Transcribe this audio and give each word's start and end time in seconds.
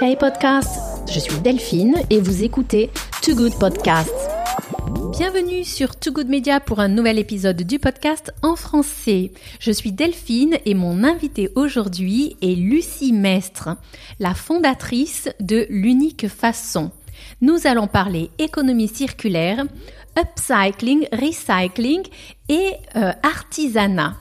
Hey 0.00 0.16
podcast, 0.16 1.06
je 1.12 1.18
suis 1.18 1.38
Delphine 1.40 1.96
et 2.08 2.20
vous 2.20 2.44
écoutez 2.44 2.90
Too 3.22 3.34
Good 3.34 3.58
Podcast. 3.58 4.10
Bienvenue 5.12 5.64
sur 5.64 5.96
Too 5.96 6.12
Good 6.12 6.28
Media 6.28 6.60
pour 6.60 6.80
un 6.80 6.88
nouvel 6.88 7.18
épisode 7.18 7.60
du 7.62 7.78
podcast 7.78 8.32
en 8.42 8.56
français. 8.56 9.32
Je 9.58 9.70
suis 9.70 9.92
Delphine 9.92 10.56
et 10.64 10.74
mon 10.74 11.04
invitée 11.04 11.50
aujourd'hui 11.56 12.36
est 12.40 12.54
Lucie 12.54 13.12
Mestre, 13.12 13.76
la 14.18 14.34
fondatrice 14.34 15.28
de 15.40 15.66
l'unique 15.68 16.28
façon. 16.28 16.90
Nous 17.42 17.66
allons 17.66 17.86
parler 17.86 18.30
économie 18.38 18.88
circulaire, 18.88 19.64
upcycling, 20.18 21.06
recycling 21.12 22.02
et 22.48 22.72
euh, 22.96 23.12
artisanat. 23.22 24.16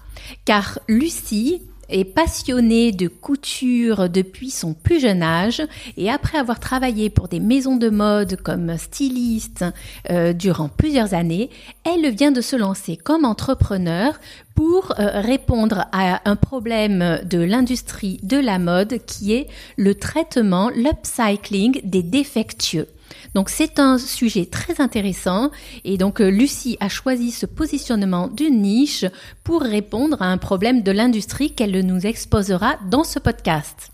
Car 0.45 0.79
Lucie 0.87 1.61
est 1.89 2.05
passionnée 2.05 2.91
de 2.91 3.07
couture 3.07 4.09
depuis 4.09 4.49
son 4.49 4.73
plus 4.73 4.99
jeune 4.99 5.23
âge 5.23 5.61
et 5.97 6.09
après 6.09 6.37
avoir 6.37 6.59
travaillé 6.59 7.09
pour 7.09 7.27
des 7.27 7.39
maisons 7.39 7.75
de 7.75 7.89
mode 7.89 8.37
comme 8.41 8.77
styliste 8.77 9.65
euh, 10.09 10.33
durant 10.33 10.69
plusieurs 10.69 11.13
années, 11.13 11.49
elle 11.83 12.09
vient 12.11 12.31
de 12.31 12.41
se 12.41 12.55
lancer 12.55 12.97
comme 12.97 13.25
entrepreneur 13.25 14.19
pour 14.55 14.93
euh, 14.99 15.21
répondre 15.21 15.85
à 15.91 16.29
un 16.29 16.35
problème 16.35 17.21
de 17.23 17.39
l'industrie 17.39 18.19
de 18.23 18.37
la 18.37 18.59
mode 18.59 18.99
qui 19.05 19.33
est 19.33 19.47
le 19.77 19.95
traitement, 19.95 20.69
l'upcycling 20.69 21.81
des 21.83 22.03
défectueux. 22.03 22.87
Donc 23.35 23.49
c'est 23.49 23.79
un 23.79 23.97
sujet 23.97 24.45
très 24.45 24.81
intéressant 24.81 25.51
et 25.83 25.97
donc 25.97 26.21
euh, 26.21 26.29
Lucie 26.29 26.77
a 26.79 26.89
choisi 26.89 27.31
ce 27.31 27.45
positionnement 27.45 28.27
d'une 28.27 28.61
niche 28.61 29.05
pour 29.43 29.61
répondre 29.61 30.21
à 30.21 30.25
un 30.25 30.37
problème 30.37 30.83
de 30.83 30.91
l'industrie 30.91 31.51
qu'elle 31.51 31.85
nous 31.85 32.05
exposera 32.05 32.77
dans 32.89 33.03
ce 33.03 33.19
podcast. 33.19 33.91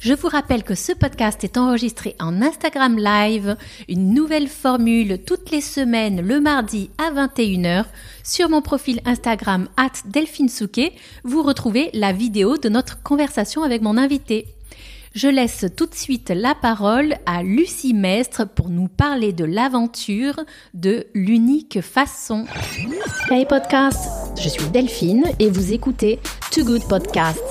Je 0.00 0.14
vous 0.14 0.28
rappelle 0.28 0.64
que 0.64 0.74
ce 0.74 0.92
podcast 0.92 1.44
est 1.44 1.56
enregistré 1.56 2.16
en 2.18 2.42
Instagram 2.42 2.96
Live, 2.98 3.56
une 3.88 4.14
nouvelle 4.14 4.48
formule 4.48 5.18
toutes 5.24 5.50
les 5.50 5.60
semaines 5.60 6.20
le 6.20 6.40
mardi 6.40 6.90
à 6.98 7.10
21h. 7.10 7.84
Sur 8.24 8.48
mon 8.48 8.62
profil 8.62 9.00
Instagram 9.04 9.68
at 9.76 9.92
Delphine 10.06 10.48
Souquet, 10.48 10.92
vous 11.24 11.42
retrouvez 11.42 11.90
la 11.92 12.12
vidéo 12.12 12.56
de 12.56 12.68
notre 12.68 13.02
conversation 13.02 13.62
avec 13.62 13.82
mon 13.82 13.96
invité. 13.96 14.46
Je 15.14 15.28
laisse 15.28 15.66
tout 15.76 15.84
de 15.84 15.94
suite 15.94 16.32
la 16.34 16.54
parole 16.54 17.16
à 17.26 17.42
Lucie 17.42 17.92
Mestre 17.92 18.46
pour 18.46 18.70
nous 18.70 18.88
parler 18.88 19.34
de 19.34 19.44
l'aventure 19.44 20.40
de 20.72 21.06
l'unique 21.12 21.82
façon. 21.82 22.46
Hey 23.30 23.44
podcast, 23.44 24.08
je 24.40 24.48
suis 24.48 24.64
Delphine 24.72 25.26
et 25.38 25.50
vous 25.50 25.74
écoutez 25.74 26.18
Too 26.50 26.64
Good 26.64 26.88
Podcast. 26.88 27.42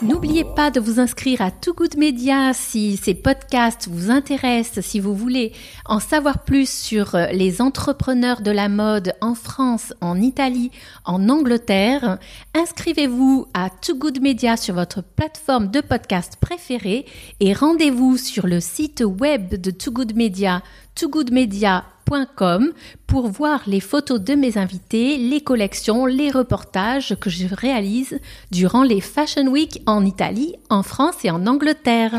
N'oubliez 0.00 0.44
pas 0.44 0.70
de 0.70 0.78
vous 0.78 1.00
inscrire 1.00 1.42
à 1.42 1.50
Too 1.50 1.74
Good 1.74 1.96
Media 1.96 2.52
si 2.54 2.96
ces 2.96 3.14
podcasts 3.14 3.88
vous 3.90 4.12
intéressent, 4.12 4.84
si 4.84 5.00
vous 5.00 5.14
voulez 5.14 5.52
en 5.86 5.98
savoir 5.98 6.44
plus 6.44 6.70
sur 6.70 7.16
euh, 7.16 7.26
les 7.32 7.60
entrepreneurs 7.60 8.40
de 8.40 8.52
la 8.52 8.68
mode 8.68 9.14
en 9.20 9.34
France, 9.34 9.92
en 10.00 10.20
Italie, 10.20 10.70
en 11.04 11.28
Angleterre. 11.28 12.18
Inscrivez-vous 12.54 13.48
à 13.54 13.70
Too 13.70 13.96
Good 13.96 14.22
Media 14.22 14.56
sur 14.56 14.76
votre 14.76 15.02
plateforme 15.02 15.68
de 15.68 15.80
podcast 15.80 16.34
préférée 16.40 17.04
et 17.40 17.52
rendez-vous 17.52 18.16
sur 18.16 18.46
le 18.46 18.60
site 18.60 19.02
web 19.04 19.54
de 19.60 19.72
Too 19.72 19.90
Good 19.90 20.14
Media, 20.14 20.62
toogoodmedia.com 20.98 22.72
pour 23.06 23.28
voir 23.28 23.62
les 23.66 23.80
photos 23.80 24.20
de 24.20 24.34
mes 24.34 24.58
invités, 24.58 25.16
les 25.16 25.40
collections, 25.40 26.06
les 26.06 26.30
reportages 26.30 27.16
que 27.20 27.30
je 27.30 27.46
réalise 27.54 28.18
durant 28.50 28.82
les 28.82 29.00
Fashion 29.00 29.46
Week 29.46 29.82
en 29.86 30.04
Italie, 30.04 30.56
en 30.70 30.82
France 30.82 31.24
et 31.24 31.30
en 31.30 31.46
Angleterre. 31.46 32.14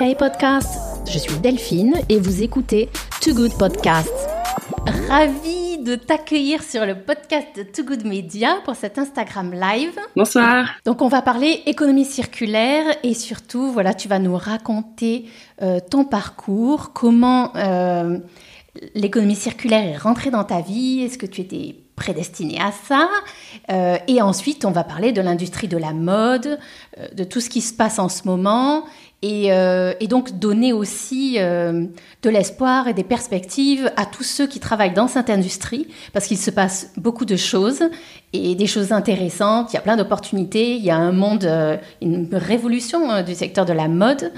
Hey 0.00 0.14
podcast, 0.14 0.80
je 1.10 1.18
suis 1.18 1.38
Delphine 1.38 1.94
et 2.08 2.18
vous 2.18 2.42
écoutez 2.42 2.88
Too 3.20 3.34
Good 3.34 3.56
Podcast. 3.58 4.12
Ravi 4.86 5.78
de 5.78 5.94
t'accueillir 5.96 6.62
sur 6.62 6.86
le 6.86 6.94
podcast 6.94 7.48
de 7.56 7.62
Too 7.62 7.84
Good 7.84 8.04
Media 8.04 8.56
pour 8.64 8.76
cet 8.76 8.98
Instagram 8.98 9.52
live. 9.52 9.98
Bonsoir. 10.16 10.68
Donc 10.84 11.02
on 11.02 11.08
va 11.08 11.22
parler 11.22 11.62
économie 11.66 12.04
circulaire 12.04 12.84
et 13.02 13.14
surtout 13.14 13.72
voilà 13.72 13.94
tu 13.94 14.08
vas 14.08 14.18
nous 14.18 14.36
raconter 14.36 15.26
euh, 15.62 15.80
ton 15.80 16.04
parcours, 16.04 16.92
comment 16.92 17.54
euh, 17.56 18.18
l'économie 18.94 19.34
circulaire 19.34 19.84
est 19.84 19.96
rentrée 19.96 20.30
dans 20.30 20.44
ta 20.44 20.60
vie 20.60 21.02
Est-ce 21.02 21.18
que 21.18 21.26
tu 21.26 21.40
étais 21.40 21.76
prédestiné 22.00 22.58
à 22.60 22.72
ça 22.72 23.08
euh, 23.70 23.98
Et 24.08 24.22
ensuite, 24.22 24.64
on 24.64 24.70
va 24.70 24.84
parler 24.84 25.12
de 25.12 25.20
l'industrie 25.20 25.68
de 25.68 25.76
la 25.76 25.92
mode, 25.92 26.58
euh, 26.98 27.08
de 27.12 27.24
tout 27.24 27.40
ce 27.40 27.50
qui 27.50 27.60
se 27.60 27.74
passe 27.74 27.98
en 27.98 28.08
ce 28.08 28.26
moment, 28.26 28.84
et, 29.22 29.52
euh, 29.52 29.92
et 30.00 30.06
donc 30.06 30.38
donner 30.38 30.72
aussi 30.72 31.38
de 31.38 32.30
l'espoir 32.30 32.88
et 32.88 32.94
des 32.94 33.04
perspectives 33.04 33.90
à 33.96 34.06
tous 34.06 34.22
ceux 34.22 34.46
qui 34.46 34.60
travaillent 34.60 34.94
dans 34.94 35.08
cette 35.08 35.30
industrie, 35.30 35.88
parce 36.12 36.26
qu'il 36.26 36.38
se 36.38 36.50
passe 36.50 36.92
beaucoup 36.96 37.24
de 37.24 37.36
choses 37.36 37.82
et 38.32 38.54
des 38.54 38.66
choses 38.66 38.92
intéressantes. 38.92 39.72
Il 39.72 39.74
y 39.74 39.78
a 39.78 39.82
plein 39.82 39.96
d'opportunités. 39.96 40.74
Il 40.76 40.84
y 40.84 40.90
a 40.90 40.96
un 40.96 41.12
monde, 41.12 41.48
une 42.00 42.28
révolution 42.32 43.22
du 43.22 43.34
secteur 43.34 43.64
de 43.64 43.72
la 43.72 43.88
mode. 43.88 44.32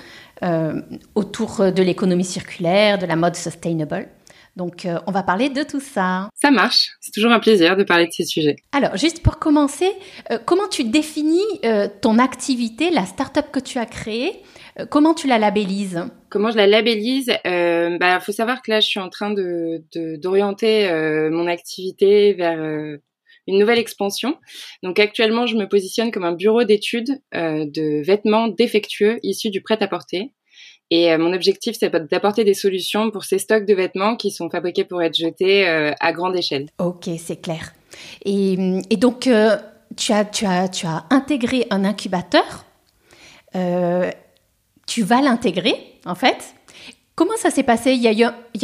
autour 1.15 1.73
de 1.73 1.83
l'économie 1.83 2.25
circulaire, 2.25 2.99
de 2.99 3.07
la 3.07 3.15
mode 3.15 3.37
sustainable. 3.37 4.09
Donc, 4.57 4.85
euh, 4.85 4.99
on 5.07 5.13
va 5.13 5.23
parler 5.23 5.49
de 5.49 5.63
tout 5.63 5.81
ça. 5.81 6.29
Ça 6.35 6.51
marche. 6.51 6.91
C'est 7.01 7.13
toujours 7.13 7.33
un 7.33 7.41
plaisir 7.41 7.77
de 7.77 7.85
parler 7.85 8.07
de 8.07 8.13
ces 8.13 8.25
sujets. 8.25 8.57
Alors, 8.73 8.97
juste 8.97 9.23
pour 9.23 9.39
commencer, 9.39 9.91
euh, 10.31 10.39
comment 10.45 10.69
tu 10.69 10.85
définis 10.85 11.41
euh, 11.65 11.89
ton 12.01 12.19
activité, 12.19 12.91
la 12.91 13.07
start-up 13.07 13.47
que 13.51 13.61
tu 13.61 13.79
as 13.79 13.87
créée 13.87 14.43
Comment 14.91 15.15
tu 15.15 15.27
la 15.27 15.39
labellises? 15.39 16.05
Comment 16.31 16.51
je 16.51 16.57
la 16.57 16.67
labellise? 16.67 17.29
Il 17.45 17.99
bah, 18.01 18.21
faut 18.21 18.33
savoir 18.33 18.63
que 18.63 18.71
là, 18.71 18.81
je 18.81 18.87
suis 18.87 19.01
en 19.01 19.11
train 19.11 19.31
de 19.31 19.83
d'orienter 20.17 20.89
mon 21.31 21.47
activité 21.47 22.33
vers 22.33 22.59
une 22.59 23.59
nouvelle 23.59 23.79
expansion. 23.79 24.39
Donc 24.83 24.99
actuellement, 24.99 25.47
je 25.47 25.57
me 25.57 25.67
positionne 25.67 26.11
comme 26.11 26.25
un 26.25 26.33
bureau 26.33 26.65
d'études 26.65 27.21
de 27.33 28.03
vêtements 28.03 28.49
défectueux 28.49 29.19
issus 29.23 29.51
du 29.51 29.61
prêt-à-porter. 29.61 30.33
Et 30.93 31.11
euh, 31.11 31.17
mon 31.17 31.33
objectif, 31.33 31.75
c'est 31.81 31.91
d'apporter 31.91 32.45
des 32.45 32.53
solutions 32.53 33.11
pour 33.11 33.25
ces 33.25 33.39
stocks 33.39 33.65
de 33.65 33.73
vêtements 33.73 34.15
qui 34.15 34.31
sont 34.31 34.51
fabriqués 34.51 34.85
pour 34.85 35.03
être 35.03 35.17
jetés 35.17 35.67
euh, 35.67 35.93
à 36.01 36.13
grande 36.13 36.37
échelle. 36.37 36.67
Ok, 36.79 37.09
c'est 37.17 37.41
clair. 37.41 37.73
Et, 38.27 38.59
donc, 38.99 39.27
euh, 39.27 39.57
tu, 39.97 40.13
as, 40.13 40.27
tu, 40.27 40.45
as, 40.45 40.69
tu 40.69 40.85
as 40.85 41.07
intégré 41.09 41.67
un 41.71 41.87
incubateur. 41.87 42.67
Tu 44.93 45.03
vas 45.03 45.23
l'intégrer, 45.23 45.75
en 46.05 46.15
fait. 46.15 46.55
Comment 47.15 47.39
ça 47.39 47.51
s'est 47.51 47.63
passé? 47.63 47.93
Il 47.93 48.03
y, 48.03 48.09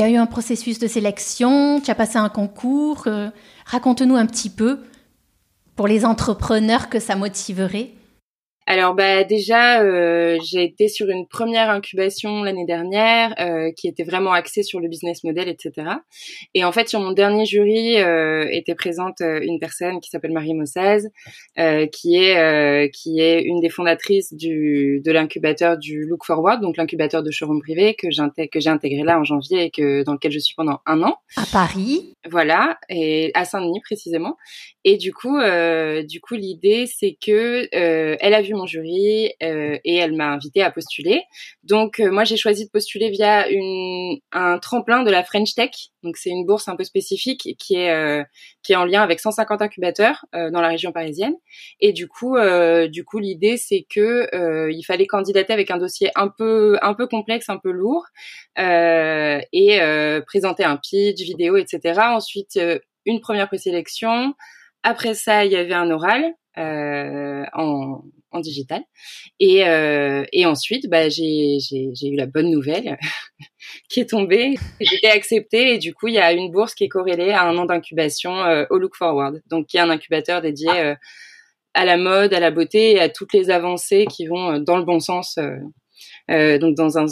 a 0.02 0.10
eu, 0.10 0.16
un 0.16 0.26
processus 0.26 0.78
de 0.78 0.86
sélection, 0.86 1.80
tu 1.80 1.90
as 1.90 1.94
passé 1.94 2.18
un 2.18 2.28
concours. 2.28 3.08
Raconte-nous 3.64 4.14
un 4.14 4.26
petit 4.26 4.50
peu 4.50 4.80
pour 5.74 5.88
les 5.88 6.04
entrepreneurs 6.04 6.90
que 6.90 7.00
ça 7.00 7.16
motiverait. 7.16 7.92
Alors 8.70 8.94
bah 8.94 9.24
déjà, 9.24 9.80
euh, 9.80 10.36
j'ai 10.44 10.62
été 10.62 10.88
sur 10.88 11.08
une 11.08 11.26
première 11.26 11.70
incubation 11.70 12.42
l'année 12.42 12.66
dernière 12.66 13.34
euh, 13.40 13.72
qui 13.74 13.88
était 13.88 14.04
vraiment 14.04 14.32
axée 14.32 14.62
sur 14.62 14.78
le 14.78 14.88
business 14.88 15.24
model, 15.24 15.48
etc. 15.48 15.72
Et 16.52 16.64
en 16.64 16.70
fait, 16.70 16.86
sur 16.86 17.00
mon 17.00 17.12
dernier 17.12 17.46
jury 17.46 17.96
euh, 17.96 18.46
était 18.50 18.74
présente 18.74 19.22
une 19.22 19.58
personne 19.58 20.00
qui 20.00 20.10
s'appelle 20.10 20.32
Marie 20.32 20.52
Mossaz, 20.52 21.08
qui 21.56 22.16
est 22.16 22.90
qui 22.92 23.20
est 23.20 23.40
une 23.40 23.60
des 23.60 23.70
fondatrices 23.70 24.34
du 24.34 25.00
de 25.02 25.12
l'incubateur 25.12 25.78
du 25.78 26.04
Look 26.04 26.26
Forward, 26.26 26.60
donc 26.60 26.76
l'incubateur 26.76 27.22
de 27.22 27.30
showroom 27.30 27.62
privé 27.62 27.94
que 27.94 28.08
j'ai 28.10 28.48
que 28.48 28.60
j'ai 28.60 28.68
intégré 28.68 29.02
là 29.02 29.18
en 29.18 29.24
janvier 29.24 29.64
et 29.64 29.70
que 29.70 30.02
dans 30.02 30.12
lequel 30.12 30.32
je 30.32 30.40
suis 30.40 30.54
pendant 30.54 30.80
un 30.84 31.02
an. 31.04 31.16
À 31.36 31.46
Paris. 31.50 32.17
Voilà, 32.30 32.78
et 32.88 33.30
à 33.34 33.44
Saint-Denis 33.44 33.80
précisément. 33.80 34.36
Et 34.84 34.96
du 34.96 35.12
coup, 35.12 35.38
du 36.08 36.20
coup, 36.20 36.34
l'idée 36.34 36.86
c'est 36.86 37.16
que 37.20 37.68
elle 37.72 38.34
a 38.34 38.42
vu 38.42 38.54
mon 38.54 38.66
jury 38.66 39.32
euh, 39.42 39.78
et 39.84 39.96
elle 39.96 40.14
m'a 40.14 40.30
invité 40.30 40.62
à 40.62 40.70
postuler. 40.70 41.22
Donc 41.62 42.00
euh, 42.00 42.10
moi 42.10 42.24
j'ai 42.24 42.36
choisi 42.36 42.66
de 42.66 42.70
postuler 42.70 43.10
via 43.10 43.48
une, 43.48 44.18
un 44.32 44.58
tremplin 44.58 45.02
de 45.02 45.10
la 45.10 45.24
French 45.24 45.54
Tech. 45.54 45.70
Donc 46.02 46.16
c'est 46.16 46.30
une 46.30 46.46
bourse 46.46 46.68
un 46.68 46.76
peu 46.76 46.84
spécifique 46.84 47.56
qui 47.58 47.74
est 47.74 47.90
euh, 47.90 48.22
qui 48.62 48.72
est 48.72 48.76
en 48.76 48.84
lien 48.84 49.02
avec 49.02 49.20
150 49.20 49.62
incubateurs 49.62 50.26
dans 50.32 50.60
la 50.60 50.68
région 50.68 50.92
parisienne. 50.92 51.34
Et 51.80 51.92
du 51.92 52.06
coup 52.08 52.36
du 52.88 53.04
coup 53.04 53.18
l'idée 53.18 53.56
c'est 53.56 53.86
que 53.88 54.28
il 54.70 54.82
fallait 54.82 55.06
candidater 55.06 55.52
avec 55.52 55.70
un 55.70 55.78
dossier 55.78 56.10
un 56.14 56.28
peu 56.28 56.76
un 56.82 56.94
peu 56.94 57.06
complexe, 57.06 57.48
un 57.48 57.58
peu 57.58 57.70
lourd 57.70 58.04
et 58.56 59.78
présenter 60.26 60.64
un 60.64 60.76
pitch, 60.76 61.20
vidéo, 61.22 61.56
etc. 61.56 62.00
Ensuite 62.18 62.58
une 63.08 63.20
première 63.20 63.48
présélection. 63.48 64.34
Après 64.82 65.14
ça, 65.14 65.44
il 65.44 65.52
y 65.52 65.56
avait 65.56 65.74
un 65.74 65.90
oral 65.90 66.24
euh, 66.58 67.44
en, 67.54 68.02
en, 68.30 68.40
digital. 68.40 68.82
Et, 69.40 69.66
euh, 69.66 70.24
et 70.32 70.46
ensuite, 70.46 70.88
bah, 70.88 71.08
j'ai 71.08 71.58
eu 71.58 72.16
la 72.16 72.26
bonne 72.26 72.50
nouvelle 72.50 72.98
qui 73.88 74.00
est 74.00 74.10
tombée. 74.10 74.54
J'étais 74.80 75.08
acceptée 75.08 75.74
et 75.74 75.78
du 75.78 75.94
coup, 75.94 76.08
il 76.08 76.14
y 76.14 76.18
a 76.18 76.32
une 76.32 76.50
bourse 76.50 76.74
qui 76.74 76.84
est 76.84 76.88
corrélée 76.88 77.30
à 77.30 77.44
un 77.44 77.56
an 77.58 77.64
d'incubation 77.64 78.44
euh, 78.44 78.64
au 78.70 78.78
Look 78.78 78.94
Forward. 78.96 79.40
Donc, 79.46 79.66
qui 79.66 79.78
est 79.78 79.80
un 79.80 79.90
incubateur 79.90 80.42
dédié 80.42 80.70
euh, 80.70 80.94
à 81.74 81.84
la 81.84 81.96
mode, 81.96 82.34
à 82.34 82.40
la 82.40 82.50
beauté 82.50 82.92
et 82.92 83.00
à 83.00 83.08
toutes 83.08 83.32
les 83.32 83.50
avancées 83.50 84.06
qui 84.06 84.26
vont 84.26 84.52
euh, 84.52 84.58
dans 84.58 84.76
le 84.76 84.84
bon 84.84 85.00
sens 85.00 85.38
euh, 86.30 86.58
donc 86.58 86.74
dans 86.74 86.98
un, 86.98 87.06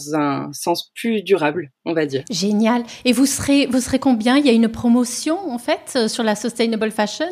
sens 0.53 0.91
plus 0.95 1.23
durable, 1.23 1.71
on 1.85 1.93
va 1.93 2.07
dire. 2.07 2.25
Génial. 2.31 2.83
Et 3.05 3.13
vous 3.13 3.27
serez, 3.27 3.67
vous 3.67 3.81
serez 3.81 3.99
combien? 3.99 4.37
Il 4.37 4.47
y 4.47 4.49
a 4.49 4.53
une 4.53 4.69
promotion 4.69 5.39
en 5.51 5.59
fait 5.59 6.09
sur 6.09 6.23
la 6.23 6.35
sustainable 6.35 6.91
fashion 6.91 7.27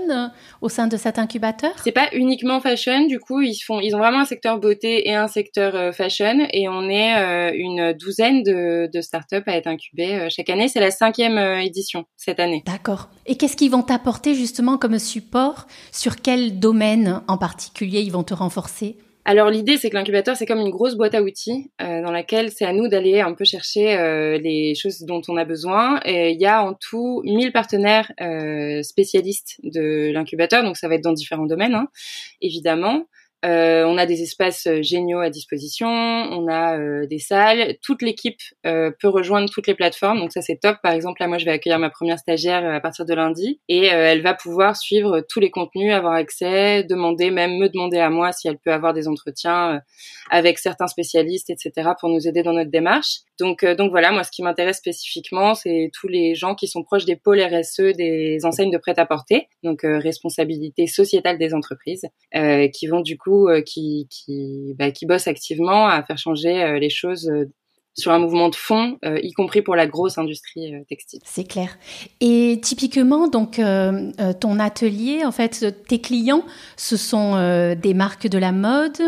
au 0.61 0.69
sein 0.69 0.87
de 0.87 0.97
cet 0.97 1.19
incubateur? 1.19 1.73
C'est 1.83 1.93
pas 1.93 2.09
uniquement 2.13 2.61
fashion, 2.61 3.07
du 3.07 3.19
coup 3.19 3.41
ils 3.41 3.57
font, 3.57 3.81
ils 3.81 3.95
ont 3.95 3.99
vraiment 3.99 4.21
un 4.21 4.25
secteur 4.25 4.59
beauté 4.59 5.09
et 5.09 5.15
un 5.15 5.29
secteur 5.29 5.95
fashion, 5.95 6.47
et 6.53 6.69
on 6.69 6.89
est 6.89 7.55
une 7.57 7.93
douzaine 7.95 8.43
de, 8.43 8.89
de 8.93 9.01
startups 9.01 9.43
à 9.47 9.57
être 9.57 9.67
incubées 9.67 10.29
chaque 10.31 10.51
année. 10.51 10.69
C'est 10.69 10.81
la 10.81 10.91
cinquième 10.91 11.39
édition 11.61 12.05
cette 12.17 12.41
année. 12.41 12.63
D'accord. 12.67 13.09
Et 13.27 13.37
qu'est-ce 13.37 13.57
qu'ils 13.57 13.71
vont 13.71 13.83
t'apporter 13.83 14.35
justement 14.35 14.79
comme 14.79 14.99
support? 14.99 15.67
Sur 15.93 16.21
quel 16.23 16.59
domaine 16.59 17.23
en 17.29 17.39
particulier 17.39 18.01
ils 18.01 18.13
vont 18.13 18.25
te 18.25 18.35
renforcer? 18.35 18.97
Alors 19.26 19.49
l'idée, 19.49 19.79
c'est 19.79 19.88
que 19.88 19.94
l'incubateur, 19.94 20.37
c'est 20.37 20.44
comme 20.44 20.61
une 20.61 20.71
grosse 20.71 20.97
boîte 20.97 21.15
à 21.15 21.23
outils 21.23 21.71
euh, 21.81 22.03
dans 22.03 22.12
laquelle 22.12 22.50
c'est 22.50 22.67
à 22.67 22.75
nous 22.75 22.88
d'aller 22.88 23.21
un 23.21 23.32
peu 23.32 23.44
chercher 23.44 23.97
euh, 23.97 24.37
les 24.38 24.75
choses 24.75 25.00
dont 25.00 25.23
on 25.29 25.38
a 25.38 25.47
besoin. 25.47 25.99
Et 26.05 26.32
il 26.32 26.41
y 26.41 26.47
a 26.47 26.62
en 26.62 26.75
tout 26.75 27.23
1000 27.25 27.50
partenaires 27.50 28.12
euh, 28.21 28.82
spécialistes 28.82 29.61
de 29.62 30.11
l'incubateur, 30.12 30.62
donc 30.62 30.76
ça 30.76 30.88
va 30.88 30.97
être 30.97 31.05
dans 31.05 31.15
différents 31.15 31.47
domaines, 31.47 31.75
hein, 31.75 31.88
évidemment. 32.43 33.06
Euh, 33.44 33.85
on 33.85 33.99
a 33.99 34.06
des 34.06 34.23
espaces 34.23 34.67
euh, 34.67 34.81
géniaux 34.81 35.20
à 35.20 35.29
disposition, 35.29 35.88
on 35.88 36.49
a 36.49 36.79
euh, 36.79 37.06
des 37.06 37.19
salles. 37.19 37.76
Toute 37.82 38.00
l'équipe 38.00 38.41
peut 38.62 39.08
rejoindre 39.08 39.50
toutes 39.50 39.67
les 39.67 39.75
plateformes, 39.75 40.19
donc 40.19 40.32
ça 40.32 40.41
c'est 40.41 40.56
top. 40.56 40.79
Par 40.82 40.93
exemple, 40.93 41.20
là 41.20 41.29
moi 41.29 41.38
je 41.38 41.44
vais 41.44 41.50
accueillir 41.50 41.79
ma 41.79 41.91
première 41.91 42.19
stagiaire 42.19 42.64
à 42.73 42.81
partir 42.81 43.05
de 43.05 43.14
lundi 43.14 43.61
et 43.69 43.85
elle 43.85 44.23
va 44.23 44.35
pouvoir 44.35 44.76
suivre 44.76 45.20
tous 45.29 45.41
les 45.41 45.50
contenus, 45.50 45.93
avoir 45.93 46.14
accès, 46.14 46.85
demander 46.85 47.31
même 47.31 47.58
me 47.58 47.69
demander 47.69 47.99
à 47.99 48.11
moi 48.11 48.32
si 48.32 48.49
elle 48.49 48.58
peut 48.58 48.73
avoir 48.73 48.94
des 48.94 49.06
entretiens 49.06 49.81
avec 50.31 50.58
certains 50.58 50.87
spécialistes, 50.87 51.50
etc. 51.50 51.91
pour 52.00 52.08
nous 52.08 52.26
aider 52.26 52.43
dans 52.43 52.52
notre 52.52 52.70
démarche. 52.70 53.20
Donc 53.38 53.64
donc 53.64 53.91
voilà, 53.91 54.12
moi 54.12 54.25
ce 54.25 54.31
qui 54.31 54.43
m'intéresse 54.43 54.79
spécifiquement, 54.79 55.55
c'est 55.55 55.91
tous 55.93 56.08
les 56.08 56.35
gens 56.35 56.55
qui 56.55 56.69
sont 56.69 56.82
proches 56.82 57.05
des 57.05 57.17
pôles 57.17 57.41
RSE, 57.41 57.94
des 57.96 58.38
enseignes 58.44 58.70
de 58.70 58.79
prêt-à-porter, 58.79 59.49
donc 59.62 59.81
responsabilité 59.82 60.87
sociétale 60.87 61.38
des 61.38 61.52
entreprises, 61.55 62.06
qui 62.73 62.87
vont 62.87 63.00
du 63.00 63.19
coup 63.19 63.34
euh, 63.49 63.61
qui 63.61 64.07
qui, 64.11 64.75
bah, 64.79 64.87
activement 65.27 65.87
à 65.87 66.03
faire 66.03 66.19
changer 66.19 66.63
euh, 66.63 66.79
les 66.79 66.91
choses 66.91 67.29
euh, 67.29 67.47
sur 67.97 68.11
un 68.11 68.19
mouvement 68.19 68.49
de 68.49 68.57
fond, 68.57 68.99
y 69.05 69.31
compris 69.35 69.63
pour 69.63 69.77
la 69.77 69.87
grosse 69.87 70.19
industrie 70.19 70.73
textile. 70.89 71.21
C'est 71.25 71.47
clair. 71.47 71.79
Et 72.21 72.59
typiquement, 72.61 73.29
donc, 73.29 73.61
ton 74.41 74.59
atelier, 74.59 75.25
en 75.25 75.31
fait, 75.31 75.65
tes 75.87 76.01
clients, 76.01 76.45
ce 76.77 76.97
sont 76.97 77.37
des 77.81 77.95
marques 77.95 78.27
de 78.27 78.39
la 78.39 78.51
mode. 78.51 79.01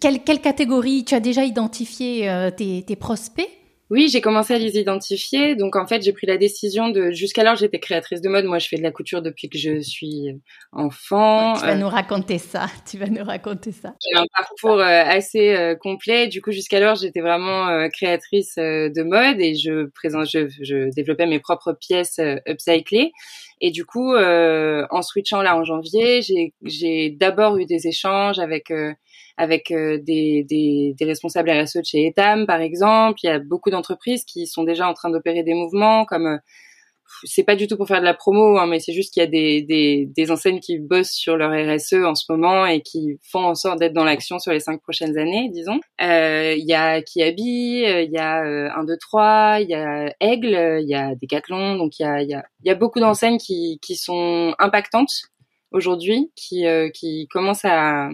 Quelle, 0.00 0.22
quelle 0.22 0.40
catégorie 0.40 1.04
Tu 1.04 1.16
as 1.16 1.20
déjà 1.20 1.44
identifié 1.44 2.30
tes 2.56 2.94
prospects? 2.94 3.50
Oui, 3.90 4.08
j'ai 4.08 4.20
commencé 4.20 4.54
à 4.54 4.58
les 4.58 4.78
identifier. 4.78 5.56
Donc 5.56 5.74
en 5.74 5.84
fait, 5.84 6.00
j'ai 6.02 6.12
pris 6.12 6.26
la 6.26 6.36
décision 6.36 6.88
de. 6.90 7.10
Jusqu'alors, 7.10 7.56
j'étais 7.56 7.80
créatrice 7.80 8.20
de 8.20 8.28
mode. 8.28 8.44
Moi, 8.44 8.60
je 8.60 8.68
fais 8.68 8.76
de 8.76 8.82
la 8.82 8.92
couture 8.92 9.20
depuis 9.20 9.48
que 9.48 9.58
je 9.58 9.80
suis 9.80 10.40
enfant. 10.70 11.54
tu 11.54 11.66
vas 11.66 11.72
euh, 11.72 11.74
nous 11.74 11.88
raconter 11.88 12.38
ça. 12.38 12.66
Tu 12.90 12.98
vas 12.98 13.06
nous 13.06 13.24
raconter 13.24 13.72
ça. 13.72 13.94
J'ai 14.00 14.18
un 14.18 14.26
parcours 14.34 14.80
euh, 14.80 15.02
assez 15.04 15.54
euh, 15.54 15.74
complet. 15.74 16.28
Du 16.28 16.40
coup, 16.40 16.50
jusqu'alors, 16.50 16.96
j'étais 16.96 17.20
vraiment 17.20 17.88
créatrice 17.88 18.56
de 18.56 19.02
mode 19.02 19.40
et 19.40 19.54
je 19.54 19.86
présente, 19.86 20.26
je, 20.26 20.48
je 20.62 20.92
développais 20.94 21.26
mes 21.26 21.40
propres 21.40 21.72
pièces 21.72 22.20
upcyclées. 22.48 23.12
Et 23.60 23.70
du 23.70 23.84
coup, 23.84 24.14
en 24.16 25.02
switchant 25.02 25.42
là 25.42 25.56
en 25.56 25.64
janvier, 25.64 26.20
j'ai 26.62 27.10
d'abord 27.10 27.58
eu 27.58 27.66
des 27.66 27.86
échanges 27.86 28.38
avec 28.38 28.70
avec 29.40 29.70
euh, 29.70 29.98
des, 29.98 30.44
des, 30.44 30.94
des, 30.98 31.04
responsables 31.06 31.50
RSE 31.50 31.78
de 31.78 31.84
chez 31.84 32.06
Etam, 32.06 32.46
par 32.46 32.60
exemple. 32.60 33.20
Il 33.22 33.26
y 33.26 33.30
a 33.30 33.38
beaucoup 33.38 33.70
d'entreprises 33.70 34.24
qui 34.24 34.46
sont 34.46 34.64
déjà 34.64 34.86
en 34.86 34.92
train 34.92 35.08
d'opérer 35.08 35.42
des 35.42 35.54
mouvements 35.54 36.04
comme 36.04 36.26
euh, 36.26 36.36
c'est 37.24 37.44
pas 37.44 37.56
du 37.56 37.66
tout 37.66 37.76
pour 37.76 37.88
faire 37.88 38.00
de 38.00 38.04
la 38.04 38.14
promo, 38.14 38.58
hein, 38.58 38.66
mais 38.66 38.80
c'est 38.80 38.92
juste 38.92 39.12
qu'il 39.12 39.22
y 39.22 39.26
a 39.26 39.28
des, 39.28 39.62
des, 39.62 40.08
des, 40.14 40.30
enseignes 40.30 40.60
qui 40.60 40.78
bossent 40.78 41.12
sur 41.12 41.36
leur 41.36 41.50
RSE 41.50 42.04
en 42.04 42.14
ce 42.14 42.30
moment 42.30 42.66
et 42.66 42.80
qui 42.80 43.18
font 43.30 43.44
en 43.44 43.54
sorte 43.54 43.78
d'être 43.78 43.92
dans 43.92 44.04
l'action 44.04 44.38
sur 44.38 44.52
les 44.52 44.60
cinq 44.60 44.80
prochaines 44.82 45.18
années, 45.18 45.50
disons. 45.52 45.80
Euh, 46.02 46.54
il 46.56 46.66
y 46.66 46.74
a 46.74 47.02
Kiabi, 47.02 47.42
il 47.42 48.10
y 48.12 48.18
a 48.18 48.44
euh, 48.44 48.70
1, 48.74 48.84
2, 48.84 48.96
3, 48.98 49.58
il 49.60 49.70
y 49.70 49.74
a 49.74 50.14
Aigle, 50.20 50.80
il 50.82 50.88
y 50.88 50.94
a 50.94 51.14
Decathlon, 51.14 51.76
donc 51.76 51.98
il 51.98 52.02
y 52.02 52.06
a, 52.06 52.22
y 52.22 52.34
a, 52.34 52.44
y 52.64 52.70
a 52.70 52.74
beaucoup 52.74 53.00
d'enseignes 53.00 53.38
qui, 53.38 53.78
qui 53.82 53.96
sont 53.96 54.54
impactantes 54.58 55.12
aujourd'hui, 55.72 56.32
qui, 56.36 56.64
qui 56.94 57.28
commencent 57.30 57.64
à, 57.64 58.10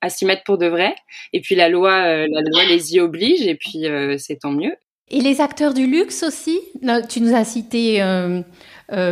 à 0.00 0.10
s'y 0.10 0.24
mettre 0.24 0.44
pour 0.44 0.58
de 0.58 0.66
vrai. 0.66 0.94
Et 1.32 1.40
puis 1.40 1.54
la 1.54 1.68
loi, 1.68 1.92
euh, 1.92 2.26
la 2.30 2.40
loi 2.42 2.64
les 2.64 2.94
y 2.94 3.00
oblige, 3.00 3.46
et 3.46 3.56
puis 3.56 3.86
euh, 3.86 4.16
c'est 4.18 4.36
tant 4.36 4.52
mieux. 4.52 4.74
Et 5.10 5.20
les 5.20 5.40
acteurs 5.40 5.74
du 5.74 5.86
luxe 5.86 6.22
aussi 6.22 6.60
Tu 7.08 7.20
nous 7.20 7.34
as 7.34 7.44
cité 7.44 8.02
euh, 8.02 8.42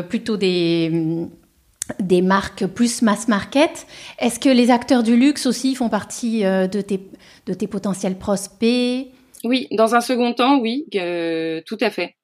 plutôt 0.02 0.36
des, 0.36 0.90
des 2.00 2.22
marques 2.22 2.66
plus 2.66 3.02
mass 3.02 3.28
market. 3.28 3.86
Est-ce 4.18 4.38
que 4.38 4.48
les 4.48 4.70
acteurs 4.70 5.02
du 5.02 5.16
luxe 5.16 5.46
aussi 5.46 5.74
font 5.74 5.88
partie 5.88 6.42
de, 6.42 6.80
tes, 6.80 7.00
de 7.46 7.54
tes 7.54 7.66
potentiels 7.66 8.18
prospects? 8.18 9.06
Oui, 9.44 9.68
dans 9.72 9.94
un 9.94 10.00
second 10.00 10.32
temps, 10.32 10.58
oui, 10.58 10.86
tout 10.90 11.78
à 11.80 11.90
fait. 11.90 12.16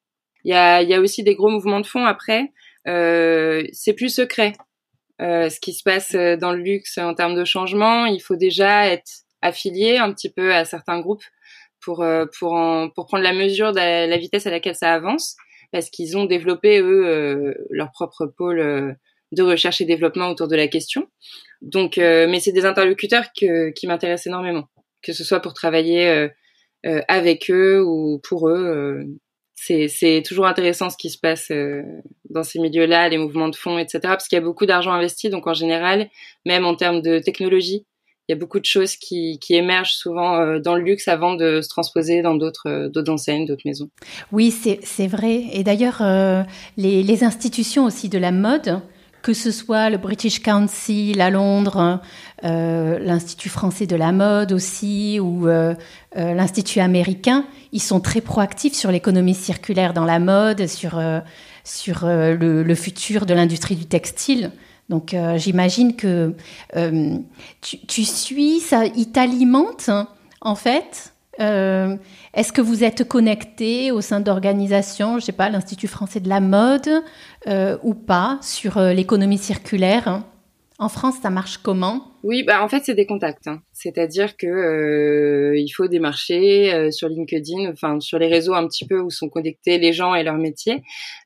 Il 0.45 0.51
y 0.51 0.55
a, 0.55 0.83
y 0.83 0.93
a 0.93 1.01
aussi 1.01 1.23
des 1.23 1.35
gros 1.35 1.51
mouvements 1.51 1.81
de 1.81 1.87
fonds 1.87 2.05
après. 2.05 2.53
c'est 2.85 3.95
plus 3.95 4.09
secret. 4.09 4.55
Euh, 5.23 5.49
ce 5.51 5.61
qui 5.61 5.73
se 5.73 5.83
passe 5.85 6.15
euh, 6.15 6.37
dans 6.37 6.53
le 6.53 6.61
luxe 6.61 6.99
en 6.99 7.15
termes 7.15 7.37
de 7.37 7.45
changement, 7.45 8.07
il 8.07 8.21
faut 8.21 8.35
déjà 8.35 8.89
être 8.89 9.11
affilié 9.41 9.99
un 9.99 10.13
petit 10.13 10.31
peu 10.31 10.53
à 10.55 10.65
certains 10.65 11.01
groupes 11.01 11.25
pour 11.83 12.03
euh, 12.03 12.27
pour 12.39 12.59
pour 12.95 13.07
prendre 13.07 13.25
la 13.25 13.33
mesure 13.33 13.73
de 13.73 13.79
la, 13.79 14.17
vitesse 14.17 14.47
à 14.47 14.51
laquelle 14.51 14.75
ça 14.75 14.93
avance, 14.93 15.37
parce 15.73 15.91
qu'ils 15.91 16.17
ont 16.17 16.25
développé 16.25 16.81
eux 16.81 17.55
leur 17.71 17.91
propre 17.93 18.27
pôle 18.27 18.97
de 19.33 19.43
recherche 19.43 19.81
et 19.81 19.85
développement 19.85 20.29
autour 20.29 20.49
de 20.49 20.57
la 20.57 20.69
question. 20.69 21.09
Donc, 21.63 21.97
mais 21.97 22.41
c'est 22.41 22.53
des 22.53 22.67
interlocuteurs 22.67 23.27
que, 23.39 23.71
qui 23.71 23.87
m'intéressent 23.87 24.27
énormément, 24.27 24.69
que 25.03 25.13
ce 25.13 25.25
soit 25.25 25.41
pour 25.41 25.55
travailler 25.55 26.29
avec 26.85 27.51
eux 27.51 27.83
ou 27.83 28.21
pour 28.23 28.49
eux 28.49 29.07
c'est 29.65 30.23
toujours 30.27 30.47
intéressant 30.47 30.91
ce 30.91 30.97
qui 30.97 31.11
se 31.11 31.19
passe 31.19 31.51
euh, 31.51 31.83
dans 32.31 32.43
ces 32.43 32.59
milieux-là, 32.59 33.09
les 33.09 33.19
mouvements 33.19 33.49
de 33.49 33.57
fonds, 33.57 33.79
etc. 33.79 34.01
Parce 34.03 34.27
qu'il 34.27 34.37
y 34.37 34.41
a 34.41 34.45
beaucoup 34.45 34.67
d'argent 34.67 34.93
investi, 34.93 35.31
donc 35.31 35.47
en 35.47 35.55
général, 35.55 36.09
même 36.45 36.65
en 36.65 36.75
termes 36.75 37.01
de 37.01 37.19
technologie, 37.19 37.87
il 38.33 38.37
y 38.37 38.39
a 38.39 38.41
beaucoup 38.41 38.61
de 38.61 38.65
choses 38.65 38.97
qui, 38.97 39.39
émergent 39.51 39.93
souvent 39.93 40.37
euh, 40.37 40.59
dans 40.59 40.75
le 40.75 40.83
luxe 40.83 41.09
avant 41.09 41.35
de 41.35 41.61
se 41.61 41.69
transposer 41.69 42.23
dans 42.23 42.35
d'autres 42.35 42.69
euh, 42.69 43.05
enseignes, 43.09 43.45
d'autres 43.47 43.67
maisons. 43.67 43.91
Oui, 44.33 44.51
c'est 44.51 45.07
vrai. 45.07 45.45
Et 45.53 45.63
d'ailleurs, 45.63 46.03
les, 46.77 47.03
les, 47.03 47.25
institutions 47.25 47.85
aussi 47.85 48.09
de 48.09 48.19
la 48.19 48.33
mode 48.33 48.81
que 49.23 49.33
ce 49.33 49.51
soit 49.51 49.89
le 49.89 49.97
British 49.97 50.43
Council 50.43 51.21
à 51.21 51.31
Londres, 51.31 52.01
euh, 52.45 52.99
l'Institut 52.99 53.49
français 53.49 53.87
de 53.87 53.97
la 53.97 54.13
mode 54.13 54.53
aussi, 54.53 55.21
ou 55.21 55.49
euh, 55.49 55.75
euh, 56.17 56.35
l'Institut 56.35 56.81
américain, 56.81 57.47
ils 57.71 57.81
sont 57.81 58.01
très 58.01 58.21
proactifs 58.21 58.75
sur 58.75 58.91
l'économie 58.91 59.35
circulaire 59.35 59.95
dans 59.95 60.05
la 60.05 60.19
mode, 60.19 60.67
sur 60.67 61.01
le, 61.01 62.75
futur 62.75 63.25
de 63.25 63.35
l'industrie 63.35 63.77
du 63.77 63.87
textile. 63.87 64.51
Donc 64.93 65.17
j'imagine 65.37 65.97
que 65.97 66.35
tu, 67.63 67.79
tu, 67.87 68.05
suis, 68.05 68.61
ça, 68.61 68.85
ils 68.85 69.11
t'alimentent 69.11 69.91
en 70.43 70.55
fait. 70.55 71.13
Euh, 71.41 71.97
est-ce 72.35 72.53
que 72.53 72.61
vous 72.61 72.85
êtes 72.85 73.09
connecté 73.09 73.91
au 73.91 74.01
sein 74.01 74.21
d'organisations, 74.21 75.19
je 75.19 75.25
sais 75.25 75.33
pas, 75.33 75.49
l'Institut 75.49 75.89
français 75.89 76.21
de 76.21 76.29
la 76.29 76.41
mode 76.41 76.89
euh, 77.47 77.79
ou 77.83 77.95
pas, 77.95 78.39
sur 78.43 78.79
euh, 78.79 78.93
l'économie 78.93 79.39
circulaire 79.39 80.23
En 80.79 80.89
France, 80.89 81.15
ça 81.23 81.31
marche 81.31 81.59
comment? 81.59 82.12
Oui, 82.23 82.45
bah 82.45 82.63
en 82.63 82.69
fait, 82.69 82.83
c'est 82.85 82.95
des 82.95 83.07
contacts. 83.07 83.49
Hein. 83.49 83.63
C'est-à-dire 83.73 84.37
que 84.37 85.55
il 85.57 85.69
faut 85.71 85.89
démarcher 85.89 86.91
sur 86.93 87.09
LinkedIn, 87.09 87.71
enfin 87.71 87.99
sur 88.01 88.19
les 88.19 88.29
réseaux 88.29 88.55
un 88.55 88.67
petit 88.69 88.87
peu 88.87 89.01
où 89.01 89.11
sont 89.11 89.29
connectés 89.29 89.79
les 89.79 89.93
gens 89.93 90.15
et 90.15 90.23
leur 90.23 90.37
métier. 90.37 90.83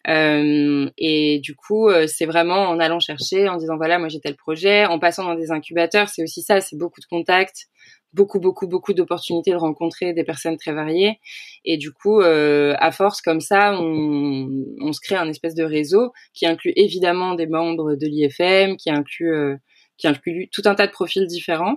et 0.06 1.40
du 1.42 1.54
coup, 1.54 1.90
c'est 2.06 2.26
vraiment 2.26 2.68
en 2.68 2.78
allant 2.80 3.00
chercher, 3.00 3.48
en 3.48 3.56
disant 3.56 3.76
voilà, 3.76 3.98
moi 3.98 4.08
j'ai 4.08 4.20
tel 4.20 4.36
projet, 4.36 4.86
en 4.86 4.98
passant 4.98 5.24
dans 5.24 5.34
des 5.34 5.50
incubateurs, 5.50 6.08
c'est 6.08 6.22
aussi 6.22 6.42
ça, 6.42 6.60
c'est 6.60 6.76
beaucoup 6.76 7.00
de 7.00 7.06
contacts 7.06 7.68
beaucoup, 8.16 8.40
beaucoup, 8.40 8.66
beaucoup 8.66 8.94
d'opportunités 8.94 9.52
de 9.52 9.56
rencontrer 9.56 10.14
des 10.14 10.24
personnes 10.24 10.56
très 10.56 10.72
variées. 10.72 11.20
Et 11.64 11.76
du 11.76 11.92
coup, 11.92 12.20
euh, 12.20 12.74
à 12.78 12.90
force 12.90 13.20
comme 13.20 13.40
ça, 13.40 13.78
on, 13.78 14.48
on, 14.80 14.92
se 14.92 15.00
crée 15.00 15.16
un 15.16 15.28
espèce 15.28 15.54
de 15.54 15.64
réseau 15.64 16.12
qui 16.32 16.46
inclut 16.46 16.72
évidemment 16.76 17.34
des 17.34 17.46
membres 17.46 17.94
de 17.94 18.06
l'IFM, 18.06 18.76
qui 18.76 18.90
inclut, 18.90 19.34
euh, 19.34 19.56
qui 19.98 20.06
inclut 20.08 20.48
tout 20.52 20.62
un 20.64 20.74
tas 20.74 20.86
de 20.86 20.92
profils 20.92 21.26
différents. 21.26 21.76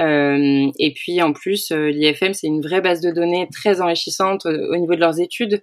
Euh, 0.00 0.70
et 0.78 0.92
puis 0.94 1.20
en 1.22 1.32
plus, 1.32 1.72
euh, 1.72 1.90
l'IFM, 1.90 2.32
c'est 2.32 2.46
une 2.46 2.60
vraie 2.60 2.80
base 2.80 3.00
de 3.00 3.10
données 3.10 3.48
très 3.52 3.80
enrichissante 3.80 4.46
au, 4.46 4.76
niveau 4.76 4.94
de 4.94 5.00
leurs 5.00 5.20
études, 5.20 5.62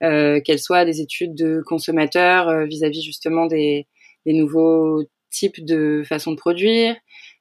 qu'elles 0.00 0.58
soient 0.58 0.84
des 0.84 1.00
études 1.00 1.34
de 1.34 1.62
consommateurs 1.64 2.66
vis-à-vis 2.66 3.02
justement 3.02 3.46
des, 3.46 3.86
des 4.26 4.34
nouveaux 4.34 5.04
types 5.30 5.64
de 5.64 6.02
façons 6.06 6.32
de 6.32 6.36
produire, 6.36 6.94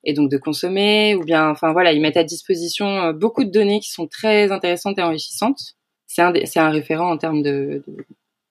et 0.06 0.14
donc 0.14 0.32
de 0.32 0.38
consommer, 0.38 1.16
ou 1.16 1.24
bien, 1.26 1.50
enfin 1.50 1.74
voilà, 1.74 1.92
ils 1.92 2.00
mettent 2.00 2.16
à 2.16 2.24
disposition 2.24 3.12
beaucoup 3.12 3.44
de 3.44 3.52
données 3.52 3.82
qui 3.82 3.90
sont 3.90 4.08
très 4.08 4.54
intéressantes 4.54 4.98
et 5.00 5.02
enrichissantes. 5.02 5.76
C'est 6.08 6.22
un, 6.22 6.34
un 6.34 6.70
référent 6.70 7.12
en 7.12 7.18
termes 7.18 7.44
de, 7.44 7.84
de 7.86 8.06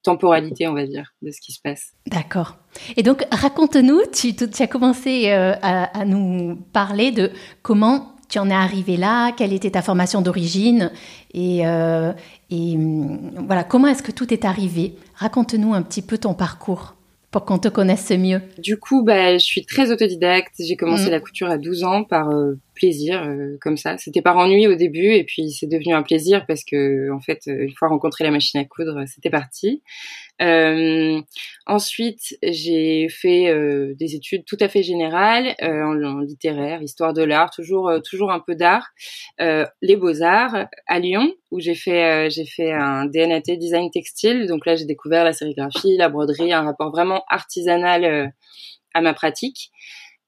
temporalité, 0.05 0.69
on 0.69 0.75
va 0.75 0.87
dire, 0.87 1.13
de 1.23 1.33
ce 1.33 1.41
qui 1.41 1.53
se 1.53 1.61
passe. 1.61 1.95
D'accord. 2.07 2.57
Et 2.97 3.03
donc, 3.03 3.25
raconte-nous, 3.33 4.03
tu, 4.13 4.35
as 4.61 4.67
commencé 4.69 5.31
à, 5.31 5.85
à, 5.85 6.05
nous 6.05 6.57
parler 6.73 7.11
de 7.11 7.33
comment 7.63 8.15
tu 8.29 8.39
en 8.39 8.51
es 8.51 8.55
arrivé 8.55 8.97
là, 8.97 9.33
quelle 9.33 9.53
était 9.53 9.73
ta 9.73 9.83
formation 9.83 10.21
d'origine 10.21 10.91
et, 11.33 11.67
euh, 11.67 12.13
et 12.51 12.77
hum, 12.77 13.33
voilà, 13.47 13.65
comment 13.65 13.89
est-ce 13.89 14.03
que 14.03 14.13
tout 14.13 14.33
est 14.33 14.45
arrivé? 14.45 14.97
Raconte-nous 15.15 15.75
un 15.75 15.83
petit 15.83 16.03
peu 16.03 16.19
ton 16.19 16.35
parcours 16.35 16.95
pour 17.35 17.45
qu'on 17.45 17.59
te 17.59 17.67
connaisse 17.67 18.13
mieux. 18.13 18.41
Du 18.59 18.79
coup, 18.79 19.03
bah, 19.03 19.33
je 19.37 19.45
suis 19.45 19.67
très 19.67 19.91
autodidacte. 19.91 20.55
J'ai 20.61 20.77
commencé 20.77 21.09
mm. 21.09 21.11
la 21.11 21.19
couture 21.19 21.51
à 21.51 21.59
12 21.59 21.83
ans 21.83 22.05
par 22.05 22.31
euh, 22.31 22.61
plaisir, 22.77 23.25
euh, 23.25 23.57
comme 23.61 23.77
ça. 23.77 23.99
C'était 23.99 24.23
par 24.23 24.37
ennui 24.37 24.69
au 24.69 24.77
début, 24.77 25.15
et 25.15 25.25
puis 25.25 25.51
c'est 25.51 25.67
devenu 25.67 25.95
un 25.95 26.05
plaisir 26.05 26.47
parce 26.47 26.63
que, 26.63 27.11
en 27.11 27.19
fait, 27.19 27.41
une 27.47 27.73
fois 27.73 27.89
rencontré 27.89 28.23
la 28.23 28.31
machine 28.31 28.61
à 28.61 28.65
coudre, 28.65 29.03
c'était 29.09 29.31
parti. 29.31 29.83
Euh, 30.43 31.21
ensuite, 31.67 32.37
j'ai 32.43 33.09
fait 33.09 33.49
euh, 33.49 33.95
des 33.95 34.17
études 34.17 34.45
tout 34.45 34.57
à 34.61 34.69
fait 34.69 34.83
générales 34.83 35.55
euh, 35.63 35.83
en, 35.83 36.21
littéraire, 36.21 36.83
histoire 36.83 37.15
de 37.15 37.23
l'art, 37.23 37.51
toujours 37.51 37.91
toujours 38.05 38.33
un 38.33 38.41
peu 38.41 38.55
d'art, 38.55 38.89
les 39.39 39.97
beaux 39.97 40.23
arts 40.23 40.67
à 40.87 40.99
Lyon 40.99 41.33
où 41.51 41.61
j'ai 41.61 41.75
fait 41.75 42.31
j'ai 42.31 42.47
fait 42.47 42.73
un 42.73 43.07
DNAT 43.07 43.57
design 43.57 43.91
textile. 43.91 44.47
Donc 44.47 44.67
là, 44.67 44.77
j'ai 44.77 44.87
découvert 44.87 45.25
la 45.25 45.33
sérigraphie, 45.33 45.97
la 45.97 46.09
broderie, 46.09 46.53
un 46.53 46.63
rapport 46.63 46.91
vraiment 46.91 47.25
artisanal 47.29 48.33
à 48.95 49.01
ma 49.01 49.15
pratique. 49.15 49.71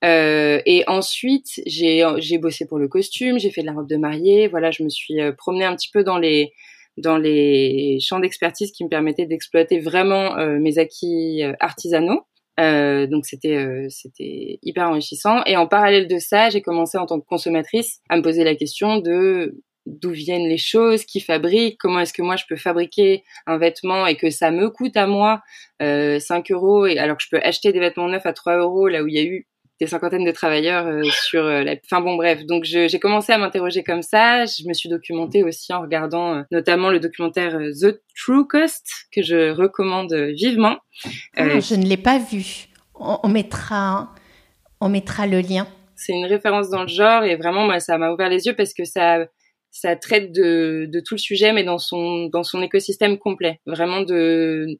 Euh, 0.04 0.60
et 0.66 0.84
ensuite, 0.86 1.60
j'ai 1.66 2.38
bossé 2.38 2.66
pour 2.66 2.78
le 2.78 2.86
costume, 2.86 3.38
j'ai 3.38 3.50
fait 3.50 3.62
de 3.62 3.66
la 3.66 3.72
robe 3.72 3.88
de 3.88 3.96
mariée. 3.96 4.46
Voilà, 4.48 4.70
je 4.70 4.82
me 4.82 4.88
suis 4.88 5.16
promenée 5.36 5.64
un 5.64 5.74
petit 5.74 5.90
peu 5.90 6.04
dans 6.04 6.18
les 6.18 6.52
dans 6.96 7.18
les 7.18 7.98
champs 8.00 8.20
d'expertise 8.20 8.72
qui 8.72 8.84
me 8.84 8.88
permettaient 8.88 9.26
d'exploiter 9.26 9.80
vraiment 9.80 10.36
euh, 10.38 10.58
mes 10.58 10.78
acquis 10.78 11.42
euh, 11.42 11.52
artisanaux. 11.60 12.26
Euh, 12.58 13.06
donc 13.06 13.26
c'était 13.26 13.56
euh, 13.56 13.86
c'était 13.90 14.58
hyper 14.62 14.88
enrichissant. 14.88 15.42
Et 15.44 15.56
en 15.56 15.66
parallèle 15.66 16.08
de 16.08 16.18
ça, 16.18 16.48
j'ai 16.48 16.62
commencé 16.62 16.96
en 16.98 17.06
tant 17.06 17.20
que 17.20 17.26
consommatrice 17.26 18.00
à 18.08 18.16
me 18.16 18.22
poser 18.22 18.44
la 18.44 18.54
question 18.54 18.98
de 18.98 19.60
d'où 19.86 20.10
viennent 20.10 20.48
les 20.48 20.58
choses, 20.58 21.04
qui 21.04 21.20
fabriquent, 21.20 21.78
comment 21.78 22.00
est-ce 22.00 22.12
que 22.12 22.22
moi 22.22 22.34
je 22.34 22.44
peux 22.48 22.56
fabriquer 22.56 23.22
un 23.46 23.56
vêtement 23.56 24.06
et 24.06 24.16
que 24.16 24.30
ça 24.30 24.50
me 24.50 24.68
coûte 24.68 24.96
à 24.96 25.06
moi 25.06 25.42
euh, 25.80 26.18
5 26.18 26.50
euros 26.50 26.86
et 26.86 26.98
alors 26.98 27.16
que 27.16 27.22
je 27.22 27.28
peux 27.30 27.40
acheter 27.40 27.72
des 27.72 27.78
vêtements 27.78 28.08
neufs 28.08 28.26
à 28.26 28.32
3 28.32 28.58
euros 28.58 28.88
là 28.88 29.04
où 29.04 29.06
il 29.06 29.14
y 29.14 29.18
a 29.18 29.22
eu 29.22 29.46
des 29.80 29.86
cinquantaines 29.86 30.24
de 30.24 30.30
travailleurs 30.30 30.86
euh, 30.86 31.02
sur 31.10 31.44
euh, 31.44 31.62
la. 31.62 31.74
Enfin 31.84 32.00
bon, 32.00 32.16
bref. 32.16 32.44
Donc 32.46 32.64
j'ai 32.64 32.98
commencé 32.98 33.32
à 33.32 33.38
m'interroger 33.38 33.82
comme 33.82 34.02
ça. 34.02 34.44
Je 34.46 34.66
me 34.66 34.72
suis 34.72 34.88
documentée 34.88 35.42
aussi 35.42 35.72
en 35.72 35.82
regardant 35.82 36.34
euh, 36.34 36.42
notamment 36.50 36.90
le 36.90 37.00
documentaire 37.00 37.58
The 37.80 38.00
True 38.14 38.46
Cost 38.46 38.86
que 39.12 39.22
je 39.22 39.50
recommande 39.50 40.12
vivement. 40.12 40.78
Ah, 41.36 41.60
je 41.60 41.74
ne 41.74 41.84
l'ai 41.84 41.96
pas 41.96 42.18
vu. 42.18 42.68
On, 42.98 43.28
mettra, 43.28 44.14
on 44.80 44.88
mettra 44.88 45.26
le 45.26 45.40
lien. 45.40 45.66
C'est 45.96 46.14
une 46.14 46.24
référence 46.24 46.70
dans 46.70 46.82
le 46.82 46.88
genre 46.88 47.24
et 47.24 47.36
vraiment, 47.36 47.66
moi, 47.66 47.78
ça 47.78 47.98
m'a 47.98 48.10
ouvert 48.10 48.30
les 48.30 48.46
yeux 48.46 48.54
parce 48.54 48.72
que 48.72 48.84
ça 48.84 49.26
ça 49.70 49.94
traite 49.94 50.32
de, 50.32 50.88
de 50.90 51.00
tout 51.00 51.14
le 51.14 51.18
sujet, 51.18 51.52
mais 51.52 51.62
dans 51.62 51.76
son 51.76 52.30
dans 52.32 52.42
son 52.42 52.62
écosystème 52.62 53.18
complet. 53.18 53.60
Vraiment 53.66 54.00
de 54.00 54.78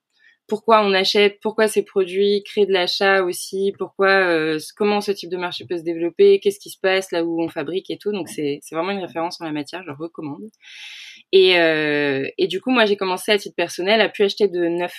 pourquoi 0.48 0.84
on 0.84 0.92
achète, 0.92 1.38
pourquoi 1.40 1.68
ces 1.68 1.82
produits, 1.82 2.42
créer 2.44 2.66
de 2.66 2.72
l'achat 2.72 3.22
aussi, 3.22 3.72
pourquoi, 3.78 4.08
euh, 4.08 4.58
comment 4.76 5.00
ce 5.00 5.10
type 5.12 5.30
de 5.30 5.36
marché 5.36 5.64
peut 5.66 5.76
se 5.76 5.82
développer, 5.82 6.38
qu'est-ce 6.40 6.60
qui 6.60 6.70
se 6.70 6.78
passe 6.80 7.10
là 7.10 7.24
où 7.24 7.42
on 7.42 7.48
fabrique 7.48 7.90
et 7.90 7.98
tout. 7.98 8.12
Donc 8.12 8.28
c'est 8.28 8.60
vraiment 8.70 8.92
une 8.92 9.04
référence 9.04 9.40
en 9.40 9.44
la 9.44 9.52
matière, 9.52 9.82
je 9.82 9.88
le 9.88 9.96
recommande. 9.98 10.48
Et, 11.32 11.58
euh, 11.58 12.28
et 12.38 12.46
du 12.46 12.60
coup, 12.60 12.70
moi 12.70 12.86
j'ai 12.86 12.96
commencé 12.96 13.32
à 13.32 13.38
titre 13.38 13.56
personnel 13.56 14.00
à 14.00 14.08
plus 14.08 14.24
acheter 14.24 14.48
de 14.48 14.66
neuf 14.66 14.94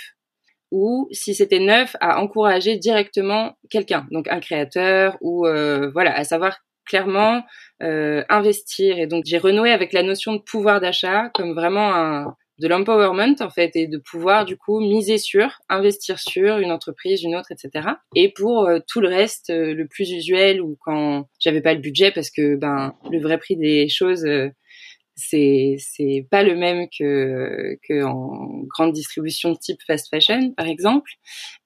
ou 0.72 1.08
si 1.12 1.34
c'était 1.34 1.60
neuf 1.60 1.96
à 2.02 2.22
encourager 2.22 2.78
directement 2.78 3.58
quelqu'un, 3.70 4.06
donc 4.12 4.28
un 4.28 4.40
créateur 4.40 5.18
ou 5.22 5.48
euh, 5.48 5.90
voilà, 5.94 6.14
à 6.14 6.24
savoir 6.24 6.58
clairement 6.86 7.44
euh, 7.84 8.24
investir. 8.30 8.98
Et 9.00 9.08
donc 9.08 9.24
j'ai 9.26 9.38
renoué 9.38 9.72
avec 9.72 9.94
la 9.94 10.04
notion 10.04 10.34
de 10.34 10.40
pouvoir 10.42 10.82
d'achat 10.82 11.30
comme 11.34 11.54
vraiment 11.54 11.96
un 11.96 12.36
de 12.60 12.68
l'empowerment 12.68 13.36
en 13.40 13.50
fait 13.50 13.76
et 13.76 13.88
de 13.88 13.98
pouvoir 13.98 14.46
du 14.46 14.58
coup 14.58 14.80
miser 14.80 15.18
sur, 15.18 15.60
investir 15.70 16.20
sur 16.20 16.58
une 16.58 16.72
entreprise, 16.72 17.24
une 17.24 17.36
autre, 17.36 17.52
etc. 17.52 17.90
Et 18.16 18.30
pour 18.30 18.66
euh, 18.66 18.80
tout 18.88 19.02
le 19.02 19.08
reste, 19.08 19.50
euh, 19.50 19.74
le 19.74 19.88
plus 19.88 20.12
usuel 20.12 20.62
ou 20.62 20.78
quand 20.82 21.28
j'avais 21.40 21.62
pas 21.62 21.74
le 21.74 21.80
budget 21.80 22.12
parce 22.12 22.32
que 22.32 22.56
ben 22.56 22.96
le 23.12 23.20
vrai 23.20 23.38
prix 23.38 23.56
des 23.56 23.90
choses 23.90 24.26
euh, 24.26 24.50
c'est 25.16 25.76
c'est 25.80 26.28
pas 26.30 26.44
le 26.44 26.56
même 26.56 26.88
que 26.98 27.78
que 27.88 28.04
en 28.04 28.64
grande 28.68 28.94
distribution 28.94 29.56
type 29.56 29.82
fast 29.86 30.10
fashion 30.10 30.52
par 30.56 30.68
exemple 30.68 31.12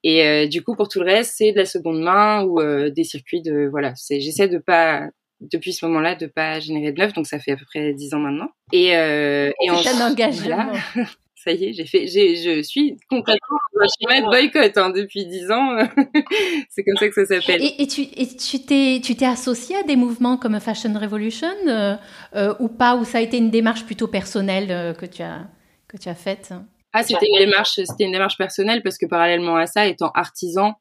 et 0.02 0.48
du 0.48 0.62
coup 0.62 0.74
pour 0.74 0.88
tout 0.88 1.00
le 1.00 1.04
reste 1.04 1.34
c'est 1.36 1.52
de 1.52 1.58
la 1.58 1.66
seconde 1.66 2.00
main 2.00 2.44
ou 2.44 2.62
des 2.90 3.04
circuits 3.04 3.42
de 3.42 3.68
voilà 3.70 3.94
c'est 3.94 4.20
j'essaie 4.20 4.48
de 4.48 4.56
pas 4.56 5.06
depuis 5.50 5.72
ce 5.72 5.84
moment-là 5.86 6.14
de 6.14 6.26
pas 6.26 6.60
générer 6.60 6.92
de 6.92 7.00
neuf, 7.00 7.12
donc 7.12 7.26
ça 7.26 7.38
fait 7.38 7.52
à 7.52 7.56
peu 7.56 7.64
près 7.64 7.92
dix 7.94 8.14
ans 8.14 8.18
maintenant. 8.18 8.48
Et, 8.72 8.96
euh, 8.96 9.50
et 9.62 9.70
en 9.70 9.76
un 9.76 10.10
engagement. 10.10 10.72
ça 11.42 11.52
y 11.52 11.64
est, 11.64 11.72
j'ai 11.72 11.86
fait, 11.86 12.06
j'ai, 12.06 12.36
je 12.36 12.62
suis 12.62 12.96
complètement 13.08 13.58
dans 13.74 13.86
schéma 14.00 14.20
de 14.20 14.26
boycott 14.26 14.76
hein, 14.76 14.90
depuis 14.90 15.26
dix 15.26 15.50
ans. 15.50 15.76
c'est 16.70 16.84
comme 16.84 16.96
ça 16.96 17.08
que 17.08 17.14
ça 17.14 17.26
s'appelle. 17.26 17.62
Et, 17.62 17.82
et, 17.82 17.86
tu, 17.86 18.02
et 18.02 18.28
tu 18.28 18.60
t'es, 18.64 19.00
tu 19.02 19.16
t'es 19.16 19.26
associé 19.26 19.76
à 19.76 19.82
des 19.82 19.96
mouvements 19.96 20.36
comme 20.36 20.58
Fashion 20.60 20.92
Revolution 20.98 21.48
euh, 21.66 21.96
euh, 22.36 22.54
ou 22.60 22.68
pas, 22.68 22.94
ou 22.96 23.04
ça 23.04 23.18
a 23.18 23.20
été 23.20 23.38
une 23.38 23.50
démarche 23.50 23.84
plutôt 23.84 24.08
personnelle 24.08 24.70
euh, 24.70 24.94
que 24.94 25.06
tu 25.06 25.22
as 25.22 25.46
que 25.88 25.96
tu 25.96 26.08
as 26.08 26.14
faite? 26.14 26.54
Ah, 26.94 27.02
c'était 27.02 27.26
une 27.26 27.38
démarche, 27.38 27.74
c'était 27.74 28.04
une 28.04 28.12
démarche 28.12 28.38
personnelle 28.38 28.82
parce 28.82 28.98
que 28.98 29.06
parallèlement 29.06 29.56
à 29.56 29.66
ça, 29.66 29.86
étant 29.86 30.10
artisan, 30.14 30.74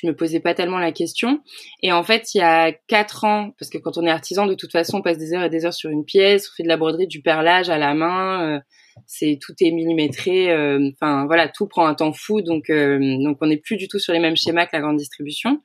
je 0.00 0.06
me 0.06 0.14
posais 0.14 0.40
pas 0.40 0.54
tellement 0.54 0.78
la 0.78 0.92
question. 0.92 1.40
Et 1.82 1.92
en 1.92 2.02
fait, 2.04 2.34
il 2.34 2.38
y 2.38 2.42
a 2.42 2.72
quatre 2.72 3.24
ans, 3.24 3.50
parce 3.58 3.68
que 3.68 3.78
quand 3.78 3.98
on 3.98 4.06
est 4.06 4.10
artisan, 4.10 4.46
de 4.46 4.54
toute 4.54 4.70
façon, 4.70 4.98
on 4.98 5.02
passe 5.02 5.18
des 5.18 5.34
heures 5.34 5.42
et 5.42 5.50
des 5.50 5.66
heures 5.66 5.74
sur 5.74 5.90
une 5.90 6.04
pièce, 6.04 6.48
on 6.48 6.54
fait 6.56 6.62
de 6.62 6.68
la 6.68 6.76
broderie, 6.76 7.08
du 7.08 7.20
perlage 7.20 7.68
à 7.68 7.78
la 7.78 7.94
main, 7.94 8.56
euh, 8.56 8.60
c'est 9.06 9.38
tout 9.40 9.54
est 9.60 9.72
millimétré. 9.72 10.52
Euh, 10.52 10.90
enfin 10.94 11.26
voilà, 11.26 11.48
tout 11.48 11.66
prend 11.66 11.86
un 11.86 11.94
temps 11.94 12.12
fou, 12.12 12.42
donc 12.42 12.70
euh, 12.70 12.98
donc 13.22 13.38
on 13.40 13.46
n'est 13.46 13.56
plus 13.56 13.76
du 13.76 13.88
tout 13.88 13.98
sur 13.98 14.12
les 14.12 14.20
mêmes 14.20 14.36
schémas 14.36 14.66
que 14.66 14.70
la 14.74 14.80
grande 14.80 14.98
distribution. 14.98 15.60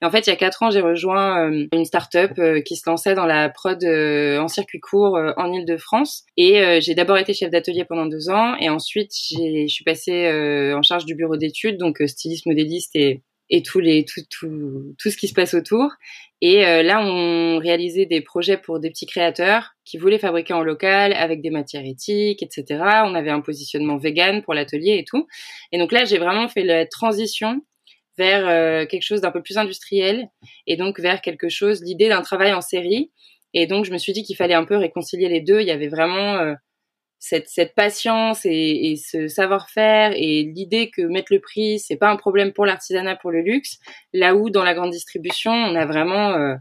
Et 0.00 0.06
en 0.06 0.10
fait, 0.10 0.26
il 0.26 0.30
y 0.30 0.32
a 0.32 0.36
quatre 0.36 0.62
ans, 0.62 0.70
j'ai 0.70 0.80
rejoint 0.80 1.50
une 1.50 1.84
start-up 1.84 2.32
qui 2.64 2.76
se 2.76 2.88
lançait 2.88 3.14
dans 3.14 3.26
la 3.26 3.48
prod 3.48 3.82
en 3.84 4.48
circuit 4.48 4.80
court 4.80 5.18
en 5.36 5.52
Île-de-France. 5.52 6.24
Et 6.36 6.80
j'ai 6.80 6.94
d'abord 6.94 7.16
été 7.16 7.32
chef 7.32 7.50
d'atelier 7.50 7.84
pendant 7.84 8.06
deux 8.06 8.28
ans, 8.28 8.54
et 8.60 8.68
ensuite 8.68 9.12
je 9.14 9.66
suis 9.66 9.84
passée 9.84 10.28
en 10.74 10.82
charge 10.82 11.06
du 11.06 11.14
bureau 11.14 11.36
d'études, 11.36 11.78
donc 11.78 12.02
styliste, 12.06 12.44
modéliste 12.46 12.96
et 12.96 13.22
et 13.50 13.62
tous 13.62 13.80
les 13.80 14.04
tout, 14.04 14.20
tout, 14.30 14.94
tout 14.98 15.10
ce 15.10 15.16
qui 15.16 15.28
se 15.28 15.34
passe 15.34 15.54
autour. 15.54 15.90
Et 16.40 16.66
euh, 16.66 16.82
là, 16.82 17.00
on 17.00 17.58
réalisait 17.58 18.06
des 18.06 18.20
projets 18.20 18.58
pour 18.58 18.80
des 18.80 18.90
petits 18.90 19.06
créateurs 19.06 19.70
qui 19.84 19.98
voulaient 19.98 20.18
fabriquer 20.18 20.54
en 20.54 20.62
local 20.62 21.12
avec 21.14 21.40
des 21.40 21.50
matières 21.50 21.84
éthiques, 21.84 22.42
etc. 22.42 22.64
On 23.04 23.14
avait 23.14 23.30
un 23.30 23.40
positionnement 23.40 23.96
vegan 23.96 24.42
pour 24.42 24.54
l'atelier 24.54 24.96
et 24.98 25.04
tout. 25.04 25.26
Et 25.72 25.78
donc 25.78 25.92
là, 25.92 26.04
j'ai 26.04 26.18
vraiment 26.18 26.48
fait 26.48 26.64
la 26.64 26.86
transition 26.86 27.62
vers 28.18 28.46
euh, 28.46 28.86
quelque 28.86 29.02
chose 29.02 29.20
d'un 29.20 29.30
peu 29.30 29.42
plus 29.42 29.58
industriel 29.58 30.28
et 30.66 30.76
donc 30.76 31.00
vers 31.00 31.20
quelque 31.20 31.48
chose, 31.48 31.82
l'idée 31.82 32.08
d'un 32.08 32.22
travail 32.22 32.52
en 32.52 32.60
série. 32.60 33.10
Et 33.54 33.66
donc, 33.66 33.84
je 33.84 33.92
me 33.92 33.98
suis 33.98 34.12
dit 34.12 34.22
qu'il 34.22 34.36
fallait 34.36 34.54
un 34.54 34.64
peu 34.64 34.76
réconcilier 34.76 35.28
les 35.28 35.40
deux. 35.40 35.60
Il 35.60 35.66
y 35.66 35.70
avait 35.70 35.88
vraiment 35.88 36.38
euh, 36.38 36.54
cette, 37.18 37.48
cette 37.48 37.74
patience 37.74 38.44
et, 38.44 38.50
et 38.90 38.96
ce 38.96 39.28
savoir-faire 39.28 40.12
et 40.14 40.42
l'idée 40.42 40.90
que 40.90 41.02
mettre 41.02 41.32
le 41.32 41.40
prix 41.40 41.78
c'est 41.78 41.96
pas 41.96 42.10
un 42.10 42.16
problème 42.16 42.52
pour 42.52 42.66
l'artisanat 42.66 43.16
pour 43.16 43.30
le 43.30 43.40
luxe. 43.40 43.78
Là 44.12 44.34
où 44.34 44.50
dans 44.50 44.64
la 44.64 44.74
grande 44.74 44.90
distribution 44.90 45.52
on 45.52 45.74
a 45.74 45.86
vraiment 45.86 46.32
euh, 46.32 46.54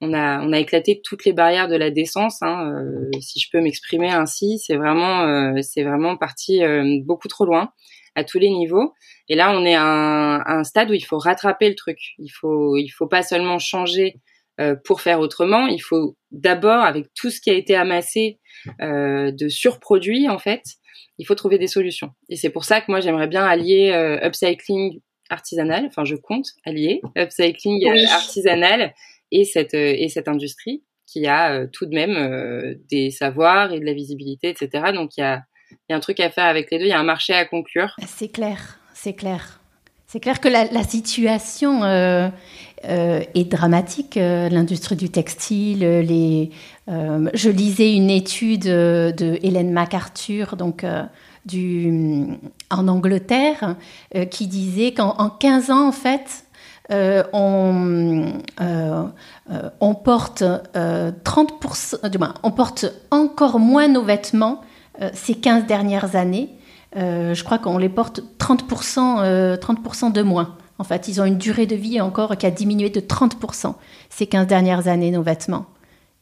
on 0.00 0.12
a 0.12 0.40
on 0.40 0.52
a 0.52 0.58
éclaté 0.58 1.00
toutes 1.04 1.24
les 1.24 1.32
barrières 1.32 1.68
de 1.68 1.76
la 1.76 1.90
décence 1.90 2.42
hein, 2.42 2.72
euh, 2.72 3.10
si 3.20 3.38
je 3.38 3.48
peux 3.52 3.60
m'exprimer 3.60 4.10
ainsi. 4.10 4.58
C'est 4.58 4.76
vraiment 4.76 5.22
euh, 5.22 5.62
c'est 5.62 5.84
vraiment 5.84 6.16
parti 6.16 6.62
beaucoup 7.04 7.28
trop 7.28 7.44
loin 7.44 7.72
à 8.16 8.24
tous 8.24 8.40
les 8.40 8.50
niveaux. 8.50 8.92
Et 9.28 9.36
là 9.36 9.52
on 9.56 9.64
est 9.64 9.76
à 9.76 9.84
un, 9.84 10.40
à 10.40 10.54
un 10.54 10.64
stade 10.64 10.90
où 10.90 10.94
il 10.94 11.04
faut 11.04 11.18
rattraper 11.18 11.68
le 11.68 11.76
truc. 11.76 11.98
Il 12.18 12.30
faut 12.30 12.76
il 12.76 12.88
faut 12.88 13.06
pas 13.06 13.22
seulement 13.22 13.58
changer 13.58 14.16
euh, 14.60 14.76
pour 14.84 15.00
faire 15.00 15.20
autrement, 15.20 15.66
il 15.66 15.80
faut 15.80 16.16
d'abord, 16.30 16.82
avec 16.84 17.06
tout 17.14 17.30
ce 17.30 17.40
qui 17.40 17.50
a 17.50 17.54
été 17.54 17.74
amassé 17.74 18.38
euh, 18.82 19.32
de 19.32 19.48
surproduits, 19.48 20.28
en 20.28 20.38
fait, 20.38 20.62
il 21.18 21.26
faut 21.26 21.34
trouver 21.34 21.58
des 21.58 21.66
solutions. 21.66 22.10
Et 22.28 22.36
c'est 22.36 22.50
pour 22.50 22.64
ça 22.64 22.80
que 22.80 22.86
moi, 22.88 23.00
j'aimerais 23.00 23.26
bien 23.26 23.44
allier 23.44 23.90
euh, 23.92 24.26
upcycling 24.26 25.00
artisanal, 25.30 25.86
enfin 25.86 26.04
je 26.04 26.16
compte 26.16 26.46
allier 26.64 27.00
upcycling 27.16 27.88
artisanal 28.08 28.92
et 29.30 29.44
cette, 29.44 29.74
et 29.74 30.08
cette 30.08 30.26
industrie 30.26 30.82
qui 31.06 31.28
a 31.28 31.68
tout 31.68 31.86
de 31.86 31.94
même 31.94 32.76
des 32.90 33.12
savoirs 33.12 33.72
et 33.72 33.78
de 33.78 33.84
la 33.84 33.92
visibilité, 33.92 34.48
etc. 34.48 34.90
Donc 34.92 35.16
il 35.16 35.20
y 35.20 35.22
a, 35.22 35.44
y 35.88 35.92
a 35.92 35.96
un 35.96 36.00
truc 36.00 36.18
à 36.18 36.30
faire 36.30 36.46
avec 36.46 36.72
les 36.72 36.78
deux, 36.78 36.86
il 36.86 36.90
y 36.90 36.92
a 36.92 36.98
un 36.98 37.04
marché 37.04 37.32
à 37.32 37.44
conclure. 37.44 37.94
C'est 38.08 38.32
clair, 38.32 38.80
c'est 38.92 39.14
clair. 39.14 39.59
C'est 40.12 40.18
clair 40.18 40.40
que 40.40 40.48
la, 40.48 40.82
situation 40.82 41.84
euh, 41.84 42.28
euh, 42.84 43.20
est 43.36 43.44
dramatique. 43.44 44.16
Euh, 44.16 44.48
l'industrie 44.48 44.96
du 44.96 45.08
textile, 45.08 45.78
les. 45.78 46.50
je 46.88 47.48
lisais 47.48 47.94
une 47.94 48.10
étude 48.10 48.64
de 48.64 49.38
Hélène 49.44 49.70
MacArthur, 49.70 50.56
donc 50.56 50.84
du, 51.46 52.26
en 52.70 52.88
Angleterre, 52.88 53.76
qui 54.32 54.48
disait 54.48 54.94
qu'en 54.94 55.30
15 55.30 55.70
ans, 55.70 55.86
en 55.86 55.92
fait, 55.92 56.44
on, 57.32 58.34
porte 59.94 60.42
30%, 60.42 62.08
du 62.08 62.18
moins, 62.18 62.34
on 62.42 62.50
porte 62.50 62.86
encore 63.12 63.60
moins 63.60 63.86
nos 63.86 64.02
vêtements 64.02 64.60
ces 65.12 65.36
15 65.36 65.66
dernières 65.66 66.16
années 66.16 66.50
je 66.94 67.44
crois 67.44 67.58
qu'on 67.58 67.78
les 67.78 67.88
porte 67.88 68.20
30%, 68.38 69.58
30 69.58 69.78
euh, 70.04 70.10
de 70.10 70.22
moins. 70.22 70.56
En 70.78 70.84
fait, 70.84 71.08
ils 71.08 71.20
ont 71.20 71.24
une 71.24 71.38
durée 71.38 71.66
de 71.66 71.76
vie 71.76 72.00
encore 72.00 72.36
qui 72.38 72.46
a 72.46 72.50
diminué 72.50 72.88
de 72.88 73.00
30% 73.00 73.74
ces 74.08 74.26
15 74.26 74.46
dernières 74.46 74.88
années, 74.88 75.10
nos 75.10 75.22
vêtements. 75.22 75.66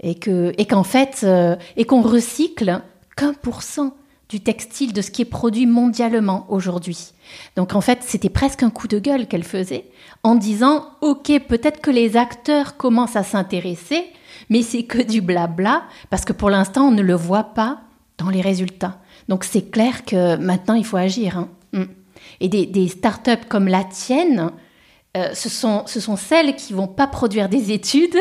Et 0.00 0.18
qu'en 0.18 0.82
et 0.82 0.84
fait, 0.84 1.20
euh, 1.24 1.56
et 1.76 1.84
qu'on 1.84 2.02
recycle 2.02 2.82
qu'un 3.16 3.34
pour 3.34 3.62
cent 3.62 3.94
du 4.28 4.40
textile 4.40 4.92
de 4.92 5.00
ce 5.00 5.10
qui 5.10 5.22
est 5.22 5.24
produit 5.24 5.66
mondialement 5.66 6.44
aujourd'hui. 6.48 7.12
Donc 7.56 7.74
en 7.74 7.80
fait, 7.80 8.00
c'était 8.02 8.28
presque 8.28 8.62
un 8.62 8.70
coup 8.70 8.88
de 8.88 8.98
gueule 8.98 9.26
qu'elle 9.26 9.44
faisait 9.44 9.86
en 10.22 10.34
disant 10.34 10.88
OK, 11.00 11.32
peut-être 11.48 11.80
que 11.80 11.90
les 11.90 12.16
acteurs 12.16 12.76
commencent 12.76 13.16
à 13.16 13.22
s'intéresser, 13.22 14.04
mais 14.50 14.62
c'est 14.62 14.82
que 14.82 15.00
du 15.00 15.20
blabla 15.20 15.84
parce 16.10 16.24
que 16.24 16.32
pour 16.32 16.50
l'instant, 16.50 16.88
on 16.88 16.90
ne 16.90 17.02
le 17.02 17.14
voit 17.14 17.54
pas 17.54 17.80
dans 18.18 18.30
les 18.30 18.40
résultats. 18.40 19.00
Donc 19.28 19.44
c'est 19.44 19.70
clair 19.70 20.04
que 20.04 20.36
maintenant 20.36 20.74
il 20.74 20.84
faut 20.84 20.96
agir. 20.96 21.38
Hein. 21.38 21.48
Mm. 21.72 21.84
Et 22.40 22.48
des, 22.48 22.88
startups 22.88 23.46
comme 23.48 23.68
la 23.68 23.84
tienne, 23.84 24.50
euh, 25.16 25.32
ce, 25.34 25.48
sont, 25.48 25.86
ce 25.86 26.00
sont 26.00 26.16
celles 26.16 26.54
qui 26.56 26.72
vont 26.72 26.88
pas 26.88 27.06
produire 27.06 27.48
des 27.48 27.72
études, 27.72 28.18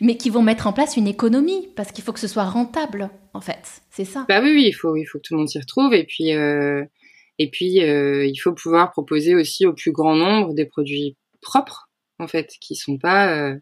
mais 0.00 0.16
qui 0.16 0.30
vont 0.30 0.42
mettre 0.42 0.66
en 0.66 0.72
place 0.72 0.96
une 0.96 1.06
économie 1.06 1.68
parce 1.74 1.92
qu'il 1.92 2.04
faut 2.04 2.12
que 2.12 2.20
ce 2.20 2.28
soit 2.28 2.44
rentable 2.44 3.10
en 3.34 3.40
fait. 3.40 3.82
C'est 3.90 4.04
ça. 4.04 4.26
Bah 4.28 4.40
oui, 4.42 4.52
oui, 4.52 4.64
il 4.68 4.72
faut, 4.72 4.96
il 4.96 5.04
faut 5.04 5.18
que 5.18 5.22
tout 5.22 5.34
le 5.34 5.38
monde 5.38 5.48
s'y 5.48 5.58
retrouve 5.58 5.94
et 5.94 6.04
puis 6.04 6.34
euh, 6.34 6.84
et 7.38 7.50
puis 7.50 7.82
euh, 7.82 8.26
il 8.26 8.36
faut 8.36 8.52
pouvoir 8.52 8.92
proposer 8.92 9.34
aussi 9.34 9.66
au 9.66 9.72
plus 9.72 9.92
grand 9.92 10.14
nombre 10.14 10.54
des 10.54 10.66
produits 10.66 11.16
propres 11.40 11.90
en 12.18 12.26
fait 12.26 12.52
qui 12.60 12.76
sont 12.76 12.98
pas 12.98 13.54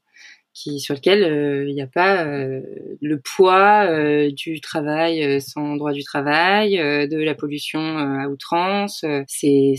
qui 0.53 0.81
sur 0.81 0.95
lequel 0.95 1.23
euh, 1.23 1.69
il 1.69 1.75
n'y 1.75 1.83
a 1.83 1.87
pas 1.87 2.25
euh, 2.25 2.61
le 3.01 3.21
poids 3.21 3.85
euh, 3.85 4.31
du 4.33 4.61
travail 4.61 5.41
sans 5.41 5.77
droit 5.77 5.93
du 5.93 6.03
travail, 6.03 6.77
de 6.77 7.17
la 7.17 7.35
pollution 7.35 7.81
à 7.99 8.29
outrance. 8.29 9.05
c'est 9.27 9.75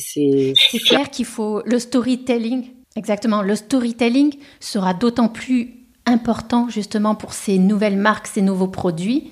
clair 0.85 1.09
qu'il 1.09 1.25
faut 1.25 1.61
le 1.65 1.79
storytelling. 1.79 2.65
Exactement, 2.95 3.41
le 3.41 3.55
storytelling 3.55 4.35
sera 4.59 4.93
d'autant 4.93 5.29
plus 5.29 5.75
important 6.05 6.67
justement 6.69 7.15
pour 7.15 7.33
ces 7.33 7.57
nouvelles 7.57 7.97
marques, 7.97 8.27
ces 8.27 8.41
nouveaux 8.41 8.67
produits, 8.67 9.31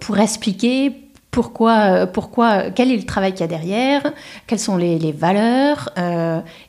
pour 0.00 0.18
expliquer 0.18 0.92
pourquoi, 1.30 2.06
pourquoi, 2.06 2.70
quel 2.70 2.90
est 2.90 2.96
le 2.96 3.04
travail 3.04 3.32
qu'il 3.32 3.42
y 3.42 3.44
a 3.44 3.48
derrière, 3.48 4.12
quelles 4.46 4.58
sont 4.58 4.78
les, 4.78 4.98
les 4.98 5.12
valeurs, 5.12 5.90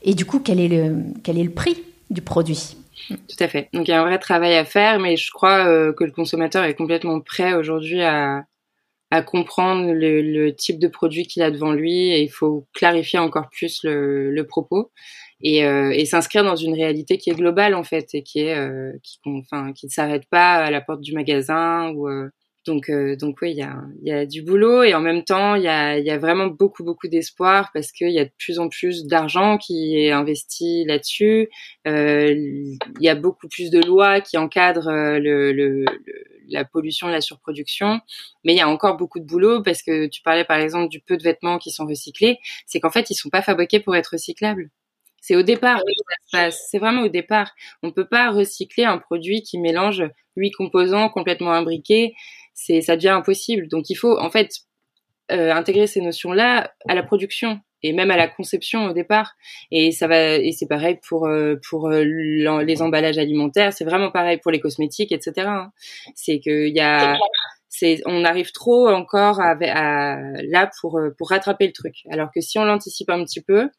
et 0.03 0.13
du 0.13 0.25
coup 0.25 0.39
quel 0.39 0.59
est 0.59 0.67
le, 0.67 0.97
quel 1.23 1.37
est 1.37 1.43
le 1.43 1.51
prix 1.51 1.77
du 2.09 2.21
produit. 2.21 2.75
Tout 3.07 3.37
à 3.39 3.47
fait. 3.47 3.69
Donc 3.73 3.87
il 3.87 3.91
y 3.91 3.93
a 3.93 4.01
un 4.01 4.05
vrai 4.05 4.19
travail 4.19 4.55
à 4.55 4.65
faire, 4.65 4.99
mais 4.99 5.15
je 5.15 5.31
crois 5.31 5.65
euh, 5.67 5.93
que 5.93 6.03
le 6.03 6.11
consommateur 6.11 6.63
est 6.63 6.75
complètement 6.75 7.21
prêt 7.21 7.53
aujourd'hui 7.53 8.01
à, 8.01 8.43
à 9.11 9.21
comprendre 9.21 9.93
le, 9.93 10.21
le, 10.21 10.55
type 10.55 10.79
de 10.79 10.87
produit 10.87 11.25
qu'il 11.25 11.41
a 11.41 11.51
devant 11.51 11.71
lui 11.71 12.09
et 12.09 12.21
il 12.21 12.29
faut 12.29 12.67
clarifier 12.73 13.19
encore 13.19 13.49
plus 13.49 13.83
le, 13.83 14.31
le 14.31 14.47
propos 14.47 14.91
et, 15.41 15.65
euh, 15.65 15.91
et 15.91 16.05
s'inscrire 16.05 16.43
dans 16.43 16.55
une 16.55 16.73
réalité 16.73 17.17
qui 17.17 17.29
est 17.29 17.35
globale 17.35 17.75
en 17.75 17.83
fait 17.83 18.09
et 18.13 18.23
qui 18.23 18.39
est 18.39 18.55
euh, 18.55 18.91
qui, 19.03 19.19
enfin, 19.25 19.71
qui 19.73 19.85
ne 19.85 19.91
s'arrête 19.91 20.25
pas 20.29 20.55
à 20.55 20.71
la 20.71 20.81
porte 20.81 21.01
du 21.01 21.13
magasin 21.13 21.91
ou 21.91 22.09
euh, 22.09 22.29
donc, 22.67 22.89
euh, 22.89 23.15
donc 23.15 23.37
oui, 23.41 23.51
il 23.51 23.57
y 23.57 23.63
a, 23.63 23.81
y 24.03 24.11
a 24.11 24.25
du 24.25 24.43
boulot 24.43 24.83
et 24.83 24.93
en 24.93 24.99
même 25.01 25.23
temps, 25.23 25.55
il 25.55 25.63
y 25.63 25.67
a, 25.67 25.97
y 25.97 26.11
a 26.11 26.17
vraiment 26.19 26.47
beaucoup, 26.47 26.83
beaucoup 26.83 27.07
d'espoir 27.07 27.71
parce 27.73 27.91
qu'il 27.91 28.11
y 28.11 28.19
a 28.19 28.25
de 28.25 28.31
plus 28.37 28.59
en 28.59 28.69
plus 28.69 29.05
d'argent 29.05 29.57
qui 29.57 29.97
est 29.97 30.11
investi 30.11 30.85
là-dessus. 30.85 31.49
Euh, 31.87 32.33
il 32.35 32.77
y 32.99 33.09
a 33.09 33.15
beaucoup 33.15 33.47
plus 33.47 33.71
de 33.71 33.79
lois 33.79 34.21
qui 34.21 34.37
encadrent 34.37 34.89
euh, 34.89 35.17
le, 35.19 35.51
le, 35.53 35.85
la 36.49 36.65
pollution, 36.65 37.07
la 37.07 37.21
surproduction. 37.21 38.01
Mais 38.43 38.53
il 38.53 38.57
y 38.57 38.61
a 38.61 38.69
encore 38.69 38.97
beaucoup 38.97 39.19
de 39.19 39.25
boulot 39.25 39.63
parce 39.63 39.81
que 39.81 40.07
tu 40.07 40.21
parlais 40.21 40.45
par 40.45 40.57
exemple 40.59 40.89
du 40.89 40.99
peu 40.99 41.17
de 41.17 41.23
vêtements 41.23 41.57
qui 41.57 41.71
sont 41.71 41.85
recyclés. 41.85 42.37
C'est 42.65 42.79
qu'en 42.79 42.91
fait, 42.91 43.09
ils 43.09 43.15
sont 43.15 43.29
pas 43.29 43.41
fabriqués 43.41 43.79
pour 43.79 43.95
être 43.95 44.09
recyclables. 44.13 44.69
C'est 45.21 45.35
au 45.35 45.43
départ. 45.43 45.81
C'est 46.51 46.79
vraiment 46.79 47.01
au 47.01 47.09
départ. 47.09 47.51
On 47.83 47.91
peut 47.91 48.07
pas 48.07 48.31
recycler 48.31 48.85
un 48.85 48.97
produit 48.97 49.41
qui 49.41 49.57
mélange 49.57 50.03
huit 50.37 50.51
composants 50.51 51.09
complètement 51.09 51.51
imbriqués 51.51 52.13
c'est 52.57 52.81
ça 52.81 52.95
devient 52.97 53.09
impossible. 53.09 53.67
Donc 53.69 53.89
il 53.89 53.95
faut 53.95 54.19
en 54.19 54.29
fait 54.31 54.49
euh, 55.31 55.53
intégrer 55.53 55.87
ces 55.87 56.01
notions-là 56.01 56.73
à 56.89 56.95
la 56.95 57.03
production 57.03 57.59
et 57.83 57.93
même 57.93 58.09
à 58.09 58.17
la 58.17 58.27
conception 58.27 58.87
au 58.87 58.93
départ. 58.93 59.35
Et 59.71 59.91
ça 59.91 60.07
va 60.07 60.35
et 60.35 60.51
c'est 60.51 60.67
pareil 60.67 60.99
pour 61.07 61.27
euh, 61.27 61.55
pour 61.69 61.87
euh, 61.87 62.03
les 62.03 62.81
emballages 62.81 63.19
alimentaires. 63.19 63.71
C'est 63.73 63.85
vraiment 63.85 64.11
pareil 64.11 64.39
pour 64.39 64.51
les 64.51 64.59
cosmétiques, 64.59 65.11
etc. 65.11 65.47
Hein. 65.47 65.71
C'est 66.15 66.39
qu'il 66.39 66.75
y 66.75 66.79
a 66.79 67.17
c'est 67.69 68.01
on 68.07 68.25
arrive 68.25 68.51
trop 68.51 68.89
encore 68.89 69.39
à, 69.39 69.55
à, 69.61 70.17
là 70.41 70.69
pour 70.81 70.99
pour 71.17 71.29
rattraper 71.29 71.67
le 71.67 71.73
truc. 71.73 71.95
Alors 72.09 72.31
que 72.33 72.41
si 72.41 72.57
on 72.57 72.65
l'anticipe 72.65 73.11
un 73.11 73.23
petit 73.23 73.41
peu, 73.41 73.69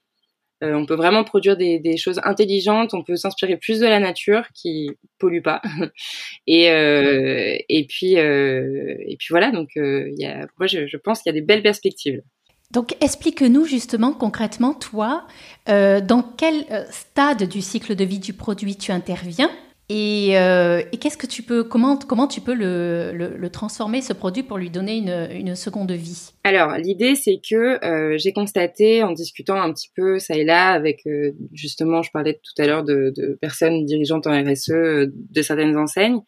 euh, 0.64 0.74
on 0.74 0.86
peut 0.86 0.94
vraiment 0.94 1.22
produire 1.22 1.56
des, 1.56 1.96
choses 1.96 2.20
intelligentes, 2.24 2.94
on 2.94 3.02
peut 3.02 3.16
s'inspirer 3.16 3.56
plus 3.56 3.80
de 3.80 3.86
la 3.86 4.00
nature 4.00 4.44
qui 4.54 4.90
pollue 5.18 5.42
pas. 5.42 5.62
et, 6.46 6.70
euh, 6.70 7.56
et 7.68 7.86
puis 7.86 8.18
euh, 8.18 8.96
et 9.06 9.16
puis 9.16 9.28
voilà, 9.30 9.50
donc 9.50 9.70
y 9.76 10.26
a, 10.26 10.46
moi 10.58 10.66
je, 10.66 10.86
je 10.86 10.96
pense 10.96 11.22
qu'il 11.22 11.30
y 11.32 11.36
a 11.36 11.40
des 11.40 11.46
belles 11.46 11.62
perspectives. 11.62 12.22
Donc 12.70 12.94
explique-nous 13.00 13.64
justement 13.64 14.12
concrètement 14.12 14.74
toi 14.74 15.26
dans 15.66 16.22
quel 16.36 16.66
stade 16.90 17.48
du 17.48 17.62
cycle 17.62 17.94
de 17.94 18.04
vie 18.04 18.18
du 18.18 18.34
produit 18.34 18.76
tu 18.76 18.92
interviens 18.92 19.50
euh, 19.90 20.82
et, 20.92 20.98
qu'est-ce 20.98 21.16
que 21.16 21.26
tu 21.26 21.42
peux, 21.42 21.64
comment, 21.64 21.96
comment 21.96 22.26
tu 22.26 22.42
peux 22.42 22.52
le, 22.52 23.12
le, 23.14 23.50
transformer 23.50 24.02
ce 24.02 24.12
produit 24.12 24.42
pour 24.42 24.58
lui 24.58 24.68
donner 24.68 24.98
une, 24.98 25.28
une 25.32 25.54
seconde 25.54 25.90
vie? 25.92 26.32
Alors 26.44 26.72
l'idée 26.76 27.14
c'est 27.14 27.38
que 27.38 27.82
euh, 27.82 28.18
j'ai 28.18 28.34
constaté 28.34 29.02
en 29.02 29.12
discutant 29.12 29.60
un 29.60 29.72
petit 29.72 29.90
peu 29.96 30.18
ça 30.18 30.34
et 30.34 30.44
là 30.44 30.72
avec 30.72 31.06
euh, 31.06 31.32
justement 31.52 32.02
je 32.02 32.10
parlais 32.10 32.34
tout 32.34 32.62
à 32.62 32.66
l'heure 32.66 32.84
de, 32.84 33.14
de, 33.16 33.38
personnes 33.40 33.86
dirigeantes 33.86 34.26
en 34.26 34.32
RSE 34.32 34.68
de 34.70 35.42
certaines 35.42 35.78
enseignes, 35.78 36.20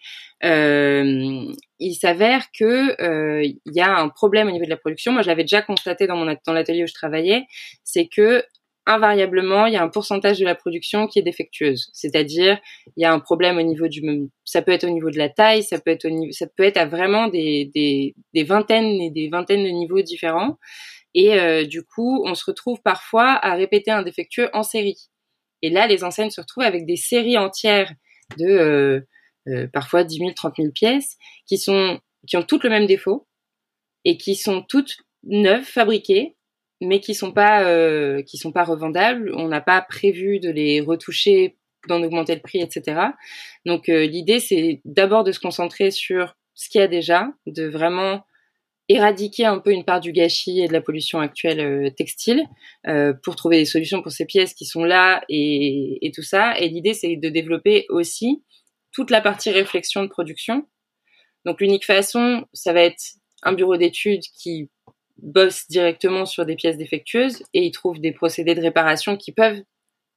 il 0.42 1.94
s'avère 2.00 2.46
que 2.58 3.44
il 3.44 3.74
y 3.74 3.80
a 3.80 3.98
un 3.98 4.08
problème 4.08 4.48
au 4.48 4.52
niveau 4.52 4.64
de 4.64 4.70
la 4.70 4.78
production. 4.78 5.12
Moi 5.12 5.20
j'avais 5.20 5.44
déjà 5.44 5.60
constaté 5.60 6.06
dans 6.06 6.16
mon 6.16 6.34
dans 6.46 6.52
l'atelier 6.54 6.84
où 6.84 6.88
je 6.88 6.94
travaillais, 6.94 7.44
c'est 7.84 8.06
que 8.06 8.42
invariablement, 8.86 9.66
il 9.66 9.74
y 9.74 9.76
a 9.76 9.82
un 9.82 9.88
pourcentage 9.88 10.38
de 10.38 10.44
la 10.44 10.54
production 10.54 11.06
qui 11.06 11.18
est 11.18 11.22
défectueuse. 11.22 11.90
C'est-à-dire, 11.92 12.58
il 12.96 13.02
y 13.02 13.04
a 13.04 13.12
un 13.12 13.20
problème 13.20 13.58
au 13.58 13.62
niveau 13.62 13.88
du, 13.88 14.02
ça 14.44 14.62
peut 14.62 14.72
être 14.72 14.84
au 14.84 14.90
niveau 14.90 15.10
de 15.10 15.18
la 15.18 15.28
taille, 15.28 15.62
ça 15.62 15.78
peut 15.80 15.90
être 15.90 16.06
au 16.06 16.10
niveau, 16.10 16.32
ça 16.32 16.46
peut 16.46 16.64
être 16.64 16.78
à 16.78 16.86
vraiment 16.86 17.28
des, 17.28 17.70
des, 17.74 18.14
des 18.34 18.44
vingtaines 18.44 19.00
et 19.00 19.10
des 19.10 19.28
vingtaines 19.28 19.64
de 19.64 19.70
niveaux 19.70 20.02
différents. 20.02 20.58
Et 21.14 21.34
euh, 21.34 21.64
du 21.66 21.82
coup, 21.82 22.22
on 22.24 22.34
se 22.34 22.44
retrouve 22.44 22.80
parfois 22.82 23.32
à 23.44 23.54
répéter 23.54 23.90
un 23.90 24.02
défectueux 24.02 24.48
en 24.52 24.62
série. 24.62 25.08
Et 25.62 25.70
là, 25.70 25.86
les 25.86 26.04
enseignes 26.04 26.30
se 26.30 26.40
retrouvent 26.40 26.64
avec 26.64 26.86
des 26.86 26.96
séries 26.96 27.38
entières 27.38 27.92
de 28.38 28.46
euh, 28.46 29.00
euh, 29.48 29.66
parfois 29.72 30.04
10 30.04 30.18
000, 30.18 30.30
30 30.32 30.56
000 30.58 30.70
pièces 30.72 31.16
qui 31.46 31.58
sont 31.58 31.98
qui 32.26 32.36
ont 32.36 32.42
toutes 32.42 32.64
le 32.64 32.70
même 32.70 32.86
défaut 32.86 33.26
et 34.04 34.16
qui 34.16 34.34
sont 34.34 34.62
toutes 34.62 34.98
neuves, 35.24 35.64
fabriquées, 35.64 36.36
mais 36.80 37.00
qui 37.00 37.14
sont 37.14 37.32
pas 37.32 37.64
euh, 37.64 38.22
qui 38.22 38.38
sont 38.38 38.52
pas 38.52 38.64
revendables. 38.64 39.32
On 39.34 39.48
n'a 39.48 39.60
pas 39.60 39.80
prévu 39.82 40.40
de 40.40 40.50
les 40.50 40.80
retoucher, 40.80 41.56
d'en 41.88 42.02
augmenter 42.02 42.34
le 42.34 42.40
prix, 42.40 42.60
etc. 42.60 43.00
Donc 43.66 43.88
euh, 43.88 44.06
l'idée 44.06 44.40
c'est 44.40 44.80
d'abord 44.84 45.24
de 45.24 45.32
se 45.32 45.40
concentrer 45.40 45.90
sur 45.90 46.36
ce 46.54 46.68
qu'il 46.68 46.80
y 46.80 46.84
a 46.84 46.88
déjà, 46.88 47.28
de 47.46 47.66
vraiment 47.66 48.24
éradiquer 48.88 49.46
un 49.46 49.60
peu 49.60 49.70
une 49.70 49.84
part 49.84 50.00
du 50.00 50.12
gâchis 50.12 50.60
et 50.60 50.68
de 50.68 50.72
la 50.72 50.80
pollution 50.80 51.20
actuelle 51.20 51.60
euh, 51.60 51.90
textile 51.90 52.42
euh, 52.88 53.14
pour 53.22 53.36
trouver 53.36 53.58
des 53.58 53.64
solutions 53.64 54.02
pour 54.02 54.10
ces 54.10 54.26
pièces 54.26 54.52
qui 54.52 54.64
sont 54.64 54.82
là 54.82 55.22
et, 55.28 55.98
et 56.02 56.10
tout 56.10 56.22
ça. 56.22 56.58
Et 56.58 56.68
l'idée 56.68 56.94
c'est 56.94 57.16
de 57.16 57.28
développer 57.28 57.86
aussi 57.88 58.42
toute 58.92 59.10
la 59.10 59.20
partie 59.20 59.50
réflexion 59.50 60.02
de 60.02 60.08
production. 60.08 60.66
Donc 61.44 61.60
l'unique 61.60 61.86
façon, 61.86 62.44
ça 62.52 62.72
va 62.72 62.82
être 62.82 63.02
un 63.42 63.52
bureau 63.52 63.76
d'études 63.76 64.22
qui 64.36 64.68
bossent 65.22 65.66
directement 65.68 66.26
sur 66.26 66.46
des 66.46 66.56
pièces 66.56 66.76
défectueuses 66.76 67.42
et 67.54 67.64
ils 67.64 67.72
trouvent 67.72 68.00
des 68.00 68.12
procédés 68.12 68.54
de 68.54 68.60
réparation 68.60 69.16
qui 69.16 69.32
peuvent 69.32 69.62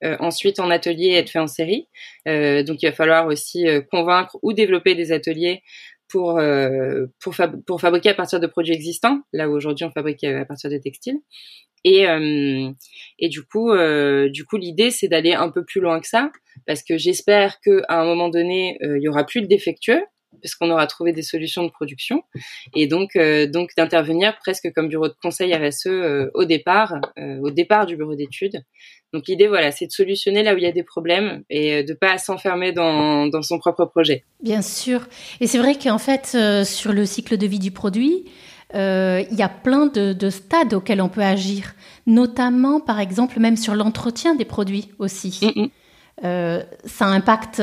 euh, 0.03 0.17
ensuite 0.19 0.59
en 0.59 0.69
atelier 0.69 1.11
être 1.11 1.29
faits 1.29 1.41
en 1.41 1.47
série. 1.47 1.87
Euh, 2.27 2.63
donc 2.63 2.83
il 2.83 2.87
va 2.87 2.91
falloir 2.91 3.27
aussi 3.27 3.67
euh, 3.67 3.81
convaincre 3.81 4.37
ou 4.41 4.51
développer 4.51 4.95
des 4.95 5.11
ateliers 5.11 5.61
pour 6.09 6.39
pour, 7.19 7.35
pour 7.65 7.81
fabriquer 7.81 8.09
à 8.09 8.13
partir 8.13 8.39
de 8.39 8.45
produits 8.45 8.73
existants, 8.73 9.21
là 9.31 9.49
où 9.49 9.53
aujourd'hui 9.53 9.83
on 9.85 9.89
fabrique 9.89 10.23
à 10.23 10.45
partir 10.45 10.69
de 10.69 10.77
textiles. 10.77 11.17
Et 11.85 12.05
et 13.17 13.29
du 13.29 13.41
coup 13.43 13.71
du 14.29 14.45
coup 14.45 14.57
l'idée 14.57 14.91
c'est 14.91 15.07
d'aller 15.07 15.33
un 15.33 15.49
peu 15.49 15.65
plus 15.65 15.81
loin 15.81 15.99
que 15.99 16.07
ça 16.07 16.31
parce 16.67 16.83
que 16.83 16.99
j'espère 16.99 17.59
que 17.61 17.81
à 17.87 17.99
un 17.99 18.05
moment 18.05 18.29
donné 18.29 18.77
il 18.81 19.01
y 19.01 19.07
aura 19.07 19.25
plus 19.25 19.41
de 19.41 19.47
défectueux 19.47 20.03
parce 20.41 20.55
qu'on 20.55 20.69
aura 20.69 20.87
trouvé 20.87 21.13
des 21.13 21.21
solutions 21.21 21.63
de 21.63 21.69
production 21.69 22.23
et 22.75 22.87
donc 22.87 23.15
euh, 23.15 23.47
donc 23.47 23.71
d'intervenir 23.77 24.37
presque 24.39 24.71
comme 24.73 24.87
bureau 24.87 25.07
de 25.07 25.15
conseil 25.21 25.53
RSE 25.53 25.87
euh, 25.87 26.31
au 26.33 26.45
départ 26.45 26.95
euh, 27.17 27.39
au 27.41 27.51
départ 27.51 27.85
du 27.85 27.95
bureau 27.95 28.15
d'études. 28.15 28.63
Donc 29.13 29.27
l'idée 29.27 29.47
voilà, 29.47 29.71
c'est 29.71 29.85
de 29.85 29.91
solutionner 29.91 30.41
là 30.41 30.53
où 30.53 30.57
il 30.57 30.63
y 30.63 30.67
a 30.67 30.71
des 30.71 30.83
problèmes 30.83 31.43
et 31.49 31.83
de 31.83 31.93
pas 31.93 32.17
s'enfermer 32.17 32.71
dans 32.71 33.27
dans 33.27 33.41
son 33.41 33.59
propre 33.59 33.85
projet. 33.85 34.23
Bien 34.41 34.61
sûr. 34.61 35.07
Et 35.39 35.47
c'est 35.47 35.59
vrai 35.59 35.75
qu'en 35.75 35.99
fait 35.99 36.37
sur 36.65 36.93
le 36.93 37.05
cycle 37.05 37.37
de 37.37 37.45
vie 37.45 37.59
du 37.59 37.71
produit, 37.71 38.25
il 38.73 39.35
y 39.37 39.43
a 39.43 39.49
plein 39.49 39.85
de, 39.85 40.13
de, 40.13 40.29
stades 40.31 40.73
auxquels 40.73 40.99
on 40.99 41.09
peut 41.09 41.21
agir, 41.21 41.75
notamment 42.07 42.79
par 42.79 42.99
exemple 42.99 43.39
même 43.39 43.55
sur 43.55 43.75
l'entretien 43.75 44.33
des 44.33 44.45
produits 44.45 44.89
aussi. 44.97 45.39
Mm, 45.55 45.61
mm. 46.23 46.63
ça 46.85 47.05
impacte 47.05 47.61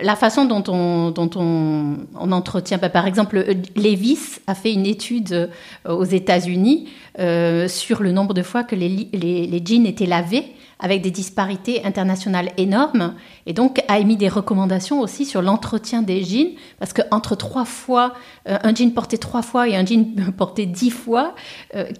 la 0.00 0.16
façon 0.16 0.44
dont 0.46 0.64
on, 0.68 2.32
entretient, 2.32 2.78
bah, 2.78 2.88
par 2.88 3.06
exemple, 3.06 3.44
Levis 3.76 4.38
a 4.46 4.54
fait 4.54 4.72
une 4.72 4.86
étude 4.86 5.32
euh, 5.32 5.94
aux 5.94 6.04
États-Unis 6.04 6.88
euh, 7.18 7.68
sur 7.68 8.02
le 8.02 8.12
nombre 8.12 8.32
de 8.32 8.42
fois 8.42 8.64
que 8.64 8.74
les, 8.74 9.62
jeans 9.64 9.86
étaient 9.86 10.06
lavés 10.06 10.46
avec 10.78 11.02
des 11.02 11.10
disparités 11.10 11.84
internationales 11.84 12.50
énormes. 12.56 13.14
Et 13.46 13.52
donc 13.52 13.82
a 13.86 13.98
émis 13.98 14.16
des 14.16 14.28
recommandations 14.28 15.00
aussi 15.00 15.26
sur 15.26 15.42
l'entretien 15.42 16.02
des 16.02 16.24
jeans 16.24 16.52
parce 16.78 16.92
que 16.92 17.02
entre 17.10 17.36
trois 17.36 17.64
fois 17.64 18.14
euh, 18.48 18.58
un 18.62 18.74
jean 18.74 18.92
porté 18.92 19.18
trois 19.18 19.42
fois 19.42 19.68
et 19.68 19.76
un 19.76 19.84
jean 19.84 20.32
porté 20.36 20.66
dix 20.66 20.90
fois 20.90 21.34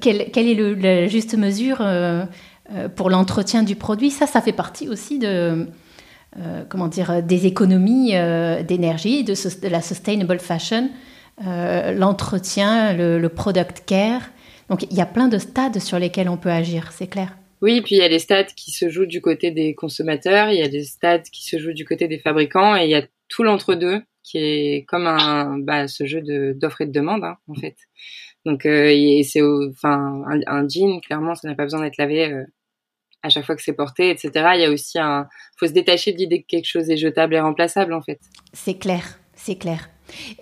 quelle, 0.00 0.20
est 0.20 0.54
la 0.54 1.06
juste 1.06 1.36
mesure 1.36 1.80
pour 2.96 3.10
l'entretien 3.10 3.62
du 3.62 3.76
produit? 3.76 4.10
Ça 4.10 4.26
ça 4.26 4.40
fait 4.40 4.52
partie 4.52 4.88
aussi 4.88 5.18
de 5.20 5.68
euh, 6.38 6.64
comment 6.66 6.88
dire, 6.88 7.10
euh, 7.10 7.20
des 7.20 7.46
économies 7.46 8.16
euh, 8.16 8.62
d'énergie, 8.62 9.22
de, 9.22 9.34
la 9.68 9.82
sustainable 9.82 10.38
fashion, 10.38 10.88
l'entretien, 11.38 12.94
le, 12.94 13.28
product 13.28 13.84
care. 13.84 14.22
Donc 14.70 14.84
il 14.90 14.96
y 14.96 15.02
a 15.02 15.06
plein 15.06 15.28
de 15.28 15.36
stades 15.38 15.78
sur 15.78 15.98
lesquels 15.98 16.30
on 16.30 16.38
peut 16.38 16.50
agir, 16.50 16.92
c'est 16.92 17.06
clair. 17.06 17.36
Oui, 17.60 17.80
puis 17.82 17.96
il 17.96 17.98
y 17.98 18.02
a 18.02 18.08
les 18.08 18.18
stades 18.18 18.52
qui 18.54 18.70
se 18.70 18.88
jouent 18.88 19.06
du 19.06 19.20
côté 19.20 19.50
des 19.50 19.74
consommateurs, 19.74 20.50
il 20.50 20.58
y 20.58 20.62
a 20.62 20.68
des 20.68 20.84
stades 20.84 21.24
qui 21.24 21.44
se 21.44 21.58
jouent 21.58 21.74
du 21.74 21.84
côté 21.84 22.08
des 22.08 22.18
fabricants, 22.18 22.76
et 22.76 22.84
il 22.84 22.90
y 22.90 22.94
a 22.94 23.02
tout 23.28 23.42
l'entre-deux 23.42 24.02
qui 24.22 24.38
est 24.38 24.84
comme 24.86 25.06
un 25.06 25.58
bah, 25.58 25.88
ce 25.88 26.06
jeu 26.06 26.22
d'offre 26.54 26.80
et 26.80 26.86
de 26.86 26.92
demande 26.92 27.24
hein, 27.24 27.36
en 27.48 27.54
fait. 27.54 27.76
Donc 28.46 28.62
c'est 28.62 29.42
enfin 29.42 30.22
un, 30.46 30.68
jean 30.68 31.00
clairement 31.00 31.34
ça 31.34 31.48
n'a 31.48 31.54
pas 31.54 31.64
besoin 31.64 31.82
d'être 31.82 31.98
lavé 31.98 32.44
à 33.22 33.28
chaque 33.28 33.44
fois 33.44 33.56
que 33.56 33.62
c'est 33.62 33.72
porté, 33.72 34.10
etc. 34.10 34.30
Il 34.54 34.60
y 34.60 34.64
a 34.64 34.70
aussi 34.70 34.98
un, 34.98 35.28
faut 35.56 35.66
se 35.66 35.72
détacher 35.72 36.12
de 36.12 36.18
l'idée 36.18 36.42
que 36.42 36.46
quelque 36.46 36.66
chose 36.66 36.90
est 36.90 36.96
jetable 36.96 37.34
et 37.34 37.40
remplaçable 37.40 37.92
en 37.92 38.02
fait. 38.02 38.20
C'est 38.52 38.78
clair, 38.78 39.18
c'est 39.34 39.56
clair. 39.56 39.88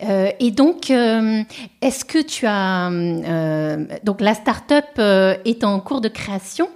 Euh, 0.02 0.30
et 0.40 0.50
donc, 0.50 0.90
euh, 0.90 1.42
est-ce 1.80 2.04
que 2.04 2.20
tu 2.22 2.46
as 2.46 2.90
euh, 2.90 3.84
donc 4.04 4.20
la 4.20 4.34
start-up 4.34 4.98
est 5.44 5.64
en 5.64 5.80
cours 5.80 6.00
de 6.00 6.08
création? 6.08 6.68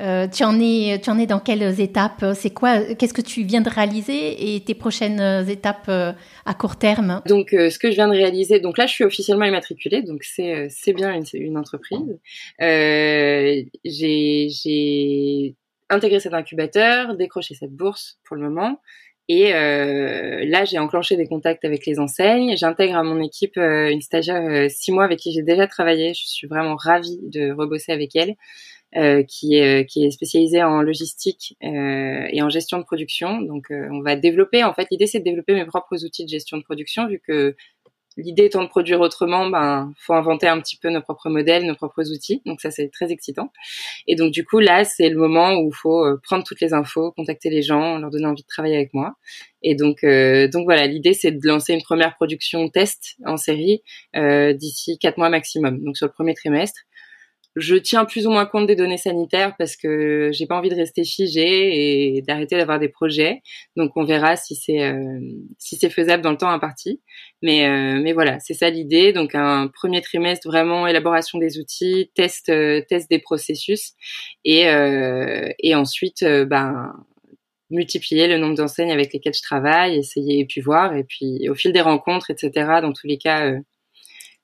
Euh, 0.00 0.26
tu, 0.26 0.42
en 0.42 0.58
es, 0.58 0.98
tu 1.02 1.10
en 1.10 1.18
es 1.18 1.26
dans 1.26 1.38
quelles 1.38 1.80
étapes? 1.80 2.24
C'est 2.34 2.50
quoi 2.50 2.80
Qu'est-ce 2.94 3.12
que 3.12 3.20
tu 3.20 3.42
viens 3.42 3.60
de 3.60 3.68
réaliser 3.68 4.54
et 4.54 4.60
tes 4.60 4.74
prochaines 4.74 5.20
étapes 5.48 5.86
euh, 5.88 6.12
à 6.46 6.54
court 6.54 6.76
terme? 6.76 7.20
Donc, 7.26 7.52
euh, 7.52 7.68
ce 7.68 7.78
que 7.78 7.90
je 7.90 7.96
viens 7.96 8.08
de 8.08 8.14
réaliser, 8.14 8.58
donc 8.60 8.78
là, 8.78 8.86
je 8.86 8.92
suis 8.92 9.04
officiellement 9.04 9.44
immatriculée, 9.44 10.02
donc 10.02 10.24
c'est 10.24 10.68
c'est 10.70 10.94
bien 10.94 11.20
une, 11.34 11.58
entreprise. 11.58 12.18
j'ai 12.58 13.68
intégré 15.90 16.20
cet 16.20 16.32
incubateur, 16.32 17.14
décroché 17.16 17.54
cette 17.54 17.72
bourse 17.72 18.18
pour 18.24 18.36
le 18.36 18.42
moment. 18.42 18.80
Et 19.28 19.54
euh, 19.54 20.44
là, 20.46 20.64
j'ai 20.64 20.78
enclenché 20.78 21.16
des 21.16 21.26
contacts 21.26 21.64
avec 21.64 21.86
les 21.86 22.00
enseignes. 22.00 22.56
J'intègre 22.56 22.96
à 22.96 23.02
mon 23.02 23.22
équipe 23.22 23.56
une 23.56 24.00
stagiaire 24.00 24.70
six 24.70 24.90
mois 24.90 25.04
avec 25.04 25.18
qui 25.18 25.32
j'ai 25.32 25.42
déjà 25.42 25.66
travaillé. 25.66 26.12
Je 26.14 26.26
suis 26.26 26.48
vraiment 26.48 26.76
ravie 26.76 27.18
de 27.22 27.52
rebosser 27.52 27.92
avec 27.92 28.16
elle. 28.16 28.34
Euh, 28.94 29.22
qui 29.22 29.54
est 29.54 29.80
euh, 29.80 29.84
qui 29.84 30.04
est 30.04 30.10
spécialisé 30.10 30.62
en 30.62 30.82
logistique 30.82 31.56
euh, 31.64 32.26
et 32.30 32.42
en 32.42 32.50
gestion 32.50 32.76
de 32.76 32.82
production. 32.82 33.40
Donc 33.40 33.68
on 33.70 34.02
va 34.02 34.16
développer 34.16 34.64
en 34.64 34.74
fait 34.74 34.86
l'idée 34.90 35.06
c'est 35.06 35.20
de 35.20 35.24
développer 35.24 35.54
mes 35.54 35.64
propres 35.64 36.04
outils 36.04 36.26
de 36.26 36.28
gestion 36.28 36.58
de 36.58 36.62
production 36.62 37.06
vu 37.06 37.18
que 37.26 37.56
l'idée 38.18 38.44
étant 38.44 38.62
de 38.62 38.68
produire 38.68 39.00
autrement, 39.00 39.48
ben 39.48 39.94
faut 39.96 40.12
inventer 40.12 40.46
un 40.46 40.60
petit 40.60 40.76
peu 40.76 40.90
nos 40.90 41.00
propres 41.00 41.30
modèles, 41.30 41.64
nos 41.64 41.74
propres 41.74 42.12
outils. 42.12 42.42
Donc 42.44 42.60
ça 42.60 42.70
c'est 42.70 42.90
très 42.90 43.10
excitant. 43.10 43.50
Et 44.06 44.14
donc 44.14 44.30
du 44.30 44.44
coup 44.44 44.58
là 44.58 44.84
c'est 44.84 45.08
le 45.08 45.16
moment 45.16 45.54
où 45.54 45.72
faut 45.72 46.04
prendre 46.22 46.44
toutes 46.44 46.60
les 46.60 46.74
infos, 46.74 47.12
contacter 47.12 47.48
les 47.48 47.62
gens, 47.62 47.96
leur 47.96 48.10
donner 48.10 48.26
envie 48.26 48.42
de 48.42 48.48
travailler 48.48 48.76
avec 48.76 48.92
moi. 48.92 49.14
Et 49.62 49.74
donc 49.74 50.04
donc 50.04 50.64
voilà 50.64 50.86
l'idée 50.86 51.14
c'est 51.14 51.30
de 51.32 51.48
lancer 51.48 51.72
une 51.72 51.82
première 51.82 52.14
production 52.16 52.68
test 52.68 53.16
en 53.24 53.38
série 53.38 53.82
d'ici 54.14 54.98
quatre 54.98 55.16
mois 55.16 55.30
maximum. 55.30 55.82
Donc 55.82 55.96
sur 55.96 56.06
le 56.06 56.12
premier 56.12 56.34
trimestre 56.34 56.82
je 57.56 57.76
tiens 57.76 58.04
plus 58.04 58.26
ou 58.26 58.30
moins 58.30 58.46
compte 58.46 58.66
des 58.66 58.76
données 58.76 58.96
sanitaires 58.96 59.54
parce 59.58 59.76
que 59.76 60.30
j'ai 60.32 60.46
pas 60.46 60.56
envie 60.56 60.70
de 60.70 60.74
rester 60.74 61.04
figée 61.04 62.16
et 62.16 62.22
d'arrêter 62.22 62.56
d'avoir 62.56 62.78
des 62.78 62.88
projets. 62.88 63.42
Donc 63.76 63.92
on 63.96 64.04
verra 64.04 64.36
si 64.36 64.54
c'est 64.54 64.82
euh, 64.82 65.20
si 65.58 65.76
c'est 65.76 65.90
faisable 65.90 66.22
dans 66.22 66.30
le 66.30 66.38
temps 66.38 66.48
imparti. 66.48 67.02
Mais 67.42 67.66
euh, 67.68 68.00
mais 68.02 68.12
voilà, 68.14 68.40
c'est 68.40 68.54
ça 68.54 68.70
l'idée. 68.70 69.12
Donc 69.12 69.34
un 69.34 69.68
premier 69.68 70.00
trimestre 70.00 70.48
vraiment 70.48 70.86
élaboration 70.86 71.38
des 71.38 71.58
outils, 71.58 72.10
test 72.14 72.48
euh, 72.48 72.82
des 73.10 73.18
processus 73.18 73.92
et 74.44 74.62
et 75.58 75.74
ensuite 75.74 76.24
ben 76.24 76.92
multiplier 77.70 78.28
le 78.28 78.38
nombre 78.38 78.54
d'enseignes 78.56 78.92
avec 78.92 79.12
lesquelles 79.12 79.34
je 79.34 79.42
travaille, 79.42 79.96
essayer 79.98 80.40
et 80.40 80.46
puis 80.46 80.60
voir 80.60 80.94
et 80.94 81.04
puis 81.04 81.48
au 81.48 81.54
fil 81.54 81.72
des 81.72 81.80
rencontres 81.80 82.30
etc. 82.30 82.50
Dans 82.82 82.92
tous 82.92 83.06
les 83.06 83.18
cas, 83.18 83.52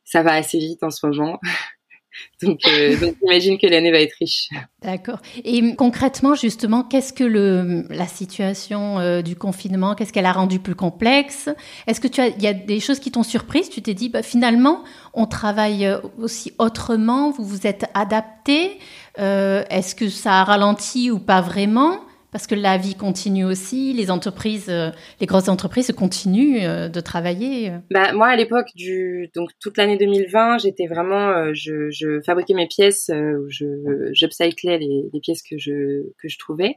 ça 0.05 0.23
va 0.23 0.33
assez 0.35 0.59
vite 0.59 0.83
en 0.83 0.90
ce 0.90 1.07
moment. 1.07 1.40
Donc, 2.42 2.61
euh, 2.68 2.96
donc 2.96 3.16
j'imagine 3.20 3.59
que 3.59 3.66
l'année 3.66 3.90
va 3.90 3.98
être 3.98 4.14
riche. 4.20 4.48
D'accord. 4.83 5.18
Et 5.44 5.74
concrètement, 5.74 6.37
justement, 6.37 6.85
qu'est-ce 6.85 7.12
que 7.12 7.24
le, 7.24 7.85
la 7.90 8.07
situation 8.07 9.00
euh, 9.00 9.22
du 9.22 9.35
confinement, 9.35 9.96
qu'est-ce 9.96 10.12
qu'elle 10.12 10.26
a 10.26 10.33
rendu 10.33 10.61
plus 10.61 10.76
complexe? 10.76 11.48
Est-ce 11.88 12.00
que 12.00 12.07
tu 12.07 12.20
as, 12.20 12.28
il 12.28 12.40
y 12.40 12.46
a 12.46 12.52
des 12.52 12.78
choses 12.78 13.00
qui 13.00 13.11
t'ont 13.11 13.24
surprise? 13.24 13.68
Tu 13.70 13.83
t'es 13.83 13.94
dit, 13.94 14.09
bah, 14.09 14.22
finalement, 14.22 14.85
on 15.14 15.26
travaille 15.26 15.85
euh, 15.85 15.98
aussi 16.16 16.52
autrement. 16.59 17.33
Vous 17.33 17.44
vous 17.44 17.66
êtes 17.66 17.87
adapté. 17.94 18.78
Est-ce 19.16 19.96
que 19.96 20.09
ça 20.09 20.35
a 20.35 20.44
ralenti 20.44 21.11
ou 21.11 21.18
pas 21.18 21.40
vraiment? 21.40 21.98
Parce 22.31 22.47
que 22.47 22.55
la 22.55 22.77
vie 22.77 22.95
continue 22.95 23.45
aussi, 23.45 23.95
les 23.95 24.11
entreprises, 24.11 24.69
euh, 24.69 24.91
les 25.21 25.27
grosses 25.27 25.49
entreprises 25.49 25.91
continuent 25.93 26.61
euh, 26.62 26.88
de 26.88 27.01
travailler. 27.01 27.73
Bah 27.91 28.12
moi 28.12 28.29
à 28.29 28.37
l'époque 28.37 28.69
du 28.75 29.31
donc 29.35 29.51
toute 29.61 29.79
l'année 29.79 29.97
2020, 29.97 30.59
j'étais 30.59 30.87
vraiment 30.87 31.29
euh, 31.31 31.51
je, 31.55 31.91
je, 31.91 32.21
fabriquais 32.21 32.55
mes 32.55 32.67
pièces, 32.67 33.11
je 33.49 34.11
j'upcyclais 34.12 34.79
les, 34.79 35.05
les 35.12 35.21
pièces 35.21 35.43
que 35.43 35.57
je 35.59 36.03
que 36.19 36.29
je 36.29 36.38
trouvais. 36.38 36.77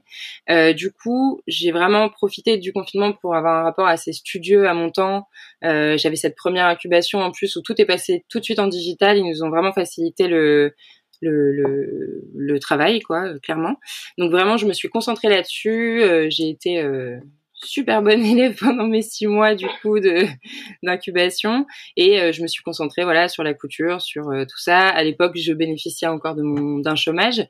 du 0.74 0.92
coup, 0.92 1.42
j'ai 1.48 1.72
vraiment 1.72 2.10
profité 2.10 2.58
du 2.58 2.72
confinement 2.72 3.12
pour 3.14 3.36
avoir 3.36 3.60
un 3.60 3.64
rapport 3.64 3.88
assez 3.88 4.14
studieux 4.14 4.68
à 4.68 4.74
mon 4.74 4.90
temps. 4.90 5.28
J'avais 5.62 6.16
cette 6.16 6.36
première 6.36 6.68
incubation 6.68 7.20
en 7.20 7.32
plus 7.32 7.56
où 7.56 7.62
tout 7.62 7.80
est 7.82 7.86
passé 7.86 8.24
tout 8.30 8.40
de 8.40 8.44
suite 8.44 8.60
en 8.60 8.68
digital. 8.68 9.18
Ils 9.18 9.28
nous 9.28 9.44
ont 9.44 9.50
vraiment 9.50 9.74
facilité 9.74 10.28
le 10.28 10.74
le, 11.22 11.52
le, 11.52 12.24
le, 12.36 12.60
travail, 12.60 13.00
quoi, 13.02 13.38
clairement. 13.40 13.78
Donc 14.18 14.32
vraiment, 14.32 14.58
je 14.58 14.66
me 14.66 14.74
suis 14.74 14.90
concentrée 14.90 15.30
là-dessus. 15.30 16.02
Euh, 16.02 16.28
j'ai 16.30 16.50
été 16.50 16.80
euh, 16.80 17.18
super 17.54 18.02
bonne 18.02 18.22
élève 18.26 18.56
pendant 18.60 18.88
mes 18.88 19.02
six 19.02 19.28
mois 19.28 19.56
du 19.56 19.68
coup 19.82 20.00
de 20.00 20.26
d'incubation 20.84 21.66
et 21.96 22.20
euh, 22.20 22.32
je 22.32 22.42
me 22.42 22.48
suis 22.48 22.64
concentrée 22.64 23.04
voilà 23.04 23.28
sur 23.28 23.44
la 23.44 23.54
couture, 23.54 24.02
sur 24.02 24.24
tout 24.24 24.60
ça. 24.60 24.90
À 24.90 25.04
l'époque, 25.04 25.38
je 25.38 25.54
bénéficiais 25.54 26.08
encore 26.08 26.36
de 26.36 26.44
mon 26.44 26.80
d'un 26.80 26.96
chômage 26.96 27.46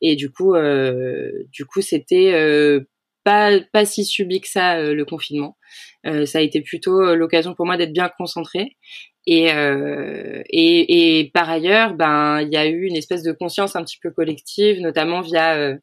et 0.00 0.16
du 0.16 0.30
coup, 0.30 0.54
du 1.52 1.64
coup, 1.64 1.80
c'était 1.80 2.80
pas 3.24 3.60
pas 3.72 3.84
si 3.84 4.04
subi 4.04 4.40
que 4.40 4.48
ça 4.48 4.82
le 4.82 5.04
confinement. 5.04 5.56
ça 6.04 6.38
a 6.38 6.40
été 6.40 6.60
plutôt 6.60 7.14
l'occasion 7.14 7.54
pour 7.54 7.66
moi 7.66 7.76
d'être 7.76 7.92
bien 7.92 8.10
concentrée 8.18 8.76
et, 9.26 9.52
euh, 9.52 10.42
et, 10.50 11.20
et, 11.20 11.30
par 11.30 11.48
ailleurs, 11.48 11.94
ben, 11.94 12.40
il 12.40 12.52
y 12.52 12.56
a 12.56 12.66
eu 12.66 12.84
une 12.86 12.96
espèce 12.96 13.22
de 13.22 13.32
conscience 13.32 13.76
un 13.76 13.84
petit 13.84 13.98
peu 14.02 14.10
collective, 14.10 14.80
notamment 14.80 15.20
via 15.20 15.56
euh, 15.56 15.76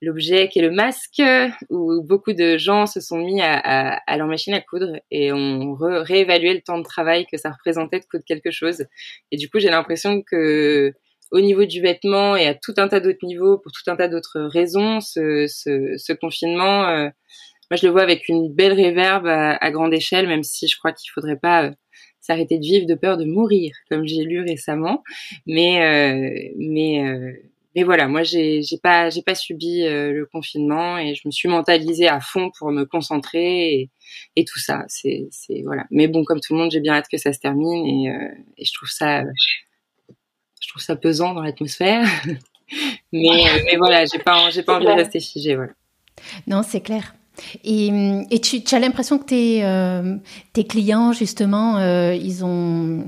l'objet 0.00 0.48
qui 0.48 0.58
est 0.58 0.62
le 0.62 0.72
masque, 0.72 1.22
où 1.70 2.02
beaucoup 2.02 2.32
de 2.32 2.58
gens 2.58 2.86
se 2.86 3.00
sont 3.00 3.18
mis 3.18 3.40
à, 3.40 3.54
à, 3.54 4.00
à 4.06 4.16
leur 4.16 4.26
machine 4.26 4.54
à 4.54 4.60
coudre 4.60 4.96
et 5.12 5.32
ont 5.32 5.74
réévalué 5.78 6.54
le 6.54 6.60
temps 6.60 6.78
de 6.78 6.84
travail 6.84 7.26
que 7.30 7.36
ça 7.38 7.50
représentait 7.50 8.00
de 8.00 8.04
coudre 8.04 8.24
quelque 8.26 8.50
chose. 8.50 8.84
Et 9.30 9.36
du 9.36 9.48
coup, 9.48 9.60
j'ai 9.60 9.70
l'impression 9.70 10.22
que 10.22 10.92
au 11.30 11.40
niveau 11.40 11.64
du 11.64 11.80
vêtement 11.80 12.36
et 12.36 12.46
à 12.46 12.54
tout 12.54 12.74
un 12.76 12.88
tas 12.88 13.00
d'autres 13.00 13.24
niveaux, 13.24 13.58
pour 13.58 13.72
tout 13.72 13.88
un 13.90 13.96
tas 13.96 14.08
d'autres 14.08 14.40
raisons, 14.40 15.00
ce, 15.00 15.46
ce, 15.48 15.96
ce 15.96 16.12
confinement 16.12 16.84
euh, 16.88 17.08
moi 17.72 17.78
je 17.78 17.86
le 17.86 17.92
vois 17.92 18.02
avec 18.02 18.28
une 18.28 18.52
belle 18.52 18.74
réverbe 18.74 19.26
à, 19.26 19.70
grande 19.70 19.94
échelle, 19.94 20.28
même 20.28 20.42
si 20.42 20.68
je 20.68 20.76
crois 20.76 20.92
qu'il 20.92 21.10
faudrait 21.10 21.38
pas 21.38 21.70
s'arrêter 22.22 22.58
de 22.58 22.64
vivre 22.64 22.86
de 22.86 22.94
peur 22.94 23.18
de 23.18 23.26
mourir, 23.26 23.74
comme 23.90 24.06
j'ai 24.06 24.24
lu 24.24 24.40
récemment. 24.40 25.02
Mais 25.46 26.52
mais 26.56 27.02
mais 27.74 27.84
voilà, 27.84 28.06
moi 28.06 28.22
j'ai 28.22 28.62
j'ai 28.62 28.76
pas 28.76 29.08
j'ai 29.08 29.22
pas 29.22 29.34
subi 29.34 29.82
euh, 29.82 30.12
le 30.12 30.26
confinement 30.26 30.98
et 30.98 31.14
je 31.14 31.22
me 31.26 31.30
suis 31.30 31.48
mentalisée 31.48 32.06
à 32.06 32.20
fond 32.20 32.50
pour 32.58 32.70
me 32.70 32.84
concentrer 32.84 33.74
et, 33.74 33.90
et 34.36 34.44
tout 34.44 34.58
ça. 34.58 34.84
C'est 34.88 35.28
c'est 35.30 35.62
voilà. 35.64 35.86
Mais 35.90 36.06
bon, 36.06 36.24
comme 36.24 36.40
tout 36.40 36.52
le 36.52 36.58
monde, 36.60 36.70
j'ai 36.70 36.80
bien 36.80 36.94
hâte 36.94 37.08
que 37.10 37.16
ça 37.16 37.32
se 37.32 37.38
termine 37.38 37.86
et, 37.86 38.10
euh, 38.10 38.28
et 38.58 38.64
je 38.64 38.72
trouve 38.74 38.90
ça 38.90 39.22
je 40.60 40.68
trouve 40.68 40.82
ça 40.82 40.96
pesant 40.96 41.32
dans 41.32 41.42
l'atmosphère. 41.42 42.06
mais 43.12 43.46
euh, 43.46 43.62
mais 43.64 43.76
voilà, 43.76 44.04
j'ai 44.04 44.18
pas 44.18 44.50
j'ai 44.50 44.62
pas 44.62 44.76
envie 44.76 44.86
de 44.86 44.90
rester 44.90 45.20
figée. 45.20 45.54
Voilà. 45.56 45.72
Non, 46.46 46.62
c'est 46.62 46.82
clair. 46.82 47.14
Et, 47.64 48.40
tu, 48.42 48.62
as 48.74 48.78
l'impression 48.78 49.18
que 49.18 49.24
tes, 49.24 50.20
tes 50.52 50.64
clients, 50.64 51.12
justement, 51.12 51.78
ils, 52.12 52.44
ont, 52.44 53.04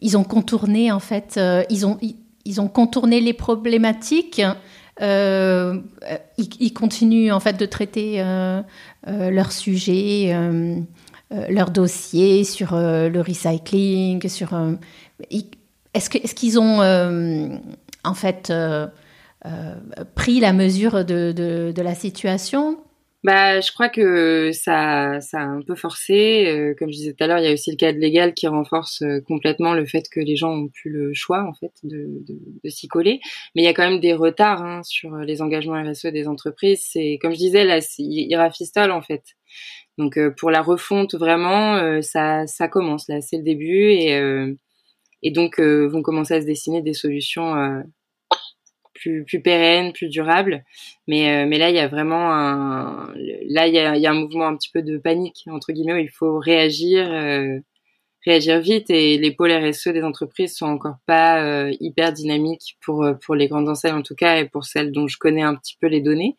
ils 0.00 0.16
ont 0.16 0.24
contourné, 0.24 0.90
en 0.90 1.00
fait, 1.00 1.38
ils, 1.70 1.86
ont, 1.86 1.98
ils 2.44 2.60
ont 2.60 2.68
contourné 2.68 3.20
les 3.20 3.34
problématiques. 3.34 4.42
Euh, 5.00 5.80
ils, 6.38 6.72
continuent 6.72 7.32
en 7.32 7.38
fait 7.38 7.56
de 7.58 7.66
traiter 7.66 8.20
euh, 8.20 8.62
euh 9.06 9.30
leur 9.30 9.52
sujet, 9.52 10.32
euh, 10.34 10.80
leur 11.48 11.70
dossier 11.70 12.42
sur 12.42 12.74
le 12.74 13.20
recycling, 13.20 14.28
sur. 14.28 14.58
est-ce 15.30 16.10
que 16.10 16.18
est-ce 16.18 16.34
qu'ils 16.34 16.58
ont 16.58 16.80
en 18.04 18.14
fait 18.14 18.52
pris 20.14 20.40
la 20.40 20.52
mesure 20.52 21.04
de, 21.04 21.32
de 21.32 21.82
la 21.82 21.94
situation? 21.94 22.78
Bah, 23.24 23.60
je 23.60 23.72
crois 23.72 23.88
que 23.88 24.52
ça, 24.52 25.20
ça 25.20 25.40
a 25.40 25.44
un 25.44 25.62
peu 25.62 25.74
forcé. 25.74 26.46
Euh, 26.46 26.74
comme 26.78 26.88
je 26.88 26.96
disais 26.96 27.14
tout 27.14 27.24
à 27.24 27.26
l'heure, 27.26 27.38
il 27.38 27.44
y 27.44 27.48
a 27.48 27.52
aussi 27.52 27.70
le 27.72 27.76
cadre 27.76 27.98
légal 27.98 28.32
qui 28.32 28.46
renforce 28.46 29.02
euh, 29.02 29.20
complètement 29.26 29.74
le 29.74 29.86
fait 29.86 30.08
que 30.08 30.20
les 30.20 30.36
gens 30.36 30.52
ont 30.52 30.68
plus 30.68 30.90
le 30.90 31.12
choix 31.14 31.42
en 31.42 31.52
fait 31.54 31.72
de, 31.82 32.06
de, 32.26 32.38
de 32.62 32.68
s'y 32.68 32.86
coller. 32.86 33.18
Mais 33.54 33.62
il 33.62 33.64
y 33.64 33.68
a 33.68 33.74
quand 33.74 33.88
même 33.88 33.98
des 33.98 34.14
retards 34.14 34.62
hein, 34.62 34.82
sur 34.84 35.16
les 35.16 35.42
engagements 35.42 35.82
RSE 35.82 36.06
des 36.06 36.28
entreprises. 36.28 36.86
C'est 36.88 37.18
comme 37.20 37.32
je 37.32 37.38
disais 37.38 37.64
là, 37.64 37.80
il 37.98 38.36
rafistole 38.36 38.92
en 38.92 39.02
fait. 39.02 39.24
Donc 39.98 40.16
euh, 40.16 40.30
pour 40.30 40.52
la 40.52 40.62
refonte 40.62 41.16
vraiment, 41.16 42.00
ça, 42.02 42.46
ça 42.46 42.68
commence 42.68 43.08
là, 43.08 43.20
c'est 43.20 43.38
le 43.38 43.42
début 43.42 43.90
et 43.90 44.56
et 45.24 45.32
donc 45.32 45.58
vont 45.60 46.02
commencer 46.02 46.34
à 46.34 46.40
se 46.40 46.46
dessiner 46.46 46.82
des 46.82 46.94
solutions 46.94 47.82
plus, 48.98 49.24
plus 49.24 49.40
pérenne, 49.40 49.92
plus 49.92 50.08
durable. 50.08 50.64
Mais, 51.06 51.44
euh, 51.44 51.46
mais 51.46 51.58
là, 51.58 51.70
il 51.70 51.76
y 51.76 51.78
a 51.78 51.88
vraiment 51.88 52.32
un, 52.32 53.12
là, 53.48 53.66
il 53.66 53.74
y 53.74 53.78
a, 53.78 53.96
y 53.96 54.06
a 54.06 54.10
un 54.10 54.14
mouvement 54.14 54.46
un 54.46 54.56
petit 54.56 54.70
peu 54.72 54.82
de 54.82 54.98
panique, 54.98 55.44
entre 55.50 55.72
guillemets, 55.72 55.94
où 55.94 55.98
il 55.98 56.10
faut 56.10 56.38
réagir, 56.38 57.10
euh, 57.10 57.58
réagir 58.26 58.60
vite 58.60 58.90
et 58.90 59.16
les 59.18 59.30
pôles 59.30 59.52
RSE 59.52 59.88
des 59.88 60.02
entreprises 60.02 60.56
sont 60.56 60.66
encore 60.66 60.96
pas 61.06 61.42
euh, 61.42 61.72
hyper 61.80 62.12
dynamiques 62.12 62.76
pour, 62.84 63.06
pour 63.24 63.34
les 63.34 63.48
grandes 63.48 63.68
enseignes 63.68 63.94
en 63.94 64.02
tout 64.02 64.16
cas 64.16 64.38
et 64.38 64.48
pour 64.48 64.64
celles 64.64 64.90
dont 64.92 65.06
je 65.06 65.16
connais 65.18 65.42
un 65.42 65.54
petit 65.54 65.76
peu 65.80 65.86
les 65.86 66.00
données. 66.00 66.36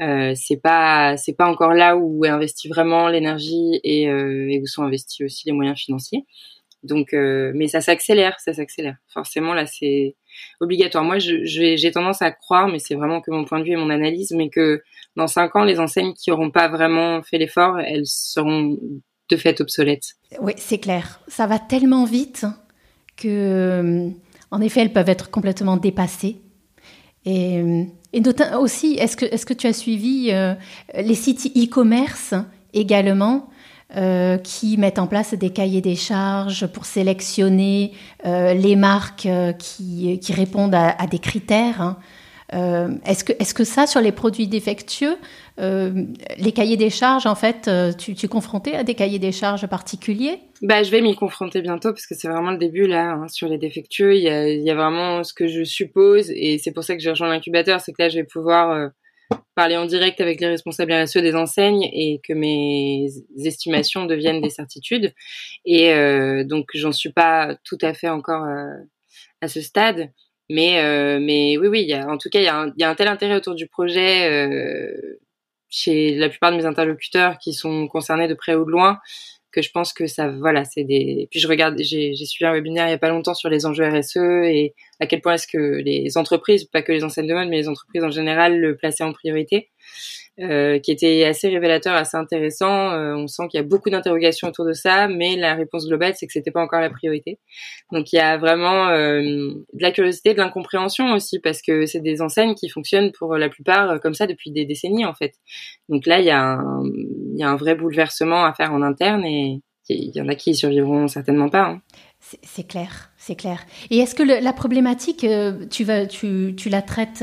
Euh, 0.00 0.32
c'est 0.34 0.60
pas, 0.60 1.16
c'est 1.16 1.34
pas 1.34 1.46
encore 1.46 1.74
là 1.74 1.96
où 1.96 2.24
est 2.24 2.28
investi 2.28 2.68
vraiment 2.68 3.08
l'énergie 3.08 3.80
et, 3.84 4.02
et 4.02 4.60
où 4.60 4.66
sont 4.66 4.82
investis 4.82 5.24
aussi 5.24 5.46
les 5.46 5.52
moyens 5.52 5.78
financiers. 5.78 6.24
Donc, 6.82 7.14
euh, 7.14 7.52
mais 7.54 7.68
ça 7.68 7.80
s'accélère, 7.80 8.38
ça 8.40 8.52
s'accélère. 8.52 8.96
Forcément, 9.08 9.54
là, 9.54 9.66
c'est 9.66 10.16
obligatoire. 10.60 11.04
Moi, 11.04 11.18
j'ai 11.18 11.90
tendance 11.92 12.22
à 12.22 12.30
croire, 12.30 12.68
mais 12.68 12.78
c'est 12.78 12.94
vraiment 12.94 13.20
que 13.20 13.30
mon 13.30 13.44
point 13.44 13.60
de 13.60 13.64
vue 13.64 13.72
et 13.72 13.76
mon 13.76 13.90
analyse, 13.90 14.32
mais 14.32 14.48
que 14.48 14.82
dans 15.16 15.26
cinq 15.26 15.56
ans, 15.56 15.64
les 15.64 15.78
enseignes 15.80 16.14
qui 16.14 16.30
n'auront 16.30 16.50
pas 16.50 16.68
vraiment 16.68 17.22
fait 17.22 17.38
l'effort, 17.38 17.78
elles 17.80 18.06
seront 18.06 18.78
de 19.30 19.36
fait 19.36 19.60
obsolètes. 19.60 20.14
Oui, 20.40 20.52
c'est 20.56 20.78
clair. 20.78 21.20
Ça 21.28 21.46
va 21.46 21.58
tellement 21.58 22.04
vite 22.04 22.46
que, 23.16 24.10
en 24.50 24.60
effet, 24.60 24.80
elles 24.80 24.92
peuvent 24.92 25.08
être 25.08 25.30
complètement 25.30 25.76
dépassées. 25.76 26.38
Et, 27.24 27.86
et 28.12 28.22
aussi, 28.58 28.94
est-ce 28.94 29.16
que, 29.16 29.24
est-ce 29.26 29.46
que 29.46 29.54
tu 29.54 29.66
as 29.66 29.72
suivi 29.72 30.30
euh, 30.32 30.54
les 30.94 31.14
sites 31.14 31.46
e-commerce 31.56 32.34
également? 32.72 33.48
Euh, 33.94 34.38
qui 34.38 34.78
mettent 34.78 34.98
en 34.98 35.06
place 35.06 35.34
des 35.34 35.50
cahiers 35.50 35.82
des 35.82 35.96
charges 35.96 36.66
pour 36.66 36.86
sélectionner 36.86 37.92
euh, 38.24 38.54
les 38.54 38.74
marques 38.74 39.26
euh, 39.26 39.52
qui, 39.52 40.18
qui, 40.18 40.32
répondent 40.32 40.74
à, 40.74 41.06
des 41.10 41.18
critères. 41.18 41.82
Hein. 42.52 42.98
est-ce 43.04 43.22
que, 43.22 43.32
est 43.32 43.52
que 43.52 43.64
ça, 43.64 43.86
sur 43.86 44.00
les 44.00 44.12
produits 44.12 44.46
défectueux, 44.46 45.18
les 45.58 46.52
cahiers 46.54 46.78
des 46.78 46.88
charges, 46.88 47.26
en 47.26 47.34
fait, 47.34 47.70
tu, 47.98 48.14
tu 48.14 48.24
es 48.24 48.28
confronté 48.30 48.74
à 48.74 48.82
des 48.82 48.94
cahiers 48.94 49.18
des 49.18 49.32
charges 49.32 49.66
particuliers? 49.66 50.40
Bah, 50.62 50.82
je 50.82 50.90
vais 50.90 51.02
m'y 51.02 51.14
confronter 51.14 51.60
bientôt 51.60 51.90
parce 51.92 52.06
que 52.06 52.14
c'est 52.14 52.28
vraiment 52.28 52.52
le 52.52 52.58
début 52.58 52.86
là 52.86 53.10
hein, 53.10 53.28
sur 53.28 53.48
les 53.48 53.58
défectueux. 53.58 54.16
Il 54.16 54.22
y, 54.22 54.30
a, 54.30 54.48
y 54.48 54.70
a 54.70 54.74
vraiment 54.74 55.22
ce 55.22 55.34
que 55.34 55.48
je 55.48 55.64
suppose 55.64 56.30
et 56.30 56.56
c'est 56.56 56.72
pour 56.72 56.82
ça 56.82 56.96
que 56.96 57.02
j'ai 57.02 57.10
rejoint 57.10 57.28
l'incubateur, 57.28 57.80
c'est 57.80 57.92
que 57.92 58.00
là 58.00 58.08
je 58.08 58.16
vais 58.16 58.24
pouvoir 58.24 58.90
parler 59.54 59.76
en 59.76 59.86
direct 59.86 60.20
avec 60.20 60.40
les 60.40 60.48
responsables 60.48 60.92
RSE 60.92 61.18
des 61.18 61.34
enseignes 61.34 61.84
et 61.92 62.20
que 62.26 62.32
mes 62.32 63.08
estimations 63.44 64.06
deviennent 64.06 64.40
des 64.40 64.50
certitudes. 64.50 65.12
Et 65.64 65.92
euh, 65.92 66.44
donc, 66.44 66.70
j'en 66.74 66.92
suis 66.92 67.12
pas 67.12 67.56
tout 67.64 67.78
à 67.82 67.94
fait 67.94 68.08
encore 68.08 68.44
euh, 68.44 68.74
à 69.40 69.48
ce 69.48 69.60
stade. 69.60 70.10
Mais, 70.50 70.82
euh, 70.82 71.18
mais 71.20 71.56
oui, 71.56 71.68
oui, 71.68 71.82
y 71.84 71.94
a, 71.94 72.06
en 72.08 72.18
tout 72.18 72.28
cas, 72.28 72.40
il 72.40 72.44
y, 72.44 72.84
a 72.84 72.90
un, 72.90 72.94
tel 72.94 73.08
intérêt 73.08 73.36
autour 73.36 73.54
du 73.54 73.68
projet 73.68 74.90
chez 75.70 76.14
la 76.16 76.28
plupart 76.28 76.52
de 76.52 76.56
mes 76.56 76.66
interlocuteurs 76.66 77.38
qui 77.38 77.54
sont 77.54 77.88
concernés 77.88 78.28
de 78.28 78.34
près 78.34 78.54
ou 78.54 78.66
de 78.66 78.70
loin 78.70 78.98
que 79.52 79.62
je 79.62 79.70
pense 79.70 79.92
que 79.92 80.06
ça, 80.06 80.28
voilà, 80.28 80.64
c'est 80.64 80.84
des. 80.84 81.28
Puis 81.30 81.38
je 81.38 81.46
regarde, 81.46 81.76
j'ai 81.78 82.14
suivi 82.14 82.48
un 82.48 82.52
webinaire 82.52 82.88
il 82.88 82.90
y 82.90 82.94
a 82.94 82.98
pas 82.98 83.10
longtemps 83.10 83.34
sur 83.34 83.48
les 83.48 83.66
enjeux 83.66 83.86
RSE 83.86 84.16
et 84.16 84.74
à 84.98 85.06
quel 85.06 85.20
point 85.20 85.34
est-ce 85.34 85.46
que 85.46 85.80
les 85.82 86.16
entreprises, 86.16 86.64
pas 86.64 86.82
que 86.82 86.92
les 86.92 87.04
enseignes 87.04 87.28
de 87.28 87.34
mode, 87.34 87.48
mais 87.48 87.58
les 87.58 87.68
entreprises 87.68 88.02
en 88.02 88.10
général 88.10 88.58
le 88.58 88.76
plaçaient 88.76 89.04
en 89.04 89.12
priorité. 89.12 89.70
Euh, 90.40 90.78
qui 90.78 90.90
était 90.90 91.24
assez 91.24 91.50
révélateur, 91.50 91.94
assez 91.94 92.16
intéressant. 92.16 92.90
Euh, 92.92 93.14
on 93.14 93.26
sent 93.26 93.48
qu'il 93.50 93.60
y 93.60 93.62
a 93.62 93.66
beaucoup 93.66 93.90
d'interrogations 93.90 94.48
autour 94.48 94.64
de 94.64 94.72
ça, 94.72 95.06
mais 95.06 95.36
la 95.36 95.54
réponse 95.54 95.86
globale, 95.86 96.14
c'est 96.16 96.26
que 96.26 96.32
c'était 96.32 96.50
pas 96.50 96.62
encore 96.62 96.80
la 96.80 96.88
priorité. 96.88 97.38
Donc 97.92 98.14
il 98.14 98.16
y 98.16 98.18
a 98.18 98.38
vraiment 98.38 98.88
euh, 98.88 99.20
de 99.20 99.82
la 99.82 99.90
curiosité, 99.90 100.32
de 100.32 100.38
l'incompréhension 100.38 101.12
aussi, 101.12 101.38
parce 101.38 101.60
que 101.60 101.84
c'est 101.84 102.00
des 102.00 102.22
enseignes 102.22 102.54
qui 102.54 102.70
fonctionnent 102.70 103.12
pour 103.12 103.36
la 103.36 103.50
plupart 103.50 104.00
comme 104.00 104.14
ça 104.14 104.26
depuis 104.26 104.50
des 104.50 104.64
décennies 104.64 105.04
en 105.04 105.12
fait. 105.12 105.34
Donc 105.90 106.06
là, 106.06 106.18
il 106.18 106.24
y 106.24 106.30
a 106.30 106.40
un, 106.40 107.56
vrai 107.56 107.74
bouleversement 107.74 108.46
à 108.46 108.54
faire 108.54 108.72
en 108.72 108.80
interne 108.80 109.26
et 109.26 109.60
il 109.90 110.12
y 110.14 110.20
en 110.22 110.28
a 110.28 110.34
qui 110.34 110.52
y 110.52 110.54
survivront 110.54 111.08
certainement 111.08 111.50
pas. 111.50 111.64
Hein. 111.64 111.82
C'est 112.20 112.66
clair, 112.66 113.10
c'est 113.18 113.36
clair. 113.36 113.66
Et 113.90 113.98
est-ce 113.98 114.14
que 114.14 114.22
la 114.22 114.52
problématique, 114.54 115.26
tu, 115.70 115.84
la 115.84 116.82
traites 116.82 117.22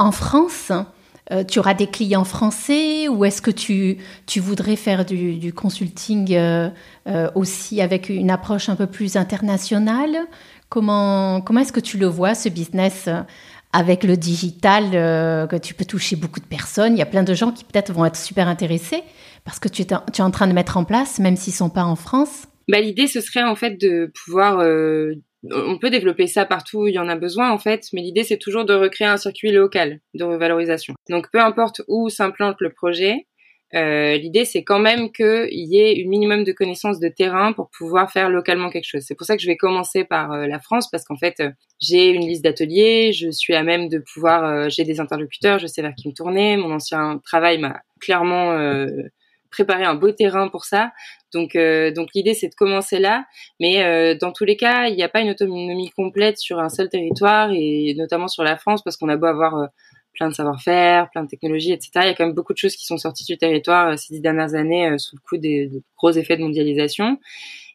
en 0.00 0.12
France, 0.12 0.72
euh, 1.30 1.44
tu 1.44 1.58
auras 1.58 1.74
des 1.74 1.86
clients 1.86 2.24
français 2.24 3.06
ou 3.08 3.24
est-ce 3.24 3.42
que 3.42 3.50
tu, 3.50 3.98
tu 4.26 4.40
voudrais 4.40 4.76
faire 4.76 5.04
du, 5.04 5.52
consulting 5.52 6.34
euh, 6.34 6.70
euh, 7.06 7.30
aussi 7.34 7.82
avec 7.82 8.08
une 8.08 8.30
approche 8.30 8.70
un 8.70 8.76
peu 8.76 8.86
plus 8.86 9.16
internationale? 9.16 10.16
Comment, 10.70 11.42
comment 11.42 11.60
est-ce 11.60 11.72
que 11.72 11.80
tu 11.80 11.98
le 11.98 12.06
vois, 12.06 12.34
ce 12.34 12.48
business 12.48 13.08
avec 13.72 14.02
le 14.02 14.16
digital, 14.16 14.90
que 15.48 15.56
tu 15.56 15.74
peux 15.74 15.84
toucher 15.84 16.16
beaucoup 16.16 16.40
de 16.40 16.46
personnes? 16.46 16.94
Il 16.96 16.98
y 16.98 17.02
a 17.02 17.06
plein 17.06 17.22
de 17.22 17.34
gens 17.34 17.52
qui 17.52 17.64
peut-être 17.64 17.92
vont 17.92 18.04
être 18.04 18.16
super 18.16 18.48
intéressés 18.48 19.02
parce 19.44 19.58
que 19.58 19.68
tu 19.68 19.82
es, 19.82 19.86
tu 19.86 20.20
es 20.20 20.24
en 20.24 20.30
train 20.30 20.46
de 20.46 20.52
mettre 20.52 20.76
en 20.76 20.84
place, 20.84 21.18
même 21.18 21.36
s'ils 21.36 21.52
ne 21.52 21.58
sont 21.58 21.70
pas 21.70 21.84
en 21.84 21.96
France. 21.96 22.46
Bah, 22.68 22.80
L'idée, 22.80 23.06
ce 23.06 23.20
serait 23.20 23.42
en 23.42 23.56
fait 23.56 23.80
de 23.80 24.12
pouvoir 24.24 24.60
on 25.50 25.78
peut 25.78 25.90
développer 25.90 26.26
ça 26.26 26.44
partout 26.44 26.80
où 26.80 26.86
il 26.86 26.94
y 26.94 26.98
en 26.98 27.08
a 27.08 27.16
besoin 27.16 27.50
en 27.50 27.58
fait, 27.58 27.88
mais 27.92 28.02
l'idée 28.02 28.24
c'est 28.24 28.38
toujours 28.38 28.64
de 28.64 28.74
recréer 28.74 29.08
un 29.08 29.16
circuit 29.16 29.52
local 29.52 30.00
de 30.14 30.24
revalorisation. 30.24 30.94
Donc 31.08 31.30
peu 31.32 31.40
importe 31.40 31.82
où 31.88 32.08
s'implante 32.08 32.56
le 32.60 32.70
projet, 32.70 33.26
euh, 33.74 34.16
l'idée 34.16 34.44
c'est 34.44 34.64
quand 34.64 34.80
même 34.80 35.12
qu'il 35.12 35.48
y 35.52 35.78
ait 35.78 36.04
un 36.04 36.08
minimum 36.08 36.44
de 36.44 36.52
connaissances 36.52 36.98
de 36.98 37.08
terrain 37.08 37.52
pour 37.52 37.70
pouvoir 37.70 38.10
faire 38.10 38.28
localement 38.28 38.68
quelque 38.68 38.88
chose. 38.88 39.02
C'est 39.06 39.14
pour 39.14 39.26
ça 39.26 39.36
que 39.36 39.42
je 39.42 39.46
vais 39.46 39.56
commencer 39.56 40.04
par 40.04 40.32
euh, 40.32 40.46
la 40.46 40.58
France 40.58 40.90
parce 40.90 41.04
qu'en 41.04 41.16
fait 41.16 41.40
euh, 41.40 41.50
j'ai 41.80 42.10
une 42.10 42.26
liste 42.26 42.44
d'ateliers, 42.44 43.12
je 43.12 43.30
suis 43.30 43.54
à 43.54 43.62
même 43.62 43.88
de 43.88 43.98
pouvoir, 44.12 44.68
j'ai 44.68 44.84
des 44.84 45.00
interlocuteurs, 45.00 45.58
je 45.58 45.66
sais 45.66 45.80
vers 45.80 45.94
qui 45.94 46.08
me 46.08 46.12
tourner. 46.12 46.56
Mon 46.58 46.72
ancien 46.72 47.20
travail 47.24 47.58
m'a 47.58 47.80
clairement 48.00 48.52
préparer 49.50 49.84
un 49.84 49.94
beau 49.94 50.12
terrain 50.12 50.48
pour 50.48 50.64
ça. 50.64 50.92
Donc, 51.32 51.54
euh, 51.54 51.92
donc 51.92 52.08
l'idée 52.14 52.34
c'est 52.34 52.48
de 52.48 52.54
commencer 52.54 52.98
là, 52.98 53.24
mais 53.60 53.84
euh, 53.84 54.16
dans 54.18 54.32
tous 54.32 54.44
les 54.44 54.56
cas, 54.56 54.88
il 54.88 54.96
n'y 54.96 55.02
a 55.02 55.08
pas 55.08 55.20
une 55.20 55.30
autonomie 55.30 55.90
complète 55.90 56.38
sur 56.38 56.58
un 56.58 56.68
seul 56.68 56.88
territoire 56.88 57.50
et 57.52 57.94
notamment 57.96 58.28
sur 58.28 58.42
la 58.42 58.56
France 58.56 58.82
parce 58.82 58.96
qu'on 58.96 59.08
a 59.08 59.16
beau 59.16 59.26
avoir 59.26 59.56
euh, 59.56 59.66
plein 60.14 60.28
de 60.28 60.34
savoir-faire, 60.34 61.08
plein 61.10 61.22
de 61.22 61.28
technologies, 61.28 61.72
etc. 61.72 61.90
Il 61.96 62.06
y 62.06 62.08
a 62.08 62.14
quand 62.14 62.26
même 62.26 62.34
beaucoup 62.34 62.52
de 62.52 62.58
choses 62.58 62.74
qui 62.74 62.84
sont 62.84 62.98
sorties 62.98 63.24
du 63.24 63.38
territoire 63.38 63.96
ces 63.98 64.14
dix 64.14 64.20
dernières 64.20 64.54
années 64.54 64.98
sous 64.98 65.16
le 65.16 65.20
coup 65.20 65.36
des, 65.36 65.70
gros 65.96 66.10
effets 66.10 66.36
de 66.36 66.42
mondialisation. 66.42 67.18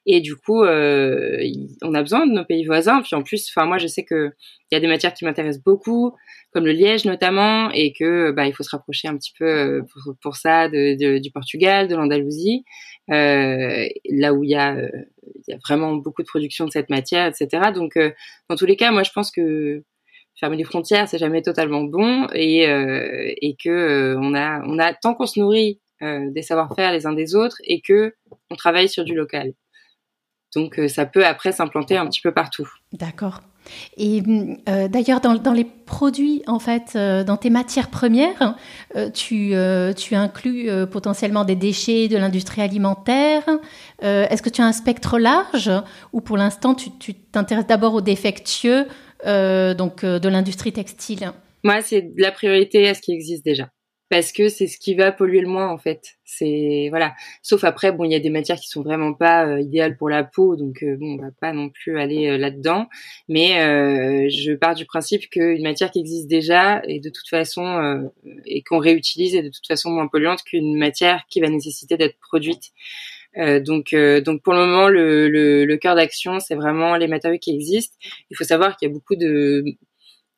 Et 0.05 0.21
du 0.21 0.35
coup, 0.35 0.63
euh, 0.63 1.39
on 1.81 1.93
a 1.95 2.01
besoin 2.01 2.27
de 2.27 2.31
nos 2.31 2.45
pays 2.45 2.65
voisins. 2.65 3.01
Puis 3.01 3.15
en 3.15 3.23
plus, 3.23 3.49
enfin 3.49 3.65
moi, 3.65 3.77
je 3.77 3.87
sais 3.87 4.03
que 4.03 4.31
il 4.71 4.75
y 4.75 4.77
a 4.77 4.79
des 4.79 4.87
matières 4.87 5.13
qui 5.13 5.25
m'intéressent 5.25 5.63
beaucoup, 5.63 6.15
comme 6.51 6.65
le 6.65 6.71
liège 6.71 7.05
notamment, 7.05 7.71
et 7.71 7.91
que 7.93 8.31
bah 8.31 8.47
il 8.47 8.53
faut 8.53 8.63
se 8.63 8.69
rapprocher 8.69 9.07
un 9.07 9.17
petit 9.17 9.33
peu 9.37 9.45
euh, 9.45 9.81
pour, 10.21 10.35
ça 10.35 10.69
du 10.69 11.31
Portugal, 11.33 11.87
de 11.87 11.95
l'Andalousie, 11.95 12.65
euh, 13.11 13.87
là 14.09 14.33
où 14.33 14.43
il 14.43 14.51
y 14.51 14.55
a 14.55 14.75
il 14.77 15.51
y 15.51 15.53
a 15.53 15.57
vraiment 15.67 15.93
beaucoup 15.95 16.21
de 16.21 16.27
production 16.27 16.65
de 16.65 16.71
cette 16.71 16.89
matière, 16.89 17.27
etc. 17.27 17.71
Donc 17.73 17.97
dans 18.49 18.55
tous 18.55 18.65
les 18.65 18.75
cas, 18.75 18.91
moi 18.91 19.03
je 19.03 19.11
pense 19.11 19.31
que 19.31 19.83
fermer 20.39 20.57
les 20.57 20.63
frontières, 20.63 21.07
c'est 21.07 21.17
jamais 21.17 21.41
totalement 21.41 21.83
bon, 21.83 22.27
et 22.33 22.63
et 22.63 23.55
que 23.63 24.15
on 24.19 24.33
a 24.35 24.61
on 24.67 24.79
a 24.79 24.93
tant 24.93 25.15
qu'on 25.15 25.25
se 25.27 25.39
nourrit 25.39 25.79
des 26.01 26.41
savoir-faire 26.41 26.91
les 26.91 27.05
uns 27.07 27.13
des 27.13 27.35
autres 27.35 27.57
et 27.63 27.81
que 27.81 28.13
on 28.51 28.55
travaille 28.55 28.89
sur 28.89 29.03
du 29.03 29.15
local. 29.15 29.53
Donc 30.55 30.79
euh, 30.79 30.87
ça 30.87 31.05
peut 31.05 31.25
après 31.25 31.51
s'implanter 31.51 31.97
un 31.97 32.07
petit 32.07 32.21
peu 32.21 32.31
partout. 32.31 32.67
D'accord. 32.93 33.41
Et 33.97 34.21
euh, 34.69 34.87
d'ailleurs, 34.87 35.21
dans, 35.21 35.51
les 35.51 35.63
produits, 35.63 36.43
en 36.45 36.59
fait, 36.59 36.93
euh, 36.95 37.23
dans 37.23 37.35
tes 37.35 37.49
matières 37.49 37.89
premières, 37.89 38.55
tu, 39.15 39.53
tu, 39.97 40.15
inclus 40.15 40.69
potentiellement 40.91 41.45
des 41.45 41.55
déchets 41.55 42.07
de 42.07 42.15
l'industrie 42.15 42.61
alimentaire. 42.61 43.43
Est-ce 44.01 44.43
que 44.43 44.49
tu 44.49 44.61
as 44.61 44.65
un 44.65 44.71
spectre 44.71 45.17
large 45.17 45.71
ou 46.13 46.21
pour 46.21 46.37
l'instant, 46.37 46.75
tu 46.75 47.15
t'intéresses 47.15 47.65
d'abord 47.65 47.95
aux 47.95 48.01
défectueux 48.01 48.85
donc, 49.25 50.05
de 50.05 50.29
l'industrie 50.29 50.71
textile? 50.71 51.31
Moi, 51.63 51.81
c'est 51.81 52.11
la 52.17 52.31
priorité 52.31 52.87
à 52.87 52.93
ce 52.93 53.01
qui 53.01 53.13
existe 53.13 53.43
déjà 53.43 53.69
parce 54.09 54.31
que 54.31 54.49
c'est 54.49 54.67
ce 54.67 54.77
qui 54.77 54.93
va 54.93 55.11
polluer 55.11 55.41
le 55.41 55.47
moins 55.47 55.69
en 55.69 55.77
fait. 55.77 56.17
C'est 56.25 56.87
voilà. 56.89 57.13
Sauf 57.41 57.63
après, 57.63 57.91
bon, 57.91 58.03
il 58.03 58.11
y 58.11 58.15
a 58.15 58.19
des 58.19 58.29
matières 58.29 58.59
qui 58.59 58.67
sont 58.67 58.83
vraiment 58.83 59.13
pas 59.13 59.47
euh, 59.47 59.61
idéales 59.61 59.97
pour 59.97 60.09
la 60.09 60.23
peau, 60.23 60.55
donc 60.55 60.83
euh, 60.83 60.95
bon, 60.97 61.15
on 61.15 61.21
va 61.21 61.31
pas 61.39 61.53
non 61.53 61.69
plus 61.69 61.97
aller 61.99 62.27
euh, 62.27 62.37
là-dedans. 62.37 62.87
Mais 63.29 63.55
je 64.29 64.53
pars 64.53 64.75
du 64.75 64.85
principe 64.85 65.29
qu'une 65.29 65.63
matière 65.63 65.91
qui 65.91 65.99
existe 65.99 66.27
déjà 66.27 66.81
est 66.87 66.99
de 66.99 67.09
toute 67.09 67.27
façon 67.27 68.09
et 68.45 68.61
qu'on 68.63 68.79
réutilise 68.79 69.35
est 69.35 69.43
de 69.43 69.49
toute 69.49 69.67
façon 69.67 69.91
moins 69.91 70.07
polluante 70.07 70.43
qu'une 70.43 70.77
matière 70.77 71.23
qui 71.29 71.41
va 71.41 71.49
nécessiter 71.49 71.97
d'être 71.97 72.17
produite. 72.19 72.71
donc, 73.35 73.95
donc 73.95 74.41
pour 74.43 74.53
le 74.53 74.59
moment, 74.59 74.87
le, 74.87 75.29
le, 75.29 75.65
le 75.65 75.77
cœur 75.77 75.95
d'action, 75.95 76.39
c'est 76.39 76.55
vraiment 76.55 76.95
les 76.95 77.07
matériaux 77.07 77.39
qui 77.39 77.51
existent. 77.53 77.95
Il 78.29 78.37
faut 78.37 78.43
savoir 78.43 78.77
qu'il 78.77 78.87
y 78.87 78.91
a 78.91 78.93
beaucoup 78.93 79.15
de 79.15 79.63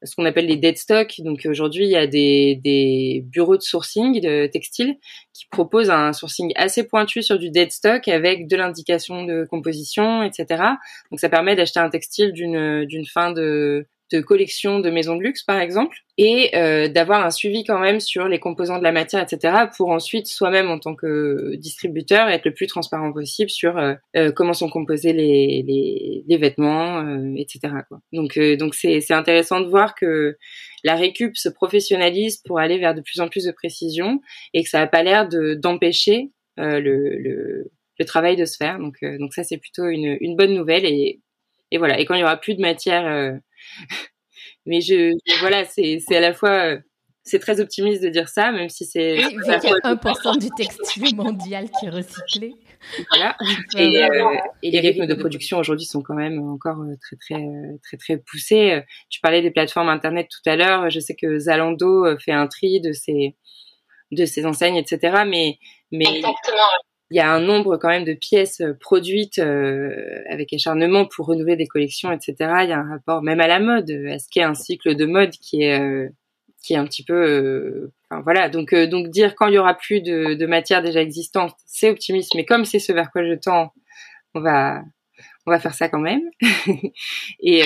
ce 0.03 0.15
qu'on 0.15 0.25
appelle 0.25 0.45
les 0.45 0.57
dead 0.57 0.77
stock. 0.77 1.13
Donc 1.19 1.45
aujourd'hui, 1.49 1.85
il 1.85 1.91
y 1.91 1.95
a 1.95 2.07
des, 2.07 2.59
des, 2.63 3.23
bureaux 3.25 3.57
de 3.57 3.61
sourcing 3.61 4.21
de 4.21 4.47
textiles 4.47 4.97
qui 5.33 5.45
proposent 5.49 5.89
un 5.89 6.13
sourcing 6.13 6.51
assez 6.55 6.87
pointu 6.87 7.23
sur 7.23 7.39
du 7.39 7.49
dead 7.49 7.71
stock 7.71 8.07
avec 8.07 8.47
de 8.47 8.55
l'indication 8.55 9.23
de 9.23 9.45
composition, 9.49 10.23
etc. 10.23 10.63
Donc 11.11 11.19
ça 11.19 11.29
permet 11.29 11.55
d'acheter 11.55 11.79
un 11.79 11.89
textile 11.89 12.31
d'une 12.31 12.85
d'une 12.85 13.05
fin 13.05 13.31
de 13.31 13.87
de 14.11 14.21
collection 14.21 14.79
de 14.79 14.89
maisons 14.89 15.15
de 15.15 15.21
luxe 15.21 15.43
par 15.43 15.59
exemple 15.59 15.97
et 16.17 16.55
euh, 16.55 16.87
d'avoir 16.87 17.25
un 17.25 17.29
suivi 17.29 17.63
quand 17.63 17.79
même 17.79 17.99
sur 17.99 18.27
les 18.27 18.39
composants 18.39 18.77
de 18.77 18.83
la 18.83 18.91
matière 18.93 19.21
etc 19.21 19.65
pour 19.75 19.89
ensuite 19.89 20.27
soi-même 20.27 20.69
en 20.69 20.79
tant 20.79 20.95
que 20.95 21.55
distributeur 21.55 22.29
être 22.29 22.45
le 22.45 22.53
plus 22.53 22.67
transparent 22.67 23.11
possible 23.11 23.49
sur 23.49 23.77
euh, 23.77 23.95
euh, 24.15 24.31
comment 24.31 24.53
sont 24.53 24.69
composés 24.69 25.13
les, 25.13 25.63
les, 25.67 26.23
les 26.25 26.37
vêtements 26.37 27.05
etc 27.35 27.73
quoi. 27.89 27.99
donc 28.13 28.39
donc 28.57 28.75
c'est 28.75 29.01
c'est 29.01 29.13
intéressant 29.13 29.59
de 29.59 29.67
voir 29.67 29.93
que 29.95 30.37
la 30.83 30.95
récup 30.95 31.35
se 31.35 31.49
professionnalise 31.49 32.37
pour 32.37 32.59
aller 32.59 32.77
vers 32.77 32.95
de 32.95 33.01
plus 33.01 33.19
en 33.19 33.27
plus 33.27 33.43
de 33.43 33.51
précision 33.51 34.21
et 34.53 34.63
que 34.63 34.69
ça 34.69 34.81
a 34.81 34.87
pas 34.87 35.03
l'air 35.03 35.27
de 35.27 35.53
d'empêcher 35.53 36.31
le, 36.57 36.79
le 36.79 37.71
le 37.99 38.05
travail 38.05 38.35
de 38.37 38.45
se 38.45 38.55
faire 38.55 38.79
donc 38.79 38.95
donc 39.19 39.33
ça 39.33 39.43
c'est 39.43 39.57
plutôt 39.57 39.87
une 39.87 40.17
une 40.21 40.37
bonne 40.37 40.53
nouvelle 40.53 40.85
et 40.85 41.19
et 41.71 41.77
voilà 41.77 41.99
et 41.99 42.05
quand 42.05 42.15
il 42.15 42.21
y 42.21 42.23
aura 42.23 42.37
plus 42.37 42.55
de 42.55 42.61
matière 42.61 43.39
mais 44.65 44.81
je, 44.81 45.13
voilà, 45.39 45.65
c'est 45.65 45.99
à 46.11 46.19
la 46.19 46.33
fois 46.33 46.49
euh, 46.49 46.79
c'est 47.23 47.39
très 47.39 47.59
optimiste 47.59 48.01
de 48.01 48.09
dire 48.09 48.29
ça, 48.29 48.51
même 48.51 48.69
si 48.69 48.85
c'est. 48.85 49.17
il 49.17 49.21
y 49.21 49.51
a 49.51 49.59
1% 49.59 50.39
du 50.39 50.49
textile 50.55 51.15
mondial 51.15 51.69
qui 51.77 51.87
est 51.87 51.89
recyclé. 51.89 52.53
Voilà. 53.09 53.35
Et, 53.75 54.03
euh, 54.03 54.35
et 54.63 54.71
les 54.71 54.79
rythmes 54.79 55.07
de 55.07 55.15
production 55.15 55.57
aujourd'hui 55.57 55.85
sont 55.85 56.01
quand 56.01 56.13
même 56.13 56.39
encore 56.39 56.79
euh, 56.79 56.95
très 57.01 57.17
très 57.17 57.45
très 57.83 57.97
très 57.97 58.17
poussés. 58.17 58.81
Tu 59.09 59.19
parlais 59.19 59.41
des 59.41 59.51
plateformes 59.51 59.89
internet 59.89 60.29
tout 60.29 60.49
à 60.49 60.55
l'heure. 60.55 60.89
Je 60.89 60.99
sais 60.99 61.15
que 61.15 61.37
Zalando 61.37 62.17
fait 62.19 62.31
un 62.31 62.47
tri 62.47 62.79
de 62.79 62.93
ses 62.93 63.35
de 64.11 64.25
ses 64.25 64.45
enseignes, 64.45 64.77
etc. 64.77 65.23
Mais 65.27 65.57
mais 65.91 66.05
Exactement 66.05 66.63
il 67.09 67.17
y 67.17 67.19
a 67.19 67.31
un 67.31 67.39
nombre 67.39 67.77
quand 67.77 67.89
même 67.89 68.03
de 68.03 68.13
pièces 68.13 68.61
euh, 68.61 68.73
produites 68.73 69.39
euh, 69.39 70.21
avec 70.29 70.51
acharnement 70.53 71.05
pour 71.05 71.27
renouveler 71.27 71.55
des 71.55 71.67
collections, 71.67 72.11
etc. 72.11 72.35
Il 72.63 72.69
y 72.69 72.73
a 72.73 72.79
un 72.79 72.89
rapport 72.89 73.21
même 73.21 73.39
à 73.39 73.47
la 73.47 73.59
mode, 73.59 73.89
à 73.91 74.19
ce 74.19 74.27
qu'est 74.29 74.43
un 74.43 74.53
cycle 74.53 74.95
de 74.95 75.05
mode 75.05 75.31
qui 75.31 75.63
est 75.63 75.79
euh, 75.79 76.09
qui 76.63 76.73
est 76.73 76.77
un 76.77 76.85
petit 76.85 77.03
peu, 77.03 77.91
enfin, 78.09 78.21
voilà. 78.23 78.49
Donc 78.49 78.73
donc 78.75 79.09
dire 79.09 79.35
quand 79.35 79.47
il 79.47 79.53
y 79.53 79.57
aura 79.57 79.75
plus 79.75 80.01
de, 80.01 80.33
de 80.33 80.45
matière 80.45 80.81
déjà 80.81 81.01
existante, 81.01 81.53
c'est 81.65 81.89
optimiste. 81.89 82.35
Mais 82.35 82.45
comme 82.45 82.65
c'est 82.65 82.79
ce 82.79 82.91
vers 82.91 83.11
quoi 83.11 83.23
je 83.23 83.35
tends, 83.35 83.71
on 84.33 84.41
va 84.41 84.81
on 85.45 85.51
va 85.51 85.59
faire 85.59 85.73
ça 85.73 85.87
quand 85.87 85.99
même. 85.99 86.23
et 87.39 87.61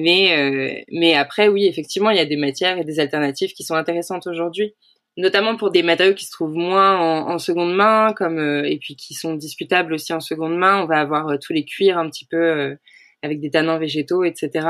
mais 0.00 0.84
mais 0.92 1.14
après 1.14 1.48
oui 1.48 1.66
effectivement 1.66 2.10
il 2.10 2.16
y 2.18 2.20
a 2.20 2.26
des 2.26 2.36
matières 2.36 2.78
et 2.78 2.84
des 2.84 3.00
alternatives 3.00 3.52
qui 3.52 3.64
sont 3.64 3.74
intéressantes 3.74 4.26
aujourd'hui 4.26 4.74
notamment 5.16 5.56
pour 5.56 5.70
des 5.70 5.82
matériaux 5.82 6.14
qui 6.14 6.26
se 6.26 6.30
trouvent 6.30 6.54
moins 6.54 6.98
en, 6.98 7.38
seconde 7.38 7.74
main, 7.74 8.12
comme 8.14 8.38
euh, 8.38 8.64
et 8.64 8.78
puis 8.78 8.96
qui 8.96 9.14
sont 9.14 9.34
discutables 9.34 9.94
aussi 9.94 10.12
en 10.12 10.20
seconde 10.20 10.56
main. 10.56 10.82
On 10.82 10.86
va 10.86 11.00
avoir 11.00 11.28
euh, 11.28 11.36
tous 11.40 11.52
les 11.52 11.64
cuirs 11.64 11.98
un 11.98 12.08
petit 12.10 12.26
peu 12.26 12.36
euh, 12.36 12.76
avec 13.22 13.40
des 13.40 13.50
tanins 13.50 13.78
végétaux, 13.78 14.24
etc. 14.24 14.68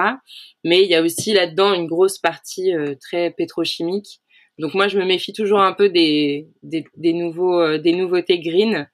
Mais 0.65 0.83
il 0.83 0.89
y 0.89 0.95
a 0.95 1.03
aussi 1.03 1.33
là-dedans 1.33 1.75
une 1.75 1.87
grosse 1.87 2.19
partie 2.19 2.73
très 3.01 3.31
pétrochimique. 3.31 4.21
Donc 4.59 4.75
moi, 4.75 4.89
je 4.89 4.99
me 4.99 5.05
méfie 5.05 5.33
toujours 5.33 5.61
un 5.61 5.73
peu 5.73 5.91
des 5.91 6.49
des, 6.63 6.85
des 6.97 7.13
nouveaux 7.13 7.77
des 7.77 7.93
nouveautés 7.93 8.39
green. 8.41 8.89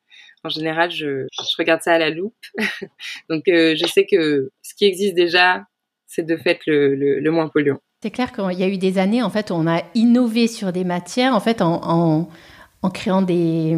En 0.44 0.48
général, 0.48 0.90
je, 0.90 1.26
je 1.30 1.56
regarde 1.58 1.82
ça 1.82 1.92
à 1.92 1.98
la 1.98 2.10
loupe. 2.10 2.34
Donc 3.28 3.42
je 3.46 3.86
sais 3.86 4.06
que 4.06 4.50
ce 4.62 4.74
qui 4.74 4.86
existe 4.86 5.14
déjà, 5.14 5.64
c'est 6.06 6.26
de 6.26 6.36
fait 6.36 6.60
le, 6.66 6.94
le, 6.96 7.20
le 7.20 7.30
moins 7.30 7.48
polluant. 7.48 7.80
C'est 8.02 8.10
clair 8.10 8.32
qu'il 8.32 8.58
y 8.58 8.64
a 8.64 8.68
eu 8.68 8.78
des 8.78 8.98
années, 8.98 9.22
en 9.22 9.30
fait, 9.30 9.52
on 9.52 9.64
a 9.68 9.84
innové 9.94 10.48
sur 10.48 10.72
des 10.72 10.82
matières, 10.82 11.36
en 11.36 11.40
fait, 11.40 11.62
en, 11.62 12.28
créant 12.92 13.22
des, 13.22 13.76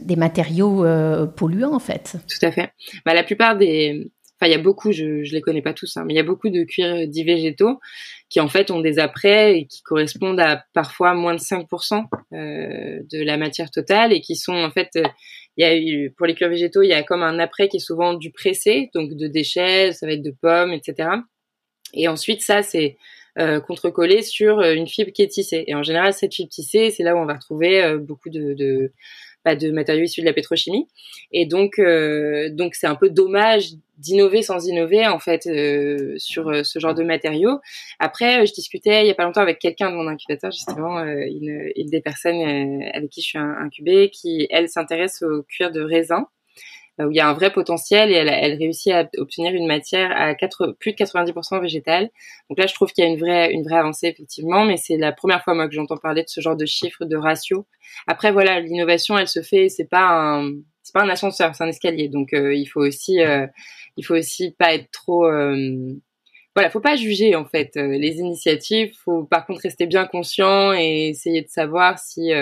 des 0.00 0.14
matériaux 0.14 0.84
euh, 0.84 1.26
polluants, 1.26 1.74
en 1.74 1.80
fait. 1.80 2.14
Tout 2.28 2.46
à 2.46 2.52
fait. 2.52 2.70
Bah, 3.04 3.14
la 3.14 3.24
plupart 3.24 3.56
des... 3.56 4.12
Enfin, 4.36 4.48
il 4.48 4.52
y 4.52 4.54
a 4.54 4.62
beaucoup, 4.62 4.92
je 4.92 5.04
ne 5.04 5.32
les 5.32 5.40
connais 5.40 5.60
pas 5.60 5.74
tous, 5.74 5.96
hein, 5.96 6.04
mais 6.06 6.14
il 6.14 6.16
y 6.16 6.20
a 6.20 6.24
beaucoup 6.24 6.50
de 6.50 6.62
cuirs 6.62 7.08
dits 7.08 7.24
végétaux 7.24 7.80
qui, 8.28 8.38
en 8.38 8.46
fait, 8.46 8.70
ont 8.70 8.78
des 8.78 9.00
apprêts 9.00 9.58
et 9.58 9.66
qui 9.66 9.82
correspondent 9.82 10.38
à 10.38 10.64
parfois 10.72 11.14
moins 11.14 11.34
de 11.34 11.40
5% 11.40 12.04
euh, 12.34 13.00
de 13.10 13.24
la 13.24 13.36
matière 13.38 13.72
totale 13.72 14.12
et 14.12 14.20
qui 14.20 14.36
sont, 14.36 14.54
en 14.54 14.70
fait... 14.70 14.90
il 15.56 15.66
y 15.66 16.06
a 16.06 16.10
pour 16.16 16.26
les 16.26 16.36
cuirs 16.36 16.48
végétaux, 16.48 16.82
il 16.82 16.90
y 16.90 16.94
a 16.94 17.02
comme 17.02 17.24
un 17.24 17.40
après 17.40 17.66
qui 17.66 17.78
est 17.78 17.80
souvent 17.80 18.14
du 18.14 18.30
pressé, 18.30 18.88
donc 18.94 19.14
de 19.14 19.26
déchets, 19.26 19.90
ça 19.90 20.06
va 20.06 20.12
être 20.12 20.22
de 20.22 20.30
pommes, 20.40 20.72
etc. 20.72 21.08
Et 21.92 22.06
ensuite, 22.06 22.42
ça, 22.42 22.62
c'est 22.62 22.96
euh, 23.38 23.60
contre-collé 23.60 24.22
sur 24.22 24.58
euh, 24.58 24.74
une 24.74 24.88
fibre 24.88 25.12
qui 25.12 25.22
est 25.22 25.28
tissée. 25.28 25.62
Et 25.68 25.74
en 25.74 25.84
général, 25.84 26.12
cette 26.12 26.34
fibre 26.34 26.50
tissée, 26.50 26.90
c'est 26.90 27.04
là 27.04 27.14
où 27.14 27.18
on 27.18 27.24
va 27.24 27.34
retrouver 27.34 27.82
euh, 27.82 27.98
beaucoup 27.98 28.30
de, 28.30 28.54
de, 28.54 28.90
bah, 29.44 29.54
de 29.54 29.70
matériaux 29.70 30.04
issus 30.04 30.22
de 30.22 30.26
la 30.26 30.32
pétrochimie. 30.32 30.88
Et 31.30 31.46
donc, 31.46 31.80
donc 32.52 32.74
c'est 32.74 32.86
un 32.86 32.96
peu 32.96 33.10
dommage 33.10 33.70
d'innover 33.98 34.42
sans 34.42 34.66
innover 34.66 35.06
en 35.06 35.18
fait 35.18 35.42
sur 36.18 36.64
ce 36.64 36.78
genre 36.78 36.94
de 36.94 37.04
matériaux. 37.04 37.60
Après, 37.98 38.46
je 38.46 38.52
discutais 38.52 39.02
il 39.02 39.06
y 39.06 39.10
a 39.10 39.14
pas 39.14 39.24
longtemps 39.24 39.42
avec 39.42 39.58
quelqu'un 39.58 39.90
de 39.90 39.96
mon 39.96 40.06
incubateur, 40.08 40.50
justement, 40.50 41.00
une, 41.04 41.70
une 41.76 41.88
des 41.88 42.00
personnes 42.00 42.82
avec 42.92 43.10
qui 43.10 43.20
je 43.20 43.26
suis 43.26 43.38
incubée, 43.38 44.10
qui 44.10 44.46
elle 44.50 44.68
s'intéresse 44.68 45.22
au 45.22 45.42
cuir 45.42 45.70
de 45.70 45.80
raisin 45.80 46.26
où 47.06 47.10
il 47.10 47.16
y 47.16 47.20
a 47.20 47.28
un 47.28 47.32
vrai 47.32 47.52
potentiel 47.52 48.10
et 48.10 48.14
elle, 48.14 48.28
elle 48.28 48.58
réussit 48.58 48.92
à 48.92 49.08
obtenir 49.18 49.52
une 49.54 49.66
matière 49.66 50.10
à 50.16 50.34
4, 50.34 50.76
plus 50.78 50.92
de 50.92 50.96
90% 50.96 51.60
végétale. 51.60 52.10
Donc 52.48 52.58
là, 52.58 52.66
je 52.66 52.74
trouve 52.74 52.92
qu'il 52.92 53.04
y 53.04 53.06
a 53.06 53.10
une 53.10 53.18
vraie, 53.18 53.52
une 53.52 53.62
vraie 53.62 53.78
avancée 53.78 54.08
effectivement, 54.08 54.64
mais 54.64 54.76
c'est 54.76 54.96
la 54.96 55.12
première 55.12 55.42
fois 55.44 55.54
moi 55.54 55.68
que 55.68 55.74
j'entends 55.74 55.96
parler 55.96 56.22
de 56.22 56.28
ce 56.28 56.40
genre 56.40 56.56
de 56.56 56.66
chiffres, 56.66 57.04
de 57.04 57.16
ratios. 57.16 57.64
Après 58.06 58.32
voilà, 58.32 58.60
l'innovation, 58.60 59.16
elle 59.16 59.28
se 59.28 59.42
fait, 59.42 59.68
c'est 59.68 59.88
pas 59.88 60.08
un, 60.08 60.52
c'est 60.82 60.92
pas 60.92 61.02
un 61.02 61.08
ascenseur, 61.08 61.54
c'est 61.54 61.64
un 61.64 61.68
escalier. 61.68 62.08
Donc 62.08 62.32
euh, 62.32 62.54
il 62.54 62.66
faut 62.66 62.80
aussi, 62.80 63.20
euh, 63.20 63.46
il 63.96 64.04
faut 64.04 64.14
aussi 64.14 64.52
pas 64.58 64.74
être 64.74 64.90
trop 64.90 65.26
euh, 65.26 65.94
voilà, 66.58 66.70
faut 66.70 66.80
pas 66.80 66.96
juger 66.96 67.36
en 67.36 67.44
fait 67.44 67.76
euh, 67.76 67.96
les 67.98 68.16
initiatives. 68.16 68.92
Faut 69.04 69.22
par 69.22 69.46
contre 69.46 69.60
rester 69.62 69.86
bien 69.86 70.06
conscient 70.06 70.72
et 70.72 71.10
essayer 71.10 71.42
de 71.42 71.48
savoir 71.48 72.00
si 72.00 72.32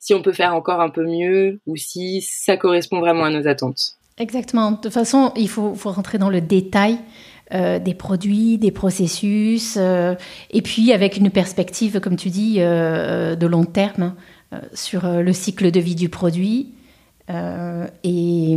si 0.00 0.14
on 0.14 0.22
peut 0.22 0.32
faire 0.32 0.54
encore 0.54 0.80
un 0.80 0.90
peu 0.90 1.04
mieux 1.04 1.60
ou 1.66 1.76
si 1.76 2.22
ça 2.22 2.56
correspond 2.56 2.98
vraiment 2.98 3.24
à 3.24 3.30
nos 3.30 3.46
attentes. 3.46 3.96
Exactement. 4.18 4.72
De 4.72 4.76
toute 4.78 4.92
façon, 4.92 5.32
il 5.36 5.48
faut, 5.48 5.74
faut 5.74 5.92
rentrer 5.92 6.18
dans 6.18 6.30
le 6.30 6.40
détail 6.40 6.98
euh, 7.52 7.80
des 7.80 7.94
produits, 7.94 8.58
des 8.58 8.70
processus, 8.70 9.76
euh, 9.76 10.14
et 10.50 10.62
puis 10.62 10.92
avec 10.92 11.16
une 11.16 11.30
perspective, 11.30 11.98
comme 11.98 12.14
tu 12.14 12.28
dis, 12.28 12.56
euh, 12.58 13.34
de 13.34 13.46
long 13.46 13.64
terme 13.64 14.14
sur 14.74 15.06
le 15.06 15.32
cycle 15.32 15.70
de 15.70 15.78
vie 15.78 15.94
du 15.94 16.08
produit. 16.08 16.74
et 18.02 18.56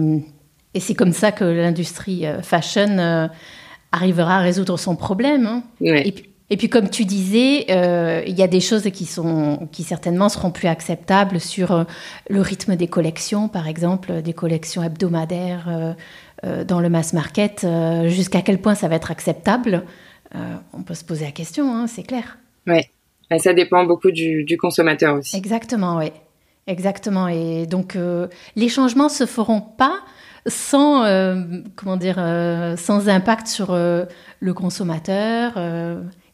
Et 0.73 0.79
c'est 0.79 0.95
comme 0.95 1.13
ça 1.13 1.31
que 1.31 1.43
l'industrie 1.43 2.25
fashion 2.41 3.29
arrivera 3.91 4.37
à 4.37 4.41
résoudre 4.41 4.77
son 4.77 4.95
problème. 4.95 5.45
Hein. 5.45 5.63
Et, 5.81 6.15
et, 6.49 6.57
puis, 6.57 6.69
comme 6.69 6.89
tu 6.89 7.05
disais, 7.05 7.65
il 8.27 8.37
y 8.37 8.43
a 8.43 8.47
des 8.47 8.59
choses 8.59 8.83
qui, 8.91 9.05
sont, 9.05 9.67
qui 9.71 9.83
certainement 9.83 10.29
seront 10.29 10.51
plus 10.51 10.67
acceptables 10.67 11.39
sur 11.39 11.85
le 12.29 12.41
rythme 12.41 12.75
des 12.75 12.87
collections, 12.87 13.47
par 13.47 13.67
exemple, 13.67 14.21
des 14.21 14.33
collections 14.33 14.83
hebdomadaires 14.83 15.95
dans 16.43 16.79
le 16.79 16.89
mass 16.89 17.13
market. 17.13 17.65
Jusqu'à 18.05 18.41
quel 18.41 18.59
point 18.59 18.75
ça 18.75 18.87
va 18.87 18.95
être 18.95 19.09
acceptable 19.09 19.83
On 20.73 20.83
peut 20.83 20.93
se 20.93 21.03
poser 21.03 21.25
la 21.25 21.31
question, 21.31 21.73
hein, 21.73 21.87
c'est 21.87 22.03
clair. 22.03 22.37
Oui, 22.67 22.81
ça 23.39 23.53
dépend 23.53 23.85
beaucoup 23.85 24.11
du, 24.11 24.43
du 24.43 24.57
consommateur 24.57 25.15
aussi. 25.15 25.35
Exactement, 25.35 25.97
oui. 25.97 26.11
Exactement. 26.67 27.27
Et 27.27 27.65
donc, 27.65 27.95
euh, 27.95 28.27
les 28.55 28.69
changements 28.69 29.09
se 29.09 29.25
feront 29.25 29.61
pas 29.61 29.99
sans, 30.45 31.03
euh, 31.03 31.35
comment 31.75 31.97
dire, 31.97 32.15
euh, 32.19 32.75
sans 32.77 33.09
impact 33.09 33.47
sur 33.47 33.73
le 33.75 34.53
consommateur 34.53 35.53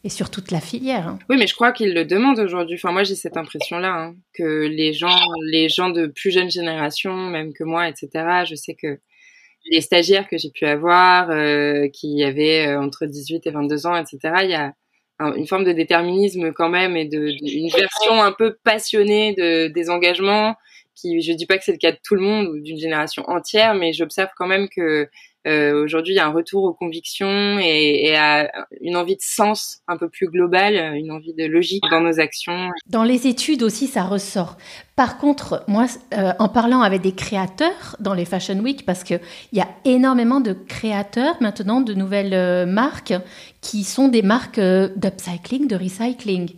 et 0.04 0.08
sur 0.08 0.30
toute 0.30 0.50
la 0.50 0.60
filière. 0.60 1.08
Hein. 1.08 1.18
Oui, 1.28 1.36
mais 1.38 1.46
je 1.46 1.54
crois 1.54 1.72
qu'ils 1.72 1.94
le 1.94 2.04
demandent 2.04 2.38
aujourd'hui. 2.38 2.76
Enfin, 2.76 2.92
moi, 2.92 3.04
j'ai 3.04 3.14
cette 3.14 3.36
impression-là 3.36 3.92
hein, 3.92 4.14
que 4.34 4.66
les 4.66 4.92
gens, 4.92 5.18
les 5.50 5.68
gens 5.68 5.90
de 5.90 6.06
plus 6.06 6.30
jeune 6.30 6.50
génération, 6.50 7.14
même 7.14 7.52
que 7.52 7.64
moi, 7.64 7.88
etc. 7.88 8.08
Je 8.48 8.54
sais 8.54 8.74
que 8.74 8.98
les 9.70 9.80
stagiaires 9.82 10.28
que 10.28 10.38
j'ai 10.38 10.50
pu 10.50 10.64
avoir, 10.64 11.28
qui 11.92 12.24
avaient 12.24 12.74
entre 12.76 13.04
18 13.04 13.46
et 13.46 13.50
22 13.50 13.86
ans, 13.86 13.94
etc. 13.94 14.18
Il 14.44 14.50
y 14.50 14.54
a 14.54 14.72
une 15.36 15.46
forme 15.46 15.64
de 15.64 15.72
déterminisme 15.72 16.52
quand 16.52 16.68
même 16.68 16.96
et 16.96 17.04
de, 17.04 17.28
une 17.42 17.68
version 17.68 18.22
un 18.22 18.32
peu 18.32 18.56
passionnée 18.64 19.34
de, 19.34 19.68
des 19.68 19.90
engagements 19.90 20.54
qui 20.94 21.20
je 21.20 21.32
dis 21.32 21.46
pas 21.46 21.58
que 21.58 21.64
c'est 21.64 21.72
le 21.72 21.78
cas 21.78 21.92
de 21.92 21.98
tout 22.02 22.14
le 22.14 22.22
monde 22.22 22.48
ou 22.48 22.60
d'une 22.60 22.78
génération 22.78 23.22
entière 23.28 23.74
mais 23.74 23.92
j'observe 23.92 24.30
quand 24.36 24.46
même 24.46 24.68
que 24.68 25.08
euh, 25.46 25.84
aujourd'hui, 25.84 26.12
il 26.14 26.16
y 26.16 26.20
a 26.20 26.26
un 26.26 26.32
retour 26.32 26.64
aux 26.64 26.74
convictions 26.74 27.58
et, 27.58 28.08
et, 28.08 28.16
à 28.16 28.50
une 28.82 28.96
envie 28.96 29.16
de 29.16 29.22
sens 29.22 29.80
un 29.88 29.96
peu 29.96 30.08
plus 30.10 30.28
globale, 30.28 30.94
une 30.96 31.10
envie 31.10 31.32
de 31.32 31.46
logique 31.46 31.82
dans 31.90 32.02
nos 32.02 32.20
actions. 32.20 32.70
Dans 32.86 33.04
les 33.04 33.26
études 33.26 33.62
aussi, 33.62 33.86
ça 33.86 34.02
ressort. 34.02 34.58
Par 35.00 35.16
contre, 35.16 35.64
moi, 35.66 35.86
euh, 36.12 36.32
en 36.38 36.50
parlant 36.50 36.82
avec 36.82 37.00
des 37.00 37.12
créateurs 37.12 37.96
dans 38.00 38.12
les 38.12 38.26
Fashion 38.26 38.58
Week, 38.58 38.84
parce 38.84 39.02
qu'il 39.02 39.20
y 39.54 39.60
a 39.60 39.68
énormément 39.86 40.40
de 40.40 40.52
créateurs 40.52 41.36
maintenant, 41.40 41.80
de 41.80 41.94
nouvelles 41.94 42.34
euh, 42.34 42.66
marques, 42.66 43.14
qui 43.62 43.84
sont 43.84 44.08
des 44.08 44.20
marques 44.20 44.58
euh, 44.58 44.90
d'upcycling, 44.96 45.68
de 45.68 45.76
recycling. 45.76 46.50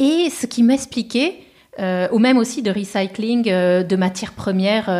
et 0.00 0.30
ce 0.30 0.46
qui 0.46 0.64
m'expliquait, 0.64 1.36
ou 1.78 2.18
même 2.18 2.38
aussi 2.38 2.60
de 2.60 2.72
recycling 2.72 3.44
de 3.44 3.96
matières 3.96 4.32
premières 4.32 4.90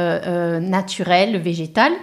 naturelles, 0.61 1.38
végétales, 1.38 1.95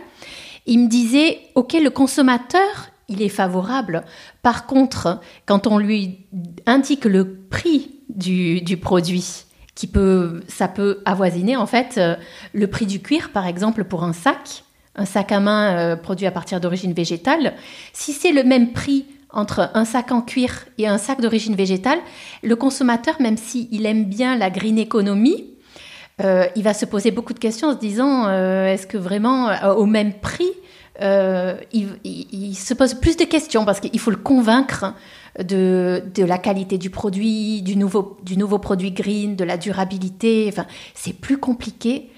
il 0.66 0.80
me 0.80 0.88
disait, 0.88 1.40
OK, 1.56 1.74
le 1.74 1.90
consommateur, 1.90 2.90
il 3.10 3.22
est 3.22 3.30
favorable. 3.30 4.04
Par 4.42 4.66
contre, 4.66 5.20
quand 5.46 5.68
on 5.68 5.78
lui 5.78 6.26
indique 6.66 7.06
le 7.06 7.36
prix 7.50 8.00
du, 8.10 8.78
produit, 8.78 9.46
qui 9.76 9.88
peut, 9.88 10.42
ça 10.48 10.68
peut 10.68 11.02
avoisiner 11.06 11.56
en 11.56 11.66
fait 11.66 11.96
euh, 11.98 12.16
le 12.54 12.68
prix 12.68 12.86
du 12.86 13.02
cuir, 13.02 13.32
par 13.32 13.48
exemple, 13.48 13.84
pour 13.84 14.04
un 14.04 14.14
sac, 14.14 14.64
un 14.96 15.06
sac 15.06 15.32
à 15.32 15.40
main 15.40 15.76
euh, 15.76 15.96
produit 15.96 16.26
à 16.26 16.32
partir 16.32 16.60
d'origine 16.60 16.94
végétale. 16.94 17.54
Si 17.94 18.14
c'est 18.14 18.32
le 18.32 18.44
même 18.44 18.74
prix 18.74 19.06
entre 19.30 19.72
un 19.74 19.86
sac 19.86 20.12
en 20.12 20.22
cuir 20.22 20.66
et 20.78 20.88
un 20.88 20.98
sac 20.98 21.22
d'origine 21.22 21.56
végétale, 21.56 22.00
le 22.44 22.56
consommateur, 22.56 23.22
même 23.22 23.38
s'il 23.38 23.86
aime 23.86 24.06
bien 24.06 24.36
la 24.36 24.50
green 24.50 24.78
economy, 24.78 25.52
euh, 26.24 26.46
il 26.56 26.64
va 26.64 26.74
se 26.74 26.86
poser 26.86 27.12
beaucoup 27.12 27.34
de 27.34 27.40
questions 27.40 27.70
en 27.70 27.74
se 27.74 27.80
disant 27.80 28.28
euh, 28.28 28.68
est-ce 28.68 28.86
que 28.86 28.98
vraiment 28.98 29.50
euh, 29.50 29.74
au 29.74 29.86
même 29.86 30.14
prix 30.14 30.50
il, 31.02 32.56
se 32.56 32.76
pose 32.76 32.94
plus 32.94 33.18
de 33.18 33.24
questions 33.24 33.66
parce 33.66 33.80
qu'il 33.80 34.00
faut 34.00 34.12
le 34.12 34.18
convaincre 34.18 34.94
de, 35.40 36.04
la 36.18 36.38
qualité 36.38 36.78
du 36.78 36.92
produit, 36.92 37.64
du 37.64 37.76
nouveau, 37.76 38.18
du 38.22 38.38
nouveau 38.38 38.60
produit 38.60 38.92
green, 38.92 39.36
de 39.36 39.44
la 39.44 39.58
durabilité. 39.58 40.46
Enfin, 40.50 40.68
c'est 40.94 41.14
plus 41.14 41.40
compliqué 41.40 42.12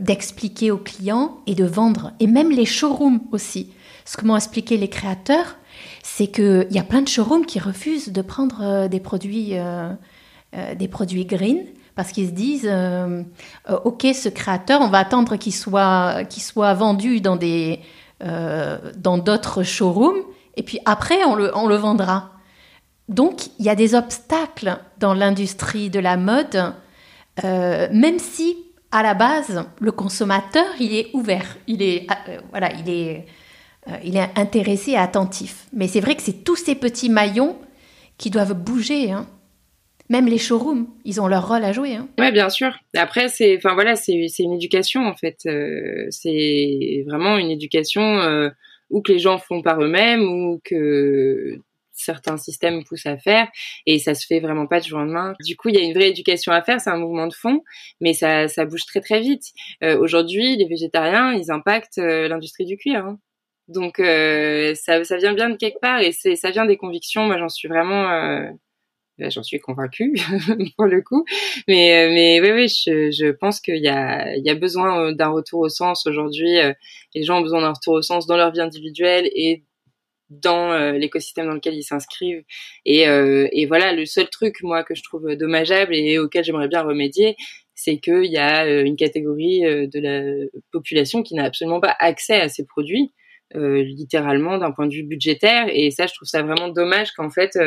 d'expliquer 0.00 0.70
aux 0.70 0.78
clients 0.78 1.40
et 1.46 1.54
de 1.54 1.66
vendre. 1.66 2.12
Et 2.20 2.26
même 2.26 2.50
les 2.50 2.64
showrooms 2.64 3.20
aussi. 3.32 3.70
Ce 4.06 4.16
que 4.16 4.24
m'ont 4.24 4.36
expliqué 4.36 4.78
les 4.78 4.88
créateurs, 4.88 5.58
c'est 6.02 6.28
qu'il 6.28 6.68
y 6.70 6.78
a 6.78 6.84
plein 6.84 7.02
de 7.02 7.08
showrooms 7.08 7.44
qui 7.44 7.58
refusent 7.58 8.12
de 8.12 8.22
prendre 8.22 8.88
des 8.88 9.00
produits, 9.00 9.56
des 10.78 10.88
produits 10.88 11.26
green 11.26 11.66
parce 12.02 12.12
qu'ils 12.12 12.26
se 12.26 12.32
disent 12.32 12.68
euh, 12.68 13.22
euh, 13.70 13.78
ok 13.84 14.08
ce 14.12 14.28
créateur 14.28 14.80
on 14.80 14.88
va 14.88 14.98
attendre 14.98 15.36
qu'il 15.36 15.54
soit 15.54 16.24
qu'il 16.24 16.42
soit 16.42 16.74
vendu 16.74 17.20
dans 17.20 17.36
des 17.36 17.78
euh, 18.24 18.76
dans 18.96 19.18
d'autres 19.18 19.62
showrooms 19.62 20.24
et 20.56 20.64
puis 20.64 20.80
après 20.84 21.22
on 21.24 21.36
le 21.36 21.56
on 21.56 21.68
le 21.68 21.76
vendra. 21.76 22.30
Donc 23.08 23.46
il 23.60 23.66
y 23.66 23.68
a 23.68 23.76
des 23.76 23.94
obstacles 23.94 24.78
dans 24.98 25.14
l'industrie 25.14 25.90
de 25.90 26.00
la 26.00 26.16
mode 26.16 26.74
même 27.44 28.18
si 28.18 28.56
à 28.90 29.04
la 29.04 29.14
base 29.14 29.64
le 29.78 29.92
consommateur 29.92 30.66
il 30.80 30.94
est 30.94 31.10
ouvert. 31.12 31.56
Il 31.68 31.82
est 31.82 32.08
voilà 32.50 32.72
il 32.72 32.90
est 32.90 33.26
il 34.02 34.16
est 34.16 34.28
intéressé 34.36 34.92
et 34.92 34.98
attentif. 34.98 35.66
Mais 35.72 35.86
c'est 35.86 36.00
vrai 36.00 36.16
que 36.16 36.22
c'est 36.22 36.42
tous 36.42 36.56
ces 36.56 36.74
petits 36.74 37.10
maillons 37.10 37.56
qui 38.18 38.30
doivent 38.30 38.54
bouger 38.54 39.12
hein. 39.12 39.26
Même 40.10 40.26
les 40.26 40.38
showrooms, 40.38 40.88
ils 41.04 41.20
ont 41.20 41.26
leur 41.26 41.48
rôle 41.48 41.64
à 41.64 41.72
jouer. 41.72 41.94
Hein. 41.94 42.08
Ouais, 42.18 42.32
bien 42.32 42.50
sûr. 42.50 42.76
Après, 42.96 43.28
c'est, 43.28 43.56
enfin 43.56 43.74
voilà, 43.74 43.96
c'est, 43.96 44.14
une 44.38 44.54
éducation 44.54 45.06
en 45.06 45.14
fait. 45.14 45.38
Euh, 45.46 46.06
c'est 46.10 47.04
vraiment 47.06 47.38
une 47.38 47.50
éducation 47.50 48.02
euh, 48.02 48.50
ou 48.90 49.00
que 49.00 49.12
les 49.12 49.18
gens 49.18 49.38
font 49.38 49.62
par 49.62 49.80
eux-mêmes 49.80 50.22
ou 50.22 50.60
que 50.64 51.58
certains 51.92 52.36
systèmes 52.36 52.84
poussent 52.84 53.06
à 53.06 53.16
faire 53.16 53.46
et 53.86 53.98
ça 53.98 54.14
se 54.14 54.26
fait 54.26 54.40
vraiment 54.40 54.66
pas 54.66 54.80
du 54.80 54.88
jour 54.88 54.98
au 54.98 55.02
lendemain. 55.02 55.34
Du 55.44 55.56
coup, 55.56 55.68
il 55.68 55.76
y 55.76 55.78
a 55.78 55.82
une 55.82 55.94
vraie 55.94 56.08
éducation 56.08 56.52
à 56.52 56.62
faire, 56.62 56.80
c'est 56.80 56.90
un 56.90 56.98
mouvement 56.98 57.26
de 57.26 57.34
fond, 57.34 57.62
mais 58.00 58.12
ça, 58.12 58.48
ça 58.48 58.64
bouge 58.64 58.84
très 58.86 59.00
très 59.00 59.20
vite. 59.20 59.44
Euh, 59.82 59.98
aujourd'hui, 59.98 60.56
les 60.56 60.66
végétariens, 60.66 61.32
ils 61.32 61.50
impactent 61.50 61.98
l'industrie 61.98 62.64
du 62.64 62.76
cuir. 62.76 63.06
Hein. 63.06 63.18
Donc 63.68 63.98
ça, 63.98 65.04
ça 65.04 65.16
vient 65.16 65.32
bien 65.32 65.48
de 65.48 65.56
quelque 65.56 65.80
part 65.80 66.00
et 66.00 66.12
ça 66.12 66.50
vient 66.50 66.66
des 66.66 66.76
convictions. 66.76 67.24
Moi, 67.26 67.38
j'en 67.38 67.48
suis 67.48 67.68
vraiment 67.68 68.50
j'en 69.18 69.42
suis 69.42 69.58
convaincue 69.58 70.14
pour 70.76 70.86
le 70.86 71.02
coup. 71.02 71.24
Mais 71.68 72.06
euh, 72.06 72.10
mais 72.12 72.40
oui 72.40 72.50
oui, 72.52 72.68
je, 72.68 73.10
je 73.10 73.30
pense 73.30 73.60
qu'il 73.60 73.82
y 73.82 73.88
a 73.88 74.34
il 74.36 74.44
y 74.44 74.50
a 74.50 74.54
besoin 74.54 75.08
euh, 75.08 75.14
d'un 75.14 75.28
retour 75.28 75.60
au 75.60 75.68
sens 75.68 76.06
aujourd'hui. 76.06 76.58
Euh, 76.58 76.72
les 77.14 77.22
gens 77.24 77.38
ont 77.38 77.42
besoin 77.42 77.60
d'un 77.60 77.72
retour 77.72 77.94
au 77.94 78.02
sens 78.02 78.26
dans 78.26 78.36
leur 78.36 78.52
vie 78.52 78.60
individuelle 78.60 79.28
et 79.34 79.64
dans 80.30 80.92
l'écosystème 80.92 81.44
dans 81.46 81.52
lequel 81.52 81.74
ils 81.74 81.82
s'inscrivent. 81.82 82.42
Et, 82.86 83.02
et 83.02 83.66
voilà, 83.66 83.92
le 83.92 84.06
seul 84.06 84.30
truc 84.30 84.62
moi 84.62 84.82
que 84.82 84.94
je 84.94 85.02
trouve 85.02 85.36
dommageable 85.36 85.94
et 85.94 86.18
auquel 86.18 86.42
j'aimerais 86.42 86.68
bien 86.68 86.80
remédier, 86.80 87.36
c'est 87.74 87.98
qu'il 87.98 88.24
y 88.32 88.38
a 88.38 88.66
une 88.80 88.96
catégorie 88.96 89.60
de 89.60 90.00
la 90.00 90.46
population 90.70 91.22
qui 91.22 91.34
n'a 91.34 91.44
absolument 91.44 91.80
pas 91.80 91.94
accès 91.98 92.40
à 92.40 92.48
ces 92.48 92.64
produits, 92.64 93.12
littéralement 93.54 94.56
d'un 94.56 94.70
point 94.70 94.86
de 94.86 94.94
vue 94.94 95.02
budgétaire. 95.02 95.66
Et 95.68 95.90
ça, 95.90 96.06
je 96.06 96.14
trouve 96.14 96.26
ça 96.26 96.40
vraiment 96.42 96.70
dommage 96.70 97.12
qu'en 97.12 97.28
fait 97.28 97.58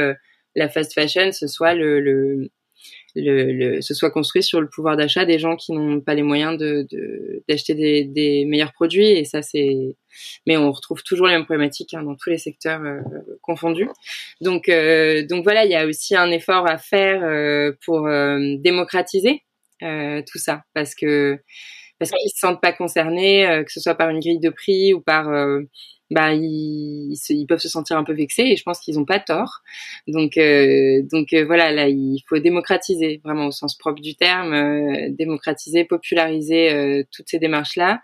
la 0.56 0.70
fast 0.70 0.94
fashion 0.94 1.32
ce 1.32 1.48
soit 1.48 1.74
le, 1.74 2.00
le, 2.00 2.50
le, 3.16 3.82
ce 3.82 3.94
soit 3.94 4.12
construit 4.12 4.44
sur 4.44 4.62
le 4.62 4.68
pouvoir 4.68 4.98
d'achat 4.98 5.26
des 5.26 5.40
gens 5.40 5.56
qui 5.56 5.72
n'ont 5.72 6.02
pas 6.02 6.14
les 6.14 6.24
moyens 6.24 6.58
d'acheter 7.48 7.74
des, 7.74 8.04
des, 8.04 8.46
meilleurs 8.46 8.74
produits. 8.74 9.08
Et 9.08 9.26
ça 9.26 9.42
c'est 9.42 9.96
mais 10.46 10.58
on 10.58 10.72
retrouve 10.72 11.04
toujours 11.04 11.28
les 11.28 11.34
mêmes 11.34 11.46
problématiques 11.46 11.94
hein, 11.94 12.04
dans 12.04 12.16
tous 12.16 12.30
les 12.30 12.38
secteurs 12.38 12.82
euh, 12.84 13.00
confondus. 13.42 13.90
Donc 14.42 14.70
euh, 14.70 15.26
donc 15.26 15.44
voilà 15.44 15.66
il 15.66 15.72
y 15.72 15.76
a 15.76 15.86
aussi 15.86 16.16
un 16.16 16.32
effort 16.32 16.68
à 16.68 16.78
faire 16.78 17.24
euh, 17.24 17.72
pour 17.86 18.08
démocratiser 18.60 19.44
tout 19.82 20.40
ça. 20.40 20.64
Parce 20.74 20.96
que 20.96 21.40
parce 22.00 22.12
qu'ils 22.12 22.32
se 22.32 22.40
sentent 22.40 22.62
pas 22.62 22.74
concernés 22.74 23.64
que 23.66 23.72
ce 23.72 23.80
soit 23.80 23.96
par 23.96 24.10
une 24.10 24.20
grille 24.20 24.40
de 24.40 24.50
prix 24.50 24.94
ou 24.94 25.02
par 25.02 25.28
bah 26.12 26.34
ils, 26.34 27.16
ils, 27.30 27.48
peuvent 27.48 27.60
se 27.60 27.70
sentir 27.70 27.98
un 27.98 28.04
peu 28.04 28.14
vexés 28.14 28.44
et 28.44 28.56
je 28.56 28.64
pense 28.64 28.80
qu'ils 28.80 28.96
n'ont 28.96 29.06
pas 29.06 29.20
tort. 29.20 29.62
Donc 30.08 30.38
euh, 30.38 31.02
donc 31.12 31.34
euh, 31.34 31.46
voilà 31.46 31.72
là 31.72 31.88
il 31.90 32.20
faut 32.28 32.38
démocratiser 32.38 33.22
vraiment 33.24 33.48
au 33.48 33.52
sens 33.52 33.76
propre 33.76 34.02
du 34.02 34.16
terme, 34.16 34.54
euh, 34.54 35.10
démocratiser, 35.10 35.84
populariser 35.84 36.72
euh, 36.72 37.04
toutes 37.12 37.28
ces 37.30 37.40
démarches 37.40 37.76
là, 37.76 38.02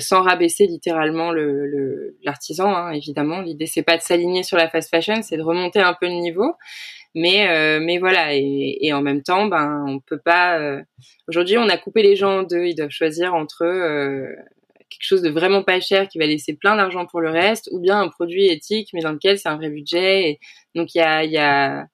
sans 0.00 0.22
rabaisser 0.22 0.66
littéralement 0.66 1.32
le 1.32 2.16
l'artisan 2.22 2.68
hein, 2.74 2.92
évidemment. 2.92 3.40
L'idée 3.40 3.66
c'est 3.66 3.82
pas 3.82 3.96
de 3.96 4.02
s'aligner 4.02 4.42
sur 4.44 4.56
la 4.56 4.68
fast 4.68 4.90
fashion, 4.90 5.22
c'est 5.22 5.36
de 5.36 5.42
remonter 5.42 5.80
un 5.80 5.94
peu 6.00 6.06
le 6.06 6.14
niveau. 6.14 6.54
Mais 7.14 7.78
mais 7.80 7.98
voilà 7.98 8.34
et, 8.34 8.78
et, 8.80 8.92
en 8.92 9.02
même 9.02 9.22
temps 9.22 9.46
ben 9.46 9.84
on 9.86 10.00
peut 10.00 10.18
pas. 10.18 10.80
Aujourd'hui 11.28 11.58
on 11.58 11.68
a 11.68 11.76
coupé 11.76 12.02
les 12.02 12.16
gens 12.16 12.40
en 12.40 12.42
deux, 12.42 12.64
ils 12.66 12.74
doivent 12.74 12.90
choisir 12.90 13.34
entre 13.34 13.64
quelque 13.64 15.06
chose 15.06 15.22
de 15.22 15.30
vraiment 15.30 15.62
pas 15.62 15.80
cher 15.80 16.08
qui 16.08 16.18
va 16.18 16.26
laisser 16.26 16.54
plein 16.54 16.76
d'argent 16.76 17.06
pour 17.06 17.20
le 17.20 17.30
reste, 17.30 17.68
ou 17.72 17.80
bien 17.80 18.00
un 18.00 18.08
produit 18.08 18.46
éthique 18.46 18.90
mais 18.94 19.00
dans 19.00 19.12
lequel 19.12 19.38
c'est 19.38 19.48
un 19.48 19.56
vrai 19.56 19.70
budget. 19.70 20.30
Et 20.30 20.40
donc 20.74 20.94
il 20.94 20.98
y 20.98 21.02
a, 21.02 21.24
y 21.24 21.38
a 21.38 21.86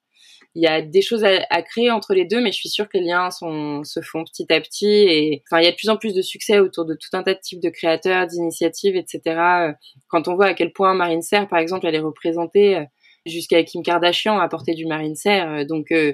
il 0.55 0.61
y 0.63 0.67
a 0.67 0.81
des 0.81 1.01
choses 1.01 1.23
à, 1.23 1.61
créer 1.61 1.91
entre 1.91 2.13
les 2.13 2.25
deux, 2.25 2.41
mais 2.41 2.51
je 2.51 2.57
suis 2.57 2.69
sûre 2.69 2.89
que 2.89 2.97
les 2.97 3.05
liens 3.05 3.31
sont, 3.31 3.83
se 3.85 4.01
font 4.01 4.25
petit 4.25 4.51
à 4.51 4.59
petit. 4.59 4.85
Et 4.85 5.43
enfin, 5.47 5.61
il 5.61 5.65
y 5.65 5.67
a 5.67 5.71
de 5.71 5.75
plus 5.77 5.89
en 5.89 5.95
plus 5.97 6.13
de 6.13 6.21
succès 6.21 6.59
autour 6.59 6.85
de 6.85 6.93
tout 6.93 7.09
un 7.13 7.23
tas 7.23 7.33
de 7.33 7.39
types 7.39 7.61
de 7.61 7.69
créateurs, 7.69 8.27
d'initiatives, 8.27 8.97
etc. 8.97 9.73
Quand 10.09 10.27
on 10.27 10.35
voit 10.35 10.47
à 10.47 10.53
quel 10.53 10.73
point 10.73 10.93
Marine 10.93 11.21
Serre, 11.21 11.47
par 11.47 11.59
exemple, 11.59 11.87
elle 11.87 11.95
est 11.95 11.99
représentée 11.99 12.75
euh, 12.77 12.83
jusqu'à 13.25 13.63
Kim 13.63 13.83
Kardashian 13.83 14.39
à 14.39 14.47
porter 14.47 14.73
du 14.73 14.85
Marine 14.85 15.15
Serre, 15.15 15.49
euh, 15.51 15.65
donc 15.65 15.91
euh, 15.91 16.13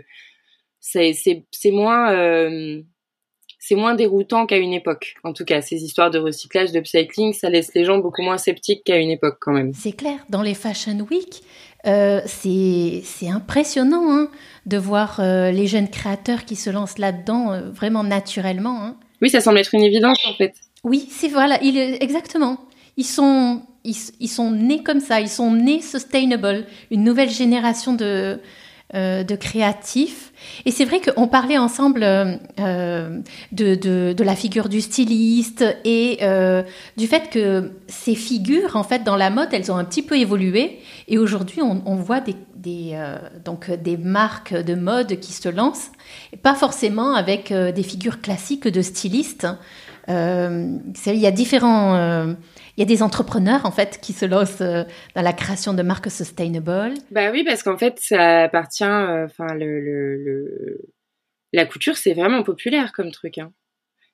c'est 0.80 1.14
moins 1.72 2.14
c'est 3.68 3.76
moins 3.76 3.96
déroutant 3.96 4.46
qu'à 4.46 4.56
une 4.56 4.72
époque. 4.72 5.16
En 5.26 5.34
tout 5.34 5.44
cas, 5.44 5.62
ces 5.62 5.84
histoires 5.84 6.10
de 6.10 6.20
recyclage, 6.20 6.72
de 6.72 6.82
cycling, 6.86 7.34
ça 7.34 7.50
laisse 7.50 7.74
les 7.76 7.84
gens 7.84 7.98
beaucoup 7.98 8.22
moins 8.22 8.38
sceptiques 8.38 8.84
qu'à 8.86 8.96
une 8.96 9.10
époque 9.10 9.40
quand 9.42 9.52
même. 9.52 9.74
C'est 9.74 9.92
clair. 9.92 10.20
Dans 10.30 10.42
les 10.42 10.54
Fashion 10.54 11.06
Week, 11.12 11.42
euh, 11.86 12.22
c'est 12.26 13.04
impressionnant 13.28 14.10
hein, 14.10 14.30
de 14.66 14.78
voir 14.78 15.20
euh, 15.20 15.52
les 15.52 15.68
jeunes 15.68 15.90
créateurs 15.90 16.46
qui 16.46 16.56
se 16.56 16.70
lancent 16.70 16.98
là-dedans 16.98 17.52
euh, 17.52 17.70
vraiment 17.70 18.04
naturellement. 18.04 18.84
Hein. 18.84 18.96
Oui, 19.22 19.30
ça 19.30 19.42
semble 19.42 19.60
être 19.60 19.74
une 19.74 19.84
évidence 19.84 20.20
en 20.26 20.34
fait. 20.34 20.54
Oui, 20.84 21.08
c'est 21.12 21.28
voilà, 21.28 21.60
il, 21.62 21.78
exactement. 21.78 22.60
Ils 22.96 23.06
sont, 23.06 23.64
ils, 23.88 24.28
sont 24.28 24.52
nés 24.52 24.84
comme 24.84 25.00
ça, 25.00 25.22
ils 25.22 25.30
sont 25.30 25.52
nés 25.52 25.82
sustainable, 25.82 26.66
une 26.92 27.04
nouvelle 27.04 27.30
génération 27.30 27.94
de, 27.94 28.40
euh, 28.96 29.24
créatifs. 29.24 30.32
Et 30.66 30.72
c'est 30.72 30.86
vrai 30.86 31.02
qu'on 31.02 31.28
parlait 31.28 31.58
ensemble 31.58 32.04
euh, 32.04 33.20
de, 33.52 33.76
de, 34.14 34.24
la 34.24 34.36
figure 34.36 34.70
du 34.70 34.82
styliste 34.82 35.64
et 35.84 36.20
euh, 36.22 36.64
du 36.96 37.08
fait 37.08 37.30
que 37.30 37.72
ces 37.88 38.16
figures, 38.16 38.76
en 38.76 38.84
fait, 38.84 39.04
dans 39.04 39.16
la 39.16 39.30
mode, 39.30 39.50
elles 39.52 39.72
ont 39.72 39.78
un 39.78 39.86
petit 39.86 40.04
peu 40.04 40.18
évolué. 40.18 40.80
Et 41.08 41.18
aujourd'hui, 41.18 41.62
on, 41.62 41.96
voit 41.96 42.22
des 42.22 42.36
donc 43.46 43.72
des 43.72 43.96
marques 43.96 44.54
de 44.54 44.76
mode 44.76 45.20
qui 45.22 45.32
se 45.32 45.48
lancent, 45.48 45.92
pas 46.42 46.54
forcément 46.54 47.16
avec 47.16 47.54
des 47.54 47.84
figures 47.84 48.20
classiques 48.20 48.68
de 48.68 48.82
stylistes. 48.82 49.48
il 50.10 50.76
y 51.06 51.28
a 51.28 51.32
différents 51.32 52.36
il 52.78 52.82
y 52.82 52.84
a 52.84 52.86
des 52.86 53.02
entrepreneurs 53.02 53.66
en 53.66 53.72
fait 53.72 54.00
qui 54.02 54.14
se 54.14 54.26
lancent 54.26 54.62
euh, 54.62 54.84
dans 55.16 55.24
la 55.24 55.34
création 55.34 55.74
de 55.74 55.82
marques 55.82 56.12
sustainable. 56.12 56.94
Bah 57.10 57.32
oui, 57.32 57.44
parce 57.44 57.64
qu'en 57.64 57.78
fait, 57.78 58.00
ça 58.00 58.44
appartient. 58.44 58.84
Euh, 58.84 59.26
enfin, 59.26 59.56
le, 59.56 60.78
la 61.54 61.66
couture, 61.66 61.98
c'est 61.98 62.14
vraiment 62.14 62.44
populaire 62.44 62.94
comme 62.94 63.12
truc. 63.12 63.40
Hein. 63.40 63.52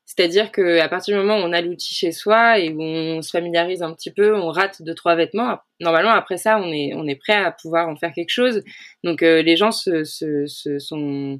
C'est-à-dire 0.05 0.51
que 0.51 0.79
à 0.79 0.87
partir 0.87 1.15
du 1.15 1.21
moment 1.21 1.37
où 1.37 1.47
on 1.47 1.51
a 1.51 1.61
l'outil 1.61 1.93
chez 1.93 2.13
soi 2.13 2.59
et 2.59 2.69
où 2.71 2.81
on 2.81 3.21
se 3.21 3.31
familiarise 3.31 3.83
un 3.83 3.93
petit 3.93 4.11
peu, 4.11 4.33
on 4.35 4.49
rate 4.49 4.81
deux 4.81 4.95
trois 4.95 5.15
vêtements. 5.15 5.59
Normalement, 5.81 6.11
après 6.11 6.37
ça, 6.37 6.57
on 6.57 6.71
est 6.71 6.93
on 6.95 7.05
est 7.05 7.15
prêt 7.15 7.33
à 7.35 7.51
pouvoir 7.51 7.89
en 7.89 7.97
faire 7.97 8.13
quelque 8.13 8.29
chose. 8.29 8.63
Donc 9.03 9.23
euh, 9.23 9.41
les 9.41 9.57
gens 9.57 9.71
se, 9.71 10.05
se 10.05 10.79
sont 10.79 11.39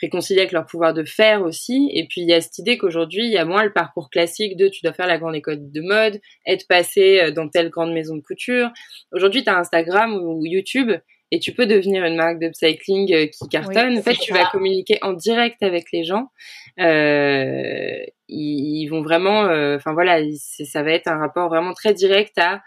réconcilier 0.00 0.40
avec 0.40 0.52
leur 0.52 0.66
pouvoir 0.66 0.94
de 0.94 1.04
faire 1.04 1.42
aussi. 1.42 1.90
Et 1.92 2.06
puis 2.06 2.22
il 2.22 2.28
y 2.28 2.32
a 2.32 2.40
cette 2.40 2.58
idée 2.58 2.78
qu'aujourd'hui, 2.78 3.24
il 3.24 3.32
y 3.32 3.38
a 3.38 3.44
moins 3.44 3.64
le 3.64 3.72
parcours 3.72 4.10
classique 4.10 4.56
de 4.56 4.68
tu 4.68 4.80
dois 4.82 4.92
faire 4.92 5.06
la 5.06 5.18
grande 5.18 5.34
école 5.34 5.58
de 5.60 5.80
mode, 5.80 6.20
être 6.46 6.66
passé 6.68 7.20
euh, 7.20 7.30
dans 7.30 7.48
telle 7.48 7.70
grande 7.70 7.92
maison 7.92 8.16
de 8.16 8.22
couture. 8.22 8.70
Aujourd'hui, 9.12 9.44
tu 9.44 9.50
as 9.50 9.58
Instagram 9.58 10.14
ou 10.14 10.44
YouTube 10.44 10.92
et 11.30 11.38
tu 11.38 11.52
peux 11.52 11.66
devenir 11.66 12.04
une 12.04 12.16
marque 12.16 12.38
de 12.38 12.50
cycling 12.52 13.12
euh, 13.12 13.26
qui 13.26 13.48
cartonne. 13.48 13.98
en 13.98 14.02
fait, 14.02 14.14
tu 14.14 14.32
vas 14.32 14.46
communiquer 14.50 14.98
en 15.02 15.12
direct 15.12 15.62
avec 15.62 15.86
les 15.92 16.04
gens. 16.04 16.28
Euh, 16.80 18.04
ils, 18.28 18.88
vont 18.88 19.02
vraiment, 19.02 19.42
enfin 19.76 19.92
voilà, 19.92 20.20
ça 20.64 20.82
va 20.82 20.92
être 20.92 21.08
un 21.08 21.18
rapport 21.18 21.48
vraiment 21.48 21.72
très 21.72 21.94
direct 21.94 22.36
à 22.38 22.62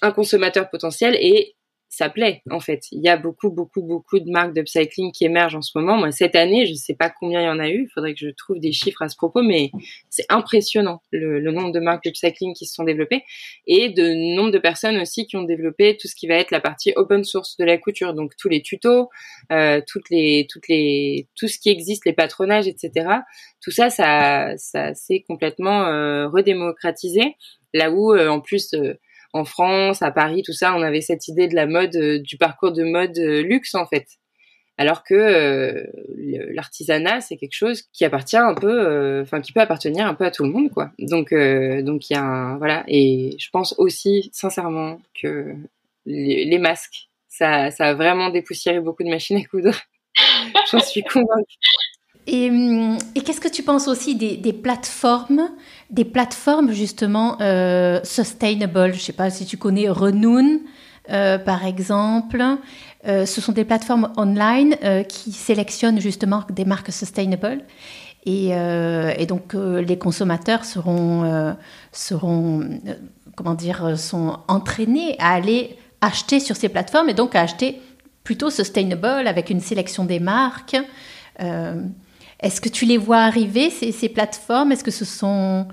un 0.00 0.12
consommateur 0.12 0.70
potentiel 0.70 1.16
et 1.18 1.54
ça 1.92 2.08
plaît 2.08 2.42
en 2.50 2.58
fait. 2.58 2.86
Il 2.90 3.02
y 3.02 3.08
a 3.10 3.18
beaucoup, 3.18 3.50
beaucoup, 3.50 3.82
beaucoup 3.82 4.18
de 4.18 4.30
marques 4.30 4.54
d'upcycling 4.54 5.12
qui 5.12 5.26
émergent 5.26 5.56
en 5.56 5.60
ce 5.62 5.76
moment. 5.76 5.98
Moi, 5.98 6.10
cette 6.10 6.34
année, 6.34 6.64
je 6.64 6.72
ne 6.72 6.76
sais 6.76 6.94
pas 6.94 7.10
combien 7.10 7.42
il 7.42 7.44
y 7.44 7.48
en 7.48 7.58
a 7.58 7.68
eu. 7.68 7.82
Il 7.82 7.88
faudrait 7.92 8.14
que 8.14 8.20
je 8.20 8.30
trouve 8.30 8.58
des 8.58 8.72
chiffres 8.72 9.02
à 9.02 9.10
ce 9.10 9.16
propos, 9.16 9.42
mais 9.42 9.70
c'est 10.08 10.24
impressionnant 10.30 11.02
le, 11.10 11.40
nombre 11.52 11.70
de 11.70 11.80
marques 11.80 12.04
d'upcycling 12.04 12.54
qui 12.54 12.64
se 12.64 12.74
sont 12.74 12.84
développées 12.84 13.24
et 13.66 13.90
de 13.90 14.34
nombre 14.34 14.50
de 14.50 14.58
personnes 14.58 14.96
aussi 14.96 15.26
qui 15.26 15.36
ont 15.36 15.42
développé 15.42 15.98
tout 16.00 16.08
ce 16.08 16.14
qui 16.14 16.26
va 16.26 16.36
être 16.36 16.50
la 16.50 16.60
partie 16.60 16.94
open 16.96 17.24
source 17.24 17.58
de 17.58 17.64
la 17.66 17.76
couture. 17.76 18.14
Donc 18.14 18.32
tous 18.38 18.48
les 18.48 18.62
tutos, 18.62 19.10
euh, 19.52 19.82
toutes 19.86 20.08
les, 20.08 20.46
toutes 20.50 20.68
les, 20.68 21.28
tout 21.36 21.46
ce 21.46 21.58
qui 21.58 21.68
existe, 21.68 22.06
les 22.06 22.14
patronages, 22.14 22.68
etc. 22.68 23.06
Tout 23.60 23.70
ça, 23.70 23.90
ça, 23.90 24.54
ça 24.56 24.94
s'est 24.94 25.22
complètement 25.28 25.84
euh, 25.88 26.26
redémocratisé. 26.26 27.36
Là 27.74 27.90
où, 27.90 28.14
euh, 28.14 28.28
en 28.28 28.40
plus, 28.40 28.74
en 29.32 29.44
France, 29.44 30.02
à 30.02 30.10
Paris, 30.10 30.42
tout 30.44 30.52
ça, 30.52 30.74
on 30.74 30.82
avait 30.82 31.00
cette 31.00 31.28
idée 31.28 31.48
de 31.48 31.54
la 31.54 31.66
mode, 31.66 31.96
euh, 31.96 32.18
du 32.18 32.36
parcours 32.36 32.72
de 32.72 32.84
mode 32.84 33.18
euh, 33.18 33.42
luxe 33.42 33.74
en 33.74 33.86
fait. 33.86 34.06
Alors 34.78 35.04
que 35.04 35.14
euh, 35.14 35.86
l'artisanat, 36.54 37.20
c'est 37.20 37.36
quelque 37.36 37.54
chose 37.54 37.82
qui 37.92 38.04
appartient 38.04 38.36
un 38.36 38.54
peu, 38.54 39.20
enfin 39.20 39.40
qui 39.40 39.52
peut 39.52 39.60
appartenir 39.60 40.06
un 40.06 40.14
peu 40.14 40.24
à 40.24 40.30
tout 40.30 40.44
le 40.44 40.50
monde, 40.50 40.70
quoi. 40.70 40.90
Donc, 40.98 41.32
donc 41.32 42.10
il 42.10 42.14
y 42.14 42.16
a 42.16 42.22
un, 42.22 42.56
voilà. 42.58 42.82
Et 42.88 43.36
je 43.38 43.50
pense 43.50 43.74
aussi, 43.78 44.30
sincèrement, 44.32 45.00
que 45.20 45.54
les, 46.06 46.58
masques, 46.58 47.10
ça, 47.28 47.70
ça 47.70 47.88
a 47.90 47.94
vraiment 47.94 48.30
dépoussiéré 48.30 48.80
beaucoup 48.80 49.04
de 49.04 49.10
machines 49.10 49.36
à 49.36 49.44
coudre. 49.44 49.74
J'en 50.72 50.80
suis 50.80 51.02
convaincue. 51.02 51.58
Et, 52.26 52.50
hum, 52.50 52.98
et 53.14 53.20
qu'est-ce 53.20 53.40
que 53.40 53.48
tu 53.48 53.62
penses 53.62 53.88
aussi 53.88 54.14
des, 54.14 54.52
plateformes, 54.52 55.48
des 55.90 56.04
plateformes 56.04 56.72
justement 56.72 57.40
euh, 57.40 58.00
sustainable? 58.04 58.94
Je 58.94 59.00
sais 59.00 59.12
pas 59.12 59.30
si 59.30 59.44
tu 59.44 59.56
connais 59.56 59.88
Renoon, 59.88 60.60
euh, 61.10 61.38
par 61.38 61.66
exemple. 61.66 62.42
Euh, 63.06 63.26
ce 63.26 63.40
sont 63.40 63.52
des 63.52 63.64
plateformes 63.64 64.12
online 64.16 64.76
euh, 64.84 65.02
qui 65.02 65.32
sélectionnent 65.32 66.00
justement 66.00 66.44
des 66.50 66.64
marques 66.64 66.92
sustainable. 66.92 67.64
Et, 68.24 68.50
euh, 68.52 69.12
donc 69.26 69.54
les 69.54 69.98
consommateurs 69.98 70.64
seront, 70.64 71.56
seront 71.90 72.62
comment 73.34 73.54
dire, 73.54 73.98
sont 73.98 74.38
entraînés 74.46 75.16
à 75.18 75.32
aller 75.32 75.76
acheter 76.00 76.38
sur 76.38 76.54
ces 76.54 76.68
plateformes 76.68 77.08
et 77.08 77.14
donc 77.14 77.34
à 77.34 77.40
acheter 77.40 77.82
plutôt 78.22 78.48
sustainable 78.50 79.26
avec 79.26 79.50
une 79.50 79.58
sélection 79.58 80.04
des 80.04 80.20
marques. 80.20 80.76
Est-ce 82.42 82.60
que 82.60 82.68
tu 82.68 82.84
les 82.84 82.98
vois 82.98 83.18
arriver, 83.18 83.70
ces, 83.70 84.08
plateformes? 84.08 84.72
Est-ce 84.72 84.82
que 84.82 84.90
ce 84.90 85.04
sont 85.04 85.68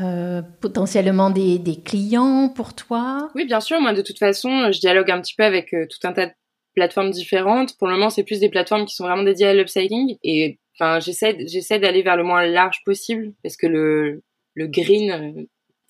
euh, 0.00 0.40
potentiellement 0.60 1.30
des, 1.30 1.80
clients 1.84 2.48
pour 2.48 2.74
toi? 2.74 3.28
Oui, 3.34 3.44
bien 3.44 3.60
sûr. 3.60 3.80
Moi, 3.80 3.92
de 3.92 4.00
toute 4.00 4.18
façon, 4.18 4.72
je 4.72 4.80
dialogue 4.80 5.10
un 5.10 5.20
petit 5.20 5.34
peu 5.34 5.44
avec 5.44 5.74
euh, 5.74 5.86
tout 5.86 6.06
un 6.08 6.14
tas 6.14 6.26
de 6.26 6.32
plateformes 6.74 7.10
différentes. 7.10 7.76
Pour 7.76 7.86
le 7.86 7.94
moment, 7.94 8.08
c'est 8.08 8.24
plus 8.24 8.40
des 8.40 8.48
plateformes 8.48 8.86
qui 8.86 8.94
sont 8.94 9.04
vraiment 9.04 9.24
dédiées 9.24 9.48
à 9.48 9.54
l'upcycling. 9.54 10.16
Et 10.24 10.58
enfin, 10.74 11.00
j'essaie, 11.00 11.36
j'essaie 11.46 11.78
d'aller 11.78 12.02
vers 12.02 12.16
le 12.16 12.24
moins 12.24 12.46
large 12.46 12.82
possible 12.86 13.32
parce 13.42 13.58
que 13.58 13.66
le, 13.66 14.22
le 14.54 14.66
green, 14.68 15.10
euh, 15.10 15.42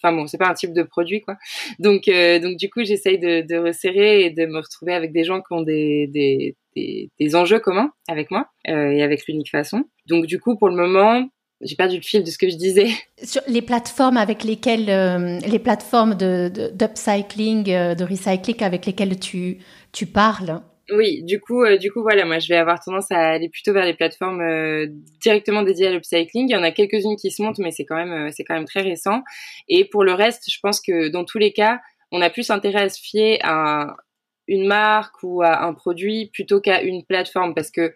enfin 0.02 0.12
bon, 0.12 0.26
c'est 0.26 0.38
pas 0.38 0.48
un 0.48 0.54
type 0.54 0.72
de 0.72 0.82
produit 0.82 1.20
quoi. 1.20 1.36
Donc 1.78 2.06
donc 2.06 2.56
du 2.56 2.68
coup, 2.68 2.84
j'essaye 2.84 3.18
de, 3.18 3.56
resserrer 3.56 4.24
et 4.24 4.30
de 4.30 4.46
me 4.46 4.58
retrouver 4.58 4.92
avec 4.92 5.12
des 5.12 5.22
gens 5.22 5.40
qui 5.40 5.52
ont 5.52 5.62
des 5.62 6.56
des, 6.76 7.36
enjeux 7.36 7.58
communs 7.58 7.92
avec 8.08 8.30
moi 8.30 8.46
euh, 8.68 8.90
et 8.90 9.02
avec 9.02 9.26
l'unique 9.26 9.50
façon. 9.50 9.84
Donc 10.06 10.26
du 10.26 10.38
coup, 10.40 10.56
pour 10.56 10.68
le 10.68 10.76
moment, 10.76 11.28
j'ai 11.60 11.76
perdu 11.76 11.96
le 11.96 12.02
fil 12.02 12.22
de 12.22 12.30
ce 12.30 12.38
que 12.38 12.48
je 12.48 12.56
disais. 12.56 12.88
Sur 13.22 13.42
les 13.48 13.62
plateformes 13.62 14.16
avec 14.16 14.44
lesquelles, 14.44 14.90
euh, 14.90 15.38
les 15.40 15.58
plateformes 15.58 16.14
de, 16.14 16.50
d'upcycling, 16.72 17.70
euh, 17.70 17.94
de, 17.94 18.04
recycling 18.04 18.62
avec 18.62 18.86
lesquelles 18.86 19.18
tu, 19.18 19.58
tu 19.92 20.06
parles. 20.06 20.60
Oui, 20.92 21.24
du 21.24 21.40
coup, 21.40 21.64
du 21.80 21.90
coup, 21.90 22.00
voilà, 22.02 22.24
moi, 22.24 22.38
je 22.38 22.46
vais 22.46 22.56
avoir 22.56 22.78
tendance 22.78 23.10
à 23.10 23.30
aller 23.30 23.48
plutôt 23.48 23.72
vers 23.72 23.84
les 23.84 23.94
plateformes 23.94 24.40
directement 25.20 25.64
dédiées 25.64 25.88
à 25.88 25.90
l'upcycling. 25.90 26.48
Il 26.48 26.52
y 26.52 26.56
en 26.56 26.62
a 26.62 26.70
quelques-unes 26.70 27.16
qui 27.16 27.32
se 27.32 27.42
montent, 27.42 27.58
mais 27.58 27.72
c'est 27.72 27.84
quand 27.84 27.96
même, 27.96 28.30
c'est 28.30 28.44
quand 28.44 28.54
même 28.54 28.66
très 28.66 28.82
récent. 28.82 29.24
Et 29.68 29.84
pour 29.84 30.04
le 30.04 30.12
reste, 30.12 30.44
je 30.48 30.56
pense 30.62 30.80
que 30.80 31.08
dans 31.08 31.24
tous 31.24 31.38
les 31.38 31.52
cas, 31.52 31.80
on 32.12 32.20
a 32.20 32.30
plus 32.30 32.50
intérêt 32.50 32.82
à 32.82 32.88
se 32.88 33.00
fier 33.00 33.40
à 33.42 33.96
une 34.48 34.66
marque 34.66 35.22
ou 35.22 35.42
à 35.42 35.64
un 35.64 35.74
produit 35.74 36.30
plutôt 36.32 36.60
qu'à 36.60 36.82
une 36.82 37.04
plateforme 37.04 37.54
parce 37.54 37.70
que 37.70 37.94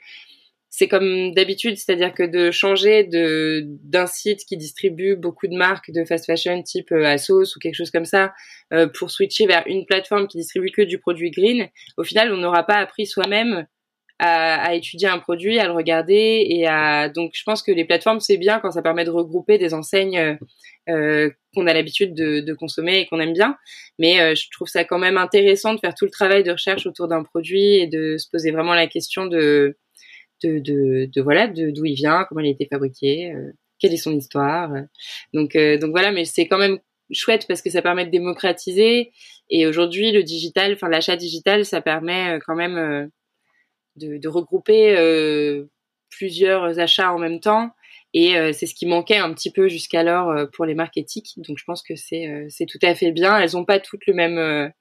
c'est 0.72 0.86
comme 0.86 1.34
d'habitude, 1.34 1.76
c'est-à-dire 1.76 2.14
que 2.14 2.22
de 2.22 2.52
changer 2.52 3.02
de 3.02 3.64
d'un 3.66 4.06
site 4.06 4.44
qui 4.44 4.56
distribue 4.56 5.16
beaucoup 5.16 5.48
de 5.48 5.56
marques 5.56 5.90
de 5.90 6.04
fast 6.04 6.26
fashion 6.26 6.62
type 6.62 6.92
euh, 6.92 7.04
Asos 7.04 7.56
ou 7.56 7.58
quelque 7.58 7.74
chose 7.74 7.90
comme 7.90 8.04
ça 8.04 8.32
euh, 8.72 8.86
pour 8.86 9.10
switcher 9.10 9.46
vers 9.46 9.64
une 9.66 9.84
plateforme 9.84 10.28
qui 10.28 10.38
distribue 10.38 10.70
que 10.70 10.82
du 10.82 10.98
produit 10.98 11.32
green, 11.32 11.68
au 11.96 12.04
final, 12.04 12.32
on 12.32 12.36
n'aura 12.36 12.62
pas 12.62 12.76
appris 12.76 13.06
soi-même 13.06 13.66
à, 14.22 14.62
à, 14.62 14.74
étudier 14.74 15.08
un 15.08 15.18
produit, 15.18 15.58
à 15.58 15.66
le 15.66 15.72
regarder 15.72 16.44
et 16.46 16.66
à 16.66 17.08
donc 17.08 17.32
je 17.34 17.42
pense 17.42 17.62
que 17.62 17.72
les 17.72 17.86
plateformes 17.86 18.20
c'est 18.20 18.36
bien 18.36 18.60
quand 18.60 18.70
ça 18.70 18.82
permet 18.82 19.04
de 19.04 19.10
regrouper 19.10 19.56
des 19.56 19.72
enseignes 19.72 20.18
euh, 20.18 20.34
euh, 20.90 21.30
qu'on 21.54 21.66
a 21.66 21.72
l'habitude 21.72 22.14
de, 22.14 22.40
de, 22.40 22.54
consommer 22.54 23.00
et 23.00 23.06
qu'on 23.06 23.18
aime 23.18 23.32
bien. 23.32 23.56
Mais 23.98 24.20
euh, 24.20 24.34
je 24.34 24.48
trouve 24.52 24.68
ça 24.68 24.84
quand 24.84 24.98
même 24.98 25.16
intéressant 25.16 25.72
de 25.74 25.78
faire 25.80 25.94
tout 25.94 26.04
le 26.04 26.10
travail 26.10 26.42
de 26.44 26.52
recherche 26.52 26.86
autour 26.86 27.08
d'un 27.08 27.24
produit 27.24 27.76
et 27.76 27.86
de 27.86 28.18
se 28.18 28.28
poser 28.30 28.50
vraiment 28.50 28.74
la 28.74 28.86
question 28.86 29.26
de 29.26 29.78
de, 30.44 30.58
de, 30.58 31.08
de 31.12 31.22
voilà 31.22 31.48
d'où 31.48 31.84
il 31.84 31.94
vient, 31.94 32.26
comment 32.28 32.42
il 32.42 32.48
a 32.48 32.50
été 32.50 32.66
fabriqué, 32.70 33.32
euh, 33.32 33.52
quelle 33.78 33.94
est 33.94 33.96
son 33.96 34.14
histoire. 34.14 34.70
Donc 35.32 35.56
donc 35.56 35.90
voilà, 35.92 36.12
mais 36.12 36.26
c'est 36.26 36.46
quand 36.46 36.58
même 36.58 36.78
chouette 37.10 37.46
parce 37.48 37.62
que 37.62 37.70
ça 37.70 37.80
permet 37.80 38.04
de 38.04 38.10
démocratiser 38.10 39.12
et 39.48 39.66
aujourd'hui 39.66 40.12
le 40.12 40.22
digital, 40.22 40.74
enfin 40.74 40.90
l'achat 40.90 41.16
digital, 41.16 41.64
ça 41.64 41.80
permet 41.80 42.38
quand 42.46 42.54
même 42.54 43.10
de, 43.96 44.28
regrouper 44.28 44.94
plusieurs 46.10 46.78
achats 46.78 47.12
en 47.12 47.18
même 47.18 47.40
temps. 47.40 47.70
Et 48.12 48.34
c'est 48.52 48.66
ce 48.66 48.74
qui 48.74 48.86
manquait 48.86 49.18
un 49.18 49.32
petit 49.32 49.52
peu 49.52 49.68
jusqu'alors 49.68 50.48
pour 50.52 50.64
les 50.64 50.74
marques 50.74 50.96
éthiques. 50.96 51.34
Donc 51.36 51.58
je 51.58 51.64
pense 51.64 51.82
que 51.82 51.94
c'est 51.96 52.66
tout 52.68 52.78
à 52.82 52.94
fait 52.94 53.12
bien. 53.12 53.38
Elles 53.38 53.52
n'ont 53.52 53.64
pas 53.64 53.78
toutes 53.78 54.06
le 54.06 54.14
même 54.14 54.72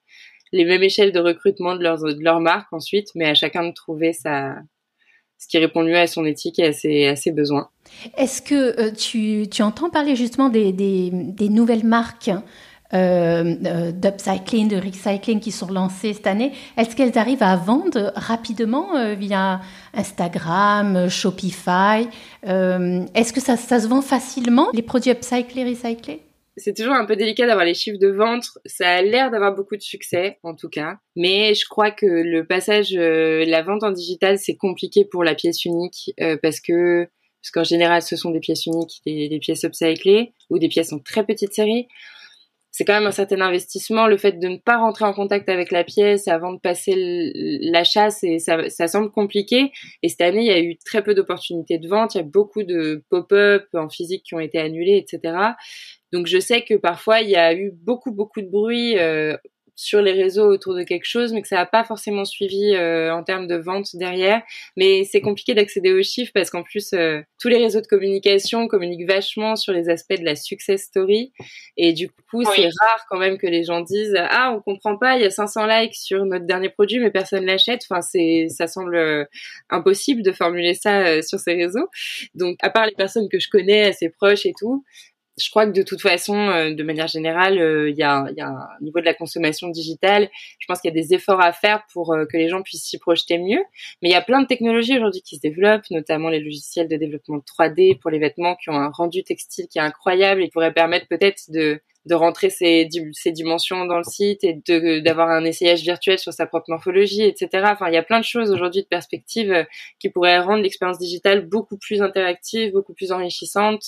les 0.51 0.65
mêmes 0.65 0.83
échelles 0.83 1.11
de 1.11 1.19
recrutement 1.19 1.75
de 1.75 1.83
leurs 1.83 2.03
de 2.03 2.23
leur 2.23 2.39
marque 2.39 2.73
ensuite, 2.73 3.09
mais 3.15 3.25
à 3.25 3.35
chacun 3.35 3.67
de 3.67 3.73
trouver 3.73 4.13
sa 4.13 4.55
ce 5.39 5.47
qui 5.47 5.57
répond 5.57 5.83
mieux 5.83 5.97
à 5.97 6.05
son 6.05 6.25
éthique 6.25 6.59
et 6.59 7.07
à 7.07 7.15
ses, 7.15 7.31
besoins. 7.31 7.69
Est-ce 8.17 8.41
que 8.41 8.77
euh, 8.79 8.91
tu, 8.91 9.47
tu, 9.49 9.61
entends 9.61 9.89
parler 9.89 10.17
justement 10.17 10.49
des, 10.49 10.73
des 10.73 11.49
nouvelles 11.49 11.85
marques 11.85 12.29
euh, 12.93 13.55
euh, 13.65 13.91
d'upcycling, 13.91 14.67
de 14.67 14.77
recycling 14.77 15.39
qui 15.39 15.51
sont 15.51 15.71
lancées 15.71 16.13
cette 16.13 16.27
année 16.27 16.53
Est-ce 16.77 16.95
qu'elles 16.95 17.17
arrivent 17.17 17.43
à 17.43 17.55
vendre 17.55 18.11
rapidement 18.15 18.95
euh, 18.95 19.13
via 19.13 19.61
Instagram, 19.93 21.09
Shopify 21.09 22.07
Est-ce 22.43 23.33
que 23.33 23.41
ça, 23.41 23.57
se 23.57 23.87
vend 23.87 24.01
facilement, 24.01 24.69
les 24.73 24.81
produits 24.81 25.11
upcyclés, 25.11 25.63
recyclés? 25.63 26.21
C'est 26.59 26.75
toujours 26.75 26.93
un 26.93 27.05
peu 27.05 27.15
délicat 27.15 27.47
d'avoir 27.47 27.65
les 27.65 27.73
chiffres 27.73 27.99
de 27.99 28.09
vente. 28.09 28.45
Ça 28.65 28.89
a 28.89 29.01
l'air 29.01 29.31
d'avoir 29.31 29.55
beaucoup 29.55 29.75
de 29.75 29.81
succès, 29.81 30.39
en 30.43 30.55
tout 30.55 30.69
cas. 30.69 30.97
Mais 31.15 31.53
je 31.55 31.65
crois 31.67 31.91
que 31.91 32.05
le 32.05 32.45
passage, 32.45 32.93
euh, 32.95 33.45
la 33.45 33.61
vente 33.61 33.83
en 33.83 33.91
digital, 33.91 34.37
c'est 34.37 34.55
compliqué 34.55 35.05
pour 35.05 35.23
la 35.23 35.35
pièce 35.35 35.65
unique 35.65 36.13
euh, 36.21 36.37
parce 36.41 36.59
que 36.59 37.07
parce 37.41 37.51
qu'en 37.51 37.63
général, 37.63 38.01
ce 38.01 38.17
sont 38.17 38.31
des 38.31 38.41
pièces 38.41 38.65
uniques, 38.65 39.01
des 39.05 39.39
pièces 39.39 39.63
upcyclées 39.63 40.33
ou 40.49 40.59
des 40.59 40.67
pièces 40.67 40.91
en 40.91 40.99
très 40.99 41.25
petite 41.25 41.53
série. 41.53 41.87
C'est 42.79 42.85
quand 42.85 42.93
même 42.93 43.07
un 43.07 43.11
certain 43.11 43.41
investissement. 43.41 44.07
Le 44.07 44.15
fait 44.15 44.39
de 44.39 44.47
ne 44.47 44.55
pas 44.55 44.77
rentrer 44.77 45.03
en 45.03 45.11
contact 45.11 45.49
avec 45.49 45.69
la 45.69 45.83
pièce 45.83 46.29
avant 46.29 46.53
de 46.53 46.59
passer 46.59 46.93
l'achat, 47.61 48.09
ça, 48.09 48.69
ça 48.69 48.87
semble 48.87 49.11
compliqué. 49.11 49.73
Et 50.01 50.07
cette 50.07 50.21
année, 50.21 50.43
il 50.43 50.47
y 50.47 50.51
a 50.51 50.61
eu 50.61 50.77
très 50.77 51.03
peu 51.03 51.13
d'opportunités 51.13 51.77
de 51.77 51.89
vente. 51.89 52.15
Il 52.15 52.19
y 52.19 52.21
a 52.21 52.23
beaucoup 52.23 52.63
de 52.63 53.03
pop-up 53.09 53.65
en 53.73 53.89
physique 53.89 54.23
qui 54.23 54.33
ont 54.33 54.39
été 54.39 54.59
annulés, 54.59 54.95
etc. 54.95 55.35
Donc 56.13 56.27
je 56.27 56.39
sais 56.39 56.61
que 56.61 56.75
parfois 56.75 57.19
il 57.19 57.29
y 57.29 57.35
a 57.35 57.53
eu 57.53 57.71
beaucoup 57.83 58.13
beaucoup 58.13 58.41
de 58.41 58.49
bruit 58.49 58.97
euh, 58.97 59.35
sur 59.79 60.01
les 60.01 60.11
réseaux 60.11 60.45
autour 60.45 60.75
de 60.75 60.83
quelque 60.83 61.05
chose, 61.05 61.31
mais 61.31 61.41
que 61.41 61.47
ça 61.47 61.55
n'a 61.55 61.65
pas 61.65 61.85
forcément 61.85 62.25
suivi 62.25 62.75
euh, 62.75 63.13
en 63.13 63.23
termes 63.23 63.47
de 63.47 63.55
vente 63.55 63.95
derrière. 63.95 64.41
Mais 64.75 65.05
c'est 65.05 65.21
compliqué 65.21 65.53
d'accéder 65.53 65.93
aux 65.93 66.03
chiffres 66.03 66.33
parce 66.33 66.49
qu'en 66.49 66.63
plus, 66.63 66.91
euh, 66.91 67.21
tous 67.39 67.47
les 67.47 67.55
réseaux 67.55 67.79
de 67.79 67.87
communication 67.87 68.67
communiquent 68.67 69.07
vachement 69.07 69.55
sur 69.55 69.71
les 69.71 69.87
aspects 69.87 70.19
de 70.19 70.25
la 70.25 70.35
success 70.35 70.83
story. 70.83 71.31
Et 71.77 71.93
du 71.93 72.09
coup, 72.09 72.43
c'est 72.43 72.69
rare 72.81 73.05
quand 73.09 73.17
même 73.17 73.37
que 73.37 73.47
les 73.47 73.63
gens 73.63 73.79
disent 73.79 74.17
«Ah, 74.29 74.53
on 74.53 74.59
comprend 74.59 74.97
pas, 74.97 75.15
il 75.15 75.21
y 75.21 75.25
a 75.25 75.29
500 75.29 75.65
likes 75.65 75.95
sur 75.95 76.25
notre 76.25 76.45
dernier 76.45 76.67
produit, 76.67 76.99
mais 76.99 77.09
personne 77.09 77.45
l'achète.» 77.45 77.85
Enfin, 77.89 78.01
c'est, 78.01 78.47
ça 78.49 78.67
semble 78.67 79.29
impossible 79.69 80.23
de 80.23 80.33
formuler 80.33 80.73
ça 80.73 81.21
sur 81.21 81.39
ces 81.39 81.53
réseaux. 81.53 81.87
Donc, 82.35 82.57
à 82.61 82.69
part 82.69 82.85
les 82.85 82.95
personnes 82.95 83.29
que 83.29 83.39
je 83.39 83.47
connais, 83.49 83.85
assez 83.85 84.09
proches 84.09 84.45
et 84.45 84.53
tout, 84.59 84.83
je 85.39 85.49
crois 85.49 85.65
que 85.65 85.71
de 85.71 85.81
toute 85.81 86.01
façon, 86.01 86.35
euh, 86.35 86.73
de 86.73 86.83
manière 86.83 87.07
générale, 87.07 87.57
euh, 87.59 87.89
il 87.89 87.97
y, 87.97 88.03
a, 88.03 88.25
y, 88.35 88.41
un 88.41 88.67
niveau 88.81 88.99
de 88.99 89.05
la 89.05 89.13
consommation 89.13 89.69
digitale. 89.69 90.29
Je 90.59 90.65
pense 90.67 90.81
qu'il 90.81 90.93
y 90.93 90.97
a 90.97 91.01
des 91.01 91.13
efforts 91.13 91.41
à 91.41 91.53
faire 91.53 91.83
pour 91.93 92.13
euh, 92.13 92.25
que 92.25 92.37
les 92.37 92.49
gens 92.49 92.61
puissent 92.61 92.83
s'y 92.83 92.99
projeter 92.99 93.37
mieux. 93.37 93.61
Mais 94.01 94.09
il 94.09 94.11
y 94.11 94.15
a 94.15 94.21
plein 94.21 94.41
de 94.41 94.47
technologies 94.47 94.97
aujourd'hui 94.97 95.21
qui 95.21 95.37
se 95.37 95.41
développent, 95.41 95.89
notamment 95.91 96.29
les 96.29 96.39
logiciels 96.39 96.87
de 96.87 96.97
développement 96.97 97.37
3D 97.39 97.99
pour 97.99 98.11
les 98.11 98.19
vêtements 98.19 98.55
qui 98.55 98.69
ont 98.69 98.75
un 98.75 98.89
rendu 98.89 99.23
textile 99.23 99.67
qui 99.67 99.79
est 99.79 99.81
incroyable 99.81 100.41
et 100.41 100.45
qui 100.45 100.51
pourraient 100.51 100.73
permettre 100.73 101.07
peut-être 101.07 101.43
de 101.49 101.81
de 102.05 102.15
rentrer 102.15 102.49
ces, 102.49 102.87
ces 103.11 103.31
dimensions 103.31 103.85
dans 103.85 103.97
le 103.97 104.03
site 104.03 104.43
et 104.43 104.53
de 104.53 104.99
d'avoir 104.99 105.29
un 105.29 105.43
essayage 105.43 105.81
virtuel 105.81 106.17
sur 106.17 106.33
sa 106.33 106.45
propre 106.45 106.65
morphologie, 106.69 107.23
etc. 107.23 107.65
Enfin, 107.65 107.87
il 107.89 107.93
y 107.93 107.97
a 107.97 108.03
plein 108.03 108.19
de 108.19 108.25
choses 108.25 108.51
aujourd'hui 108.51 108.83
de 108.83 108.87
perspectives 108.87 109.51
euh, 109.51 109.63
qui 109.99 110.09
pourraient 110.09 110.39
rendre 110.39 110.63
l'expérience 110.63 110.97
digitale 110.97 111.45
beaucoup 111.45 111.77
plus 111.77 112.01
interactive, 112.01 112.71
beaucoup 112.71 112.93
plus 112.93 113.11
enrichissante. 113.11 113.83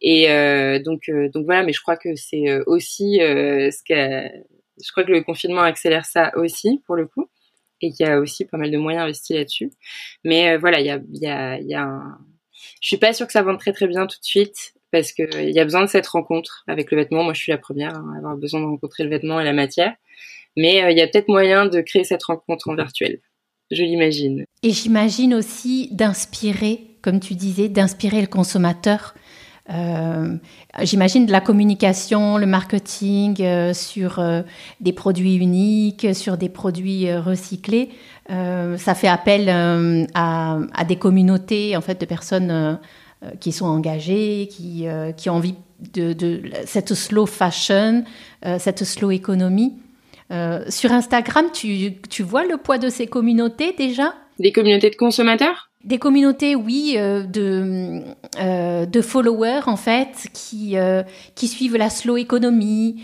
Et 0.00 0.30
euh, 0.30 0.78
donc, 0.80 1.08
euh, 1.08 1.28
donc 1.28 1.44
voilà. 1.44 1.64
Mais 1.64 1.72
je 1.72 1.80
crois 1.80 1.96
que 1.96 2.14
c'est 2.14 2.60
aussi 2.66 3.18
ce 3.20 3.82
que 3.82 4.28
je 4.82 4.90
crois 4.92 5.04
que 5.04 5.12
le 5.12 5.22
confinement 5.22 5.60
accélère 5.60 6.06
ça 6.06 6.32
aussi 6.36 6.80
pour 6.86 6.96
le 6.96 7.06
coup 7.06 7.28
et 7.82 7.92
qu'il 7.92 8.06
y 8.06 8.08
a 8.08 8.18
aussi 8.18 8.44
pas 8.46 8.56
mal 8.56 8.70
de 8.70 8.78
moyens 8.78 9.04
investis 9.04 9.36
là-dessus. 9.36 9.70
Mais 10.24 10.56
voilà, 10.56 10.80
il 10.80 10.86
y 10.86 10.90
a, 10.90 11.00
il 11.12 11.22
y 11.22 11.26
a, 11.26 11.58
y 11.60 11.74
a 11.74 11.82
un... 11.82 12.18
Je 12.80 12.88
suis 12.88 12.96
pas 12.98 13.12
sûre 13.12 13.26
que 13.26 13.32
ça 13.32 13.42
vende 13.42 13.58
très 13.58 13.72
très 13.72 13.86
bien 13.86 14.06
tout 14.06 14.18
de 14.18 14.24
suite 14.24 14.74
parce 14.90 15.12
que 15.12 15.42
il 15.42 15.54
y 15.54 15.60
a 15.60 15.64
besoin 15.64 15.82
de 15.82 15.88
cette 15.88 16.06
rencontre 16.06 16.64
avec 16.66 16.90
le 16.90 16.98
vêtement. 16.98 17.22
Moi, 17.22 17.34
je 17.34 17.40
suis 17.40 17.52
la 17.52 17.58
première 17.58 17.94
à 17.96 18.18
avoir 18.18 18.36
besoin 18.36 18.60
de 18.60 18.66
rencontrer 18.66 19.04
le 19.04 19.10
vêtement 19.10 19.40
et 19.40 19.44
la 19.44 19.52
matière. 19.52 19.94
Mais 20.56 20.82
euh, 20.82 20.90
il 20.90 20.98
y 20.98 21.00
a 21.00 21.06
peut-être 21.06 21.28
moyen 21.28 21.66
de 21.66 21.80
créer 21.80 22.04
cette 22.04 22.22
rencontre 22.24 22.68
en 22.68 22.74
virtuel. 22.74 23.20
Je 23.70 23.82
l'imagine. 23.82 24.44
Et 24.62 24.70
j'imagine 24.70 25.34
aussi 25.34 25.88
d'inspirer, 25.92 26.96
comme 27.02 27.20
tu 27.20 27.34
disais, 27.34 27.68
d'inspirer 27.68 28.20
le 28.20 28.26
consommateur. 28.26 29.14
Euh, 29.72 30.36
j'imagine 30.82 31.26
de 31.26 31.30
la 31.30 31.40
communication, 31.40 32.36
le 32.36 32.46
marketing 32.46 33.40
euh, 33.40 33.72
sur 33.72 34.20
des 34.80 34.92
produits 34.92 35.36
uniques, 35.36 36.08
sur 36.16 36.36
des 36.36 36.48
produits 36.48 37.12
recyclés. 37.12 37.90
ça 38.28 38.94
fait 38.96 39.06
appel 39.06 39.48
à, 39.48 40.58
à, 40.74 40.84
des 40.84 40.96
communautés 40.96 41.76
en 41.76 41.80
fait 41.80 42.00
de 42.00 42.06
personnes 42.06 42.80
qui 43.40 43.52
sont 43.52 43.66
engagés, 43.66 44.48
qui, 44.50 44.88
euh, 44.88 45.12
qui 45.12 45.28
ont 45.30 45.34
envie 45.34 45.54
de, 45.92 46.12
de, 46.12 46.42
cette 46.66 46.94
slow 46.94 47.26
fashion, 47.26 48.04
euh, 48.46 48.58
cette 48.58 48.84
slow 48.84 49.10
économie. 49.10 49.74
sur 50.68 50.92
Instagram, 50.92 51.46
tu, 51.52 52.00
tu 52.08 52.22
vois 52.22 52.44
le 52.44 52.56
poids 52.56 52.78
de 52.78 52.88
ces 52.88 53.06
communautés 53.06 53.74
déjà? 53.76 54.14
Des 54.38 54.52
communautés 54.52 54.90
de 54.90 54.96
consommateurs? 54.96 55.69
Des 55.82 55.98
communautés, 55.98 56.54
oui, 56.54 56.94
euh, 56.96 57.22
de, 57.22 58.02
euh, 58.38 58.84
de 58.84 59.00
followers 59.00 59.62
en 59.66 59.76
fait, 59.76 60.28
qui 60.34 60.76
euh, 60.76 61.02
qui 61.34 61.48
suivent 61.48 61.76
la 61.76 61.88
slow 61.88 62.18
économie, 62.18 63.02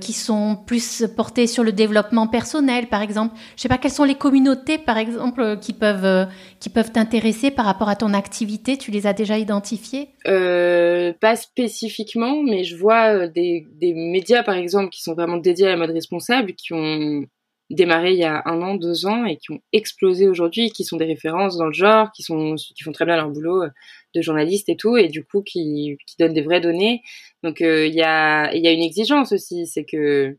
qui 0.00 0.12
sont 0.12 0.58
plus 0.66 1.04
portés 1.16 1.46
sur 1.46 1.64
le 1.64 1.72
développement 1.72 2.26
personnel, 2.26 2.88
par 2.88 3.00
exemple. 3.00 3.34
Je 3.56 3.62
sais 3.62 3.68
pas 3.68 3.78
quelles 3.78 3.90
sont 3.90 4.04
les 4.04 4.16
communautés, 4.16 4.76
par 4.78 4.98
exemple, 4.98 5.58
qui 5.60 5.72
peuvent 5.72 6.28
qui 6.60 6.68
peuvent 6.68 6.92
t'intéresser 6.92 7.50
par 7.50 7.64
rapport 7.64 7.88
à 7.88 7.96
ton 7.96 8.12
activité. 8.12 8.76
Tu 8.76 8.90
les 8.90 9.06
as 9.06 9.14
déjà 9.14 9.38
identifiées? 9.38 10.08
Pas 10.24 11.36
spécifiquement, 11.36 12.42
mais 12.42 12.64
je 12.64 12.76
vois 12.76 13.28
des 13.28 13.66
des 13.80 13.94
médias, 13.94 14.42
par 14.42 14.56
exemple, 14.56 14.90
qui 14.90 15.02
sont 15.02 15.14
vraiment 15.14 15.38
dédiés 15.38 15.68
à 15.68 15.70
la 15.70 15.76
mode 15.76 15.92
responsable, 15.92 16.52
qui 16.52 16.74
ont 16.74 17.24
démarré 17.74 18.12
il 18.12 18.18
y 18.18 18.24
a 18.24 18.42
un 18.46 18.62
an, 18.62 18.74
deux 18.74 19.06
ans 19.06 19.24
et 19.24 19.36
qui 19.36 19.52
ont 19.52 19.60
explosé 19.72 20.28
aujourd'hui, 20.28 20.70
qui 20.70 20.84
sont 20.84 20.96
des 20.96 21.04
références 21.04 21.56
dans 21.56 21.66
le 21.66 21.72
genre, 21.72 22.10
qui 22.12 22.22
sont 22.22 22.54
qui 22.54 22.82
font 22.82 22.92
très 22.92 23.04
bien 23.04 23.16
leur 23.16 23.30
boulot 23.30 23.64
euh, 23.64 23.70
de 24.14 24.22
journaliste 24.22 24.68
et 24.68 24.76
tout, 24.76 24.96
et 24.96 25.08
du 25.08 25.24
coup 25.24 25.42
qui, 25.42 25.98
qui 26.06 26.16
donnent 26.18 26.34
des 26.34 26.42
vraies 26.42 26.60
données. 26.60 27.02
Donc 27.42 27.60
euh, 27.60 27.86
il 27.86 27.94
y 27.94 28.02
a 28.02 28.54
il 28.54 28.62
y 28.64 28.68
a 28.68 28.72
une 28.72 28.82
exigence 28.82 29.32
aussi, 29.32 29.66
c'est 29.66 29.84
que 29.84 30.36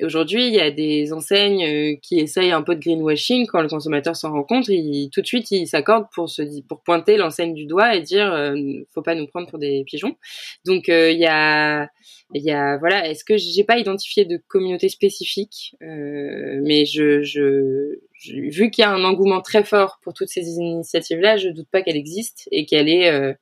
Aujourd'hui, 0.00 0.46
il 0.46 0.54
y 0.54 0.60
a 0.60 0.70
des 0.70 1.12
enseignes 1.12 1.64
euh, 1.64 1.96
qui 2.00 2.20
essayent 2.20 2.52
un 2.52 2.62
peu 2.62 2.76
de 2.76 2.80
greenwashing. 2.80 3.46
Quand 3.48 3.60
le 3.60 3.68
consommateur 3.68 4.14
s'en 4.14 4.30
rend 4.30 4.44
compte, 4.44 4.68
il, 4.68 5.10
tout 5.10 5.20
de 5.20 5.26
suite, 5.26 5.50
il 5.50 5.66
s'accorde 5.66 6.06
pour 6.14 6.30
pour 6.68 6.82
pointer 6.82 7.16
l'enseigne 7.16 7.52
du 7.52 7.66
doigt 7.66 7.96
et 7.96 8.02
dire 8.02 8.32
euh, 8.32 8.54
faut 8.94 9.02
pas 9.02 9.16
nous 9.16 9.26
prendre 9.26 9.48
pour 9.48 9.58
des 9.58 9.82
pigeons. 9.84 10.16
Donc 10.64 10.88
euh, 10.88 11.10
il 11.10 11.18
y 11.18 11.26
a 11.26 11.88
il 12.32 12.44
y 12.44 12.52
a 12.52 12.78
voilà. 12.78 13.08
Est-ce 13.08 13.24
que 13.24 13.36
j'ai 13.36 13.64
pas 13.64 13.78
identifié 13.78 14.24
de 14.24 14.40
communauté 14.48 14.88
spécifique, 14.88 15.74
euh, 15.82 16.60
mais 16.62 16.84
je, 16.86 17.22
je, 17.22 17.98
vu 18.24 18.70
qu'il 18.70 18.82
y 18.82 18.84
a 18.84 18.90
un 18.90 19.02
engouement 19.04 19.40
très 19.40 19.64
fort 19.64 19.98
pour 20.02 20.14
toutes 20.14 20.28
ces 20.28 20.42
initiatives-là, 20.42 21.38
je 21.38 21.48
doute 21.48 21.68
pas 21.72 21.82
qu'elle 21.82 21.96
existe 21.96 22.48
et 22.52 22.66
qu'elle 22.66 22.88
est 22.88 23.34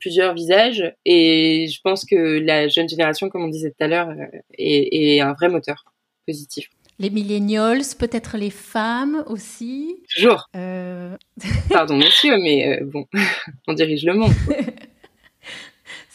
plusieurs 0.00 0.34
visages 0.34 0.94
et 1.04 1.66
je 1.68 1.80
pense 1.82 2.04
que 2.04 2.38
la 2.38 2.68
jeune 2.68 2.88
génération, 2.88 3.28
comme 3.28 3.44
on 3.44 3.48
disait 3.48 3.70
tout 3.70 3.84
à 3.84 3.88
l'heure, 3.88 4.10
est, 4.56 5.16
est 5.16 5.20
un 5.20 5.32
vrai 5.34 5.48
moteur 5.48 5.84
positif. 6.28 6.68
Les 6.98 7.10
millennials, 7.10 7.82
peut-être 7.98 8.36
les 8.36 8.50
femmes 8.50 9.24
aussi. 9.26 9.96
Toujours. 10.14 10.48
Euh... 10.56 11.16
Pardon, 11.70 11.96
monsieur, 11.96 12.36
mais 12.38 12.80
euh, 12.80 12.84
bon, 12.84 13.06
on 13.68 13.72
dirige 13.72 14.04
le 14.04 14.14
monde. 14.14 14.32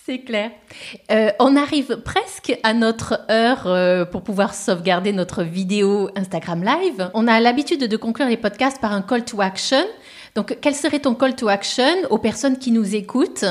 C'est 0.06 0.20
clair. 0.20 0.52
Euh, 1.12 1.32
on 1.40 1.56
arrive 1.56 2.02
presque 2.04 2.60
à 2.64 2.74
notre 2.74 3.22
heure 3.32 3.68
euh, 3.68 4.04
pour 4.04 4.22
pouvoir 4.22 4.54
sauvegarder 4.54 5.14
notre 5.14 5.44
vidéo 5.44 6.10
Instagram 6.18 6.62
Live. 6.62 7.10
On 7.14 7.26
a 7.26 7.40
l'habitude 7.40 7.88
de 7.88 7.98
conclure 7.98 8.28
les 8.28 8.36
podcasts 8.36 8.82
par 8.82 8.92
un 8.92 9.02
call 9.02 9.24
to 9.24 9.40
action. 9.40 9.86
Donc, 10.36 10.58
quel 10.60 10.76
serait 10.76 11.00
ton 11.00 11.16
call 11.16 11.38
to 11.38 11.48
action 11.48 11.96
aux 12.10 12.18
personnes 12.18 12.58
qui 12.58 12.72
nous 12.72 12.96
écoutent? 12.96 13.46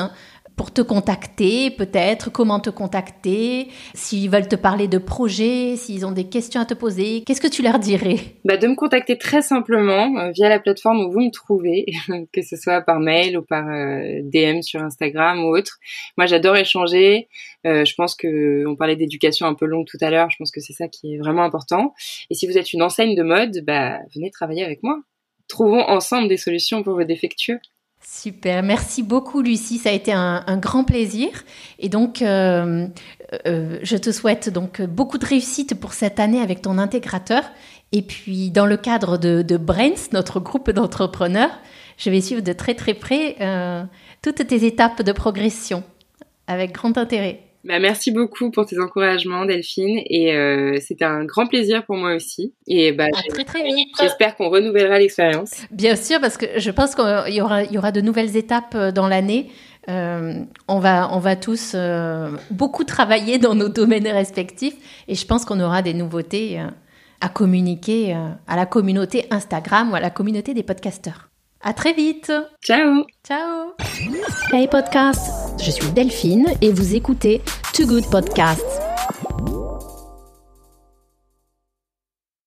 Pour 0.63 0.73
te 0.73 0.81
contacter 0.81 1.73
peut-être, 1.73 2.31
comment 2.31 2.61
te 2.61 2.71
contacter, 2.71 3.67
s'ils 3.95 4.31
veulent 4.31 4.47
te 4.47 4.55
parler 4.55 4.87
de 4.87 4.99
projets, 4.99 5.75
s'ils 5.75 6.07
ont 6.07 6.13
des 6.13 6.29
questions 6.29 6.61
à 6.61 6.65
te 6.65 6.73
poser, 6.73 7.25
qu'est-ce 7.27 7.41
que 7.41 7.49
tu 7.49 7.63
leur 7.63 7.81
dirais? 7.81 8.19
Bah, 8.45 8.57
De 8.57 8.69
me 8.69 8.77
contacter 8.77 9.19
très 9.19 9.43
simplement 9.43 10.17
euh, 10.21 10.31
via 10.31 10.49
la 10.49 10.61
plateforme 10.61 11.01
où 11.01 11.11
vous 11.11 11.19
me 11.19 11.33
trouvez, 11.33 11.87
que 12.33 12.43
ce 12.43 12.55
soit 12.55 12.81
par 12.81 13.01
mail 13.01 13.37
ou 13.37 13.43
par 13.43 13.69
euh, 13.69 14.21
DM 14.23 14.63
sur 14.63 14.81
Instagram 14.81 15.45
ou 15.45 15.49
autre. 15.49 15.79
Moi 16.17 16.27
j'adore 16.27 16.57
échanger, 16.57 17.27
euh, 17.67 17.85
je 17.85 17.95
pense 17.97 18.15
que 18.15 18.65
on 18.69 18.77
parlait 18.77 18.95
d'éducation 18.95 19.49
un 19.49 19.55
peu 19.55 19.67
longue 19.67 19.89
tout 19.89 19.99
à 20.01 20.11
l'heure, 20.11 20.31
je 20.31 20.37
pense 20.39 20.53
que 20.53 20.61
c'est 20.61 20.75
ça 20.75 20.87
qui 20.87 21.15
est 21.15 21.19
vraiment 21.19 21.43
important. 21.43 21.93
Et 22.31 22.37
si 22.37 22.47
vous 22.47 22.57
êtes 22.57 22.73
une 22.73 22.83
enseigne 22.83 23.17
de 23.17 23.25
mode, 23.25 23.65
bah, 23.67 23.99
venez 24.15 24.31
travailler 24.31 24.63
avec 24.63 24.85
moi 24.85 25.01
trouvons 25.49 25.83
ensemble 25.83 26.29
des 26.29 26.39
solutions 26.39 26.83
pour 26.83 26.95
vos 26.95 27.05
défectueux. 27.05 27.59
Super, 28.05 28.63
merci 28.63 29.03
beaucoup 29.03 29.43
Lucie, 29.43 29.79
ça 29.79 29.91
a 29.91 29.93
été 29.93 30.13
un, 30.13 30.57
grand 30.59 30.85
plaisir. 30.85 31.29
Et 31.79 31.89
donc, 31.89 32.21
euh, 32.21 32.87
euh, 33.47 33.79
je 33.83 33.97
te 33.97 34.11
souhaite 34.11 34.49
donc 34.49 34.83
beaucoup 34.83 35.19
de 35.19 35.25
réussite 35.25 35.79
pour 35.79 35.93
cette 35.93 36.21
année 36.21 36.41
avec 36.41 36.63
ton 36.63 36.79
intégrateur. 36.79 37.45
Et 37.93 38.03
puis, 38.03 38.51
dans 38.51 38.67
le 38.67 38.77
cadre 38.77 39.19
de, 39.19 39.43
de 39.43 39.57
Brains, 39.57 40.09
notre 40.13 40.41
groupe 40.41 40.71
d'entrepreneurs, 40.71 41.51
je 41.97 42.11
vais 42.11 42.21
suivre 42.21 42.43
de 42.43 42.53
très 42.53 42.75
très 42.75 42.95
près 42.95 43.37
euh, 43.41 43.85
toutes 44.23 44.47
tes 44.47 44.67
étapes 44.67 45.03
de 45.03 45.13
progression 45.13 45.85
avec 46.47 46.73
grand 46.73 46.99
intérêt. 46.99 47.52
Bah, 47.65 47.79
merci 47.79 48.11
beaucoup 48.11 48.51
pour 48.51 48.67
tes 48.67 48.79
encouragements, 48.81 49.45
Delphine. 49.45 50.01
Et 50.07 50.35
euh, 50.35 50.79
c'était 50.81 51.05
un 51.05 51.25
grand 51.25 51.47
plaisir 51.47 51.85
pour 51.85 51.97
moi 51.97 52.15
aussi. 52.15 52.55
Et 52.67 52.93
bah, 52.93 53.07
très 53.29 53.45
très 53.45 53.63
vite. 53.63 53.89
J'espère 54.01 54.37
qu'on 54.37 54.49
renouvellera 54.49 54.99
l'expérience. 54.99 55.63
Bien 55.71 55.97
sûr, 55.97 56.21
parce 56.21 56.37
que 56.37 56.47
je 56.57 56.71
pense 56.71 56.95
qu'il 56.95 57.35
y 57.35 57.41
aura, 57.41 57.63
il 57.65 57.73
y 57.73 57.79
aura 57.79 57.93
de 57.93 58.01
nouvelles 58.01 58.37
étapes 58.37 58.75
euh, 58.75 58.93
dans 58.93 59.09
l'année. 59.09 59.51
Euh, 59.89 60.45
on, 60.69 60.79
va, 60.79 61.13
on 61.13 61.19
va 61.19 61.35
tous 61.35 61.73
euh, 61.75 62.37
beaucoup 62.51 62.85
travailler 62.85 63.39
dans 63.39 63.55
nos 63.55 63.69
domaines 63.69 64.07
respectifs. 64.07 64.77
Et 65.09 65.15
je 65.15 65.27
pense 65.27 65.45
qu'on 65.45 65.61
aura 65.61 65.83
des 65.83 65.95
nouveautés 65.95 66.61
euh, 66.61 66.67
à 67.21 67.29
communiquer 67.29 68.17
à 68.49 68.57
la 68.57 68.67
communauté 68.67 69.27
Instagram 69.31 69.93
ou 69.93 69.95
à 69.95 70.01
la 70.01 70.11
communauté 70.11 70.55
des 70.55 70.65
podcasteurs. 70.65 71.32
À 71.65 71.73
très 71.73 71.93
vite. 71.93 72.33
Ciao. 72.61 73.05
Ciao. 73.25 73.75
Hey 74.53 74.67
podcast, 74.67 75.31
je 75.63 75.71
suis 75.71 75.91
Delphine 75.93 76.49
et 76.61 76.73
vous 76.73 76.97
écoutez 76.97 77.41
Too 77.73 77.87
Good 77.87 78.11
Podcast. 78.11 78.65